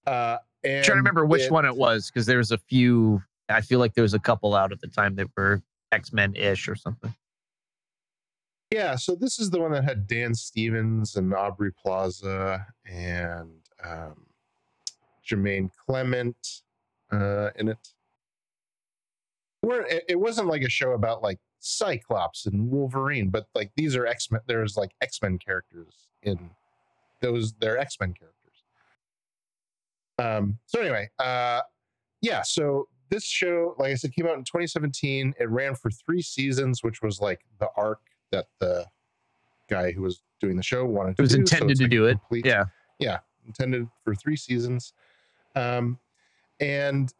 [0.06, 3.22] uh, and trying to remember which it- one it was because there was a few.
[3.50, 5.62] I feel like there was a couple out at the time that were
[5.92, 7.14] X Men ish or something.
[8.70, 13.50] Yeah, so this is the one that had Dan Stevens and Aubrey Plaza and
[13.82, 14.26] um,
[15.26, 16.36] Jermaine Clement
[17.10, 17.88] uh, in it.
[19.62, 24.06] Where it, wasn't like a show about like Cyclops and Wolverine, but like these are
[24.06, 24.40] X Men.
[24.46, 26.50] There's like X Men characters in
[27.20, 27.54] those.
[27.54, 28.64] They're X Men characters.
[30.18, 30.58] Um.
[30.66, 31.62] So anyway, uh,
[32.20, 32.42] yeah.
[32.42, 35.34] So this show, like I said, came out in 2017.
[35.40, 38.00] It ran for three seasons, which was like the arc
[38.30, 38.86] that the
[39.68, 41.16] guy who was doing the show wanted to.
[41.16, 41.38] Do it was do.
[41.40, 42.12] intended it's to like do it.
[42.20, 42.64] complete- Yeah.
[42.98, 44.92] yeah, intended for three seasons.
[45.54, 45.98] Um,
[46.60, 47.12] and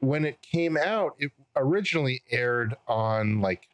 [0.00, 3.68] when it came out, it originally aired on like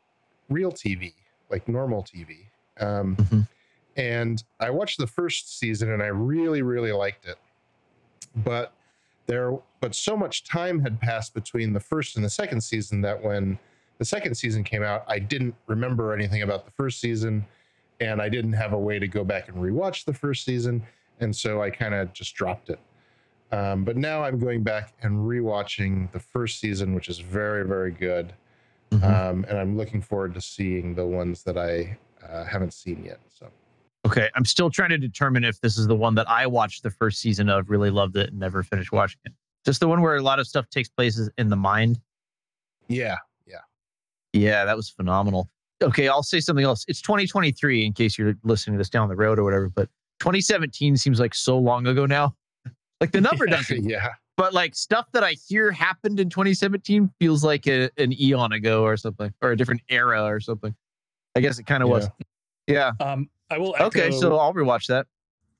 [0.48, 1.14] real TV,
[1.50, 2.46] like normal TV.
[2.78, 3.48] Um, Mhm.
[3.96, 7.36] And I watched the first season and I really, really liked it.
[8.36, 8.72] But
[9.26, 13.22] there, but so much time had passed between the first and the second season that
[13.22, 13.58] when
[14.02, 17.46] the second season came out, I didn't remember anything about the first season,
[18.00, 20.82] and I didn't have a way to go back and rewatch the first season,
[21.20, 22.80] and so I kind of just dropped it.
[23.52, 27.92] Um, but now I'm going back and rewatching the first season, which is very, very
[27.92, 28.32] good,
[28.90, 29.04] Mhm.
[29.04, 31.96] um, and I'm looking forward to seeing the ones that I
[32.28, 33.20] uh, haven't seen yet.
[33.28, 33.50] So
[34.04, 36.90] Okay, I'm still trying to determine if this is the one that I watched the
[36.90, 39.32] first season of, really loved it, and never finished watching it.
[39.64, 42.00] Just the one where a lot of stuff takes place in the mind.
[42.88, 43.16] Yeah,
[44.32, 44.40] yeah.
[44.40, 45.48] Yeah, that was phenomenal.
[45.82, 46.84] Okay, I'll say something else.
[46.88, 49.88] It's 2023 in case you're listening to this down the road or whatever, but
[50.20, 52.34] 2017 seems like so long ago now.
[53.00, 53.82] Like the number doesn't.
[53.84, 54.10] yeah.
[54.36, 58.84] But like stuff that I hear happened in 2017 feels like a, an eon ago
[58.84, 60.74] or something, or a different era or something.
[61.36, 62.08] I guess it kind of was.
[62.66, 62.92] Yeah.
[63.00, 63.74] Um, I will.
[63.74, 65.06] Echo, Okay, so I'll rewatch that.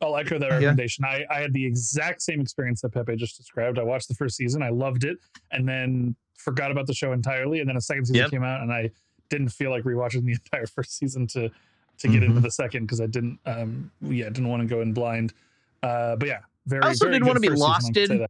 [0.00, 0.54] I'll echo that Yeah.
[0.54, 1.04] recommendation.
[1.04, 3.78] I, I had the exact same experience that Pepe just described.
[3.78, 5.18] I watched the first season, I loved it,
[5.50, 7.60] and then forgot about the show entirely.
[7.60, 8.30] And then a second season Yep.
[8.30, 8.90] came out, and I
[9.30, 11.50] didn't feel like rewatching the entire first season to
[11.98, 12.42] to get into Mhm.
[12.42, 13.38] the second because I didn't.
[13.46, 15.34] Um, yeah, didn't want to go in blind.
[15.82, 16.82] Uh, but yeah, very.
[16.82, 17.62] I also very didn't wanna be first
[17.94, 18.26] season, lost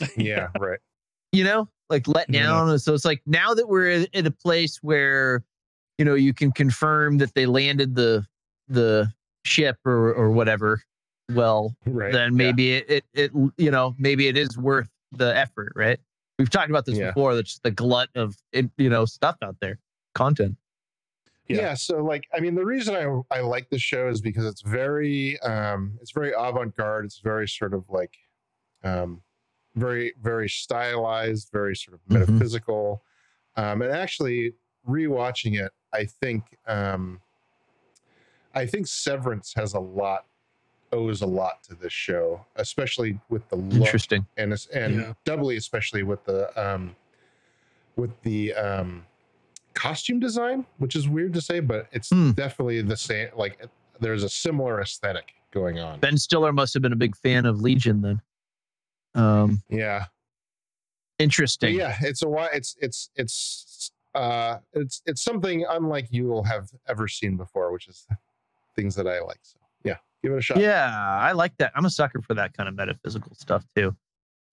[0.00, 0.10] in.
[0.16, 0.78] Yeah, right.
[1.32, 2.44] you know, like let Yeah.
[2.44, 2.78] down.
[2.78, 5.42] So it's like now that we're in- in a place where,
[5.98, 8.26] you know, you can confirm that they landed the
[8.68, 9.12] the
[9.44, 10.82] ship or or whatever.
[11.32, 12.12] Well, Right.
[12.12, 12.36] then yeah.
[12.36, 15.98] maybe it, it it you know maybe it is worth the effort, right?
[16.38, 17.08] We've talked about this Yeah.
[17.08, 17.34] before.
[17.34, 19.78] That's the glut of you know stuff out there,
[20.14, 20.56] content.
[21.48, 21.74] yeah.
[21.74, 25.38] so like i mean the reason i i like this show is because it's very
[25.42, 28.16] um it's very avant-garde it's very sort of like
[28.82, 29.22] um
[29.76, 32.18] very very stylized very sort of Mhm.
[32.18, 33.04] metaphysical
[33.56, 34.54] um and actually
[34.88, 37.20] rewatching it i think um
[38.52, 40.24] i think severance has a lot
[40.92, 44.26] owes a lot to this show especially with the look Interesting.
[44.36, 45.12] and and Yeah.
[45.24, 46.94] doubly especially with the um
[47.96, 49.04] with the um
[49.74, 52.30] costume design which is weird to say but it's Hmm.
[52.32, 53.60] definitely the same like
[54.00, 57.60] there's a similar aesthetic going on Ben Stiller must have been a big fan of
[57.60, 58.20] Legion then.
[59.14, 60.06] Um, yeah
[61.18, 61.74] But interesting.
[61.74, 66.70] yeah it's a why it's it's it's uh it's it's something unlike you will have
[66.88, 68.06] ever seen before which is
[68.74, 69.65] things that i like so yeah
[70.22, 71.72] give it a shot Yeah, I like that.
[71.74, 73.94] I'm a sucker for that kind of metaphysical stuff too.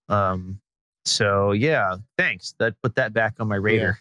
[0.10, 0.60] Um,
[1.06, 2.56] so yeah, thanks.
[2.60, 4.00] That put that back on my radar.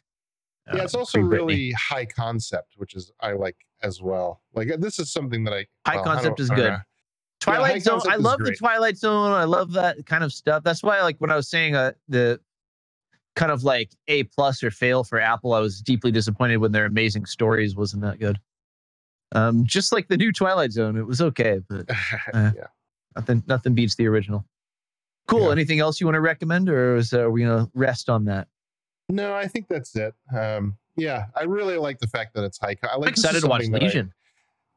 [0.72, 5.00] yeah it's Um, also really high concept which is i like as well like this
[5.00, 6.76] is something that i High well, concept don't- is good.
[7.40, 8.00] Twilight Zone.
[8.08, 8.54] I love the.
[8.54, 9.32] Twilight Zone.
[9.32, 10.62] I love that kind of stuff.
[10.62, 12.38] That's why, like, when I was saying uh, the
[13.34, 16.84] kind of like A plus or fail for Apple, I was deeply disappointed when their
[16.84, 18.38] amazing stories wasn't that good.
[19.34, 21.86] Um, just like the new Twilight Zone, it was okay, but
[22.34, 22.66] uh, yeah
[23.16, 24.44] nothing nothing beats the original.
[25.28, 25.46] Cool.
[25.46, 25.52] Yeah.
[25.52, 28.48] Anything else you want to recommend, or is uh, are we gonna rest on that?
[29.08, 30.14] No, I think that's it.
[30.36, 32.76] Um, yeah, I really like the fact that it's high.
[32.82, 34.12] I like I'm excited to watch that I- Legion.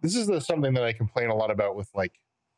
[0.01, 2.13] this is the something that I complain a lot about with like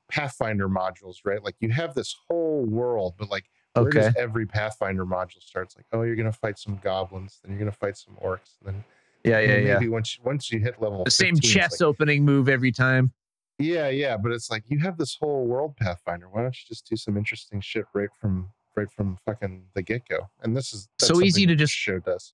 [0.10, 1.44] Pathfinder modules, right?
[1.44, 5.78] Like you have this whole world, but like where does every Pathfinder module starts?
[5.78, 8.84] Like, oh, you're gonna fight some goblins, then you're gonna fight some orcs, then
[9.28, 9.92] Yeah, yeah, maybe yeah.
[9.92, 13.12] once once you hit level The same 15, it's chest like, opening move every time.
[13.60, 16.28] yeah, yeah, but it's like you have this whole world Pathfinder.
[16.30, 20.08] Why don't you just do some interesting shit right from right from fucking the get
[20.08, 20.30] go?
[20.42, 22.34] And this is So easy to just- show does.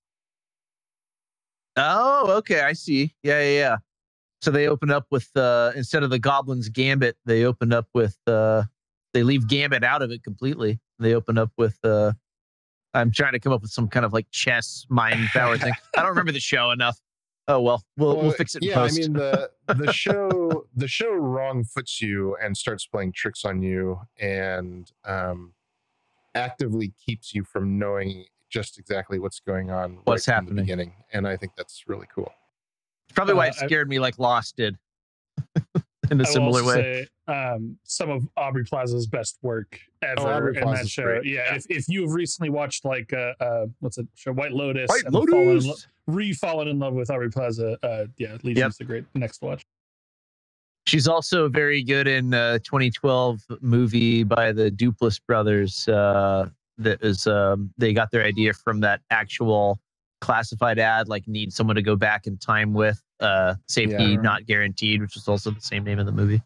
[1.76, 3.14] Oh, okay, I see.
[3.22, 3.76] Yeah, yeah, yeah.
[4.42, 8.16] So they open up with uh instead of the goblins gambit, they open up with
[8.26, 8.64] uh
[9.12, 10.80] they leave gambit out of it completely.
[10.98, 12.12] They open up with uh
[12.94, 15.72] I'm trying to come up with some kind of like chess mind power thing.
[15.96, 16.98] I don't remember the show enough.
[17.48, 18.96] Oh well, we'll we'll Well, fix it in yeah, post.
[18.96, 23.60] I mean the the show the show wrong foots you and starts playing tricks on
[23.62, 25.52] you and um
[26.34, 30.64] actively keeps you from knowing just exactly what's going on What's right from the happening.
[30.64, 30.92] beginning.
[31.12, 32.32] And I think that's really cool.
[33.06, 34.78] It's probably why Uh, it I- scared me like Lost did.
[36.10, 36.74] in a I similar way.
[37.26, 41.04] say, um, some of Aubrey Plaza's best work ever Aubrey in that show.
[41.04, 41.24] great.
[41.24, 44.88] Yeah, if, if you have recently watched like uh, uh what's it show White Lotus,
[44.88, 45.66] White Lotus!
[45.66, 45.74] lo-
[46.06, 49.64] re-fallen in love with Aubrey Plaza, uh, yeah, Legion's a great next watch.
[50.86, 55.88] She's also very good in a 2012 movie by the Duplass brothers.
[55.88, 59.78] Uh, that is, um, they got their idea from that actual
[60.20, 63.00] classified ad, like need someone to go back in time with.
[63.20, 64.16] Uh, safety Yeah.
[64.20, 66.42] not guaranteed, which is also the same name of the movie.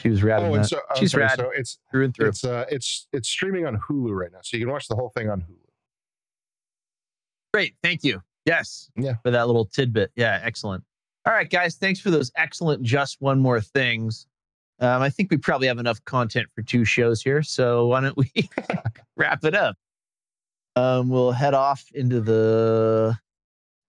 [0.00, 0.42] She was rad.
[0.42, 2.28] Oh, and so I'm She's sorry, rad so it's through and through.
[2.28, 4.40] it's uh it's it's streaming on Hulu right now.
[4.42, 5.56] So you can watch the whole thing on Hulu.
[7.54, 7.74] Great.
[7.82, 8.20] Thank you.
[8.46, 8.90] Yes.
[8.96, 9.14] Yeah.
[9.22, 10.10] For that little tidbit.
[10.16, 10.40] Yeah.
[10.42, 10.82] Excellent.
[11.26, 11.76] All right, guys.
[11.76, 14.26] Thanks for those excellent just one more things.
[14.80, 17.42] Um, I think we probably have enough content for two shows here.
[17.42, 18.32] So why don't we
[19.16, 19.76] wrap it up?
[20.74, 23.16] Um, we'll head off into the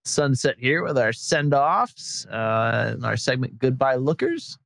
[0.04, 4.58] sunset here with our send offs uh, and our segment Goodbye Lookers.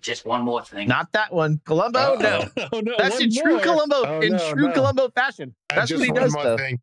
[0.00, 0.88] Just one more thing.
[0.88, 1.60] Not that one.
[1.66, 2.48] Columbo, no.
[2.72, 3.60] oh no, That's one in true more.
[3.60, 4.72] Columbo, Oh, in no, true no.
[4.72, 5.54] Columbo fashion.
[5.68, 6.56] That's what he does, though.
[6.56, 6.78] thing.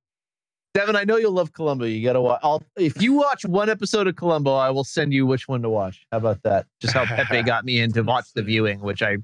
[0.75, 1.85] Devin, I know you'll love Columbo.
[1.85, 2.39] You gotta watch.
[2.43, 5.69] I'll, if you watch one episode of Columbo, I will send you which one to
[5.69, 6.05] watch.
[6.11, 6.67] How about that?
[6.79, 9.17] Just how Pepe got me into watch the viewing, which I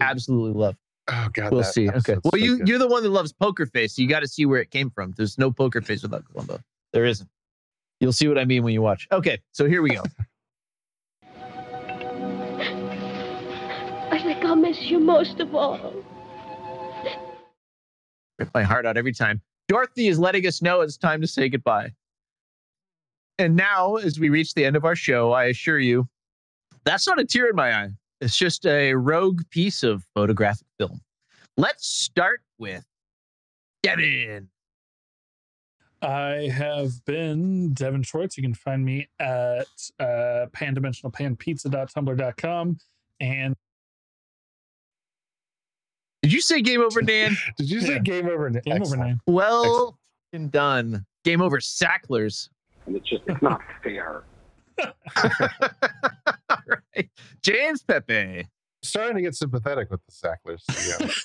[0.00, 0.76] absolutely love.
[1.08, 1.90] Oh God, we'll that see.
[1.90, 2.14] Okay.
[2.24, 2.68] Well, so you good.
[2.68, 4.88] you're the one that loves Poker Face, so you got to see where it came
[4.88, 5.12] from.
[5.18, 6.60] There's no Poker Face without Columbo.
[6.94, 7.28] There isn't.
[8.00, 9.08] You'll see what I mean when you watch.
[9.10, 10.02] Okay, so here we go.
[14.10, 15.94] I think I'll miss you most of all.
[18.38, 19.40] Rip my heart out every time.
[19.68, 21.92] Dorothy is letting us know it's time to say goodbye.
[23.38, 26.08] And now, as we reach the end of our show, I assure you,
[26.84, 27.90] that's not a tear in my eye.
[28.20, 31.00] It's just a rogue piece of photographic film.
[31.56, 32.84] Let's start with
[33.82, 34.48] Devin.
[36.02, 38.36] I have been Devin Schwartz.
[38.36, 39.66] You can find me at
[39.98, 42.78] uh, pandimensionalpanpizza.tumblr.com.
[43.20, 43.56] And
[46.22, 47.36] Did you say game over, Dan?
[47.56, 47.98] Did you say Yeah.
[48.00, 48.50] game over?
[48.50, 49.02] Game over, Excellent.
[49.02, 49.20] Nan.
[49.26, 49.98] Well
[50.32, 51.06] and done.
[51.24, 52.50] Game over, Sacklers.
[52.86, 54.22] And it's just, it's not fair.
[54.78, 54.92] All
[56.94, 57.08] right.
[57.42, 58.46] James Pepe.
[58.82, 60.62] Starting to get sympathetic with the Sacklers.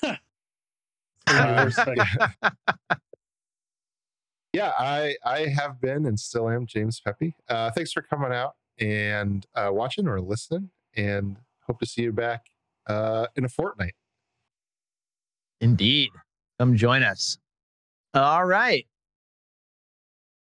[0.08, 0.16] Yeah.
[4.52, 7.34] Yeah, I I have been and still am James Pepe.
[7.48, 12.12] Uh, thanks for coming out and uh, watching or listening, and hope to see you
[12.12, 12.46] back
[12.86, 13.94] uh, in a fortnight.
[15.60, 16.10] Indeed.
[16.58, 17.38] Come join us.
[18.14, 18.86] All right.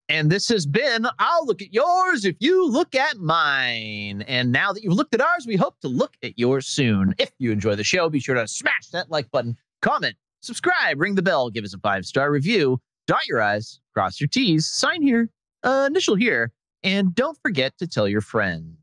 [0.10, 4.24] And this has been I'll look at yours if you look at mine.
[4.24, 7.16] And now that you've looked at ours, we hope to look at yours soon.
[7.18, 11.16] If you enjoy the show, be sure to smash that like button, comment, subscribe, ring
[11.16, 15.02] the bell, give us a five star review, dot your I's, cross your T's, sign
[15.02, 15.30] here,
[15.64, 16.52] uh, initial here,
[16.84, 18.78] and don't forget to tell your friends.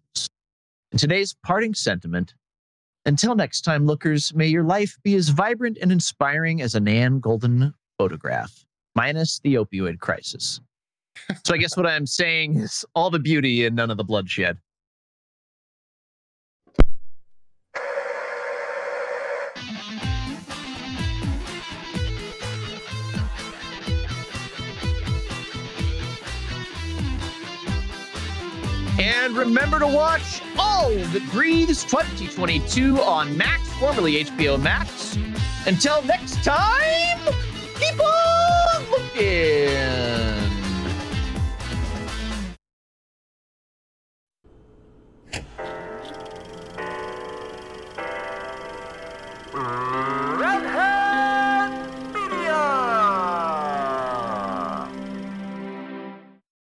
[0.97, 2.35] Today's parting sentiment
[3.05, 7.21] until next time, lookers, may your life be as vibrant and inspiring as a Nan
[7.21, 10.61] Goldin photograph, minus the opioid crisis.
[11.45, 14.59] So I guess what I'm saying is all the beauty and none of the bloodshed.
[29.23, 35.17] And remember to watch All That Breathes 2022 on Max, formerly HBO Max.
[35.65, 37.21] Until next time,
[37.79, 39.69] keep on looking.
[49.55, 50.22] Uh,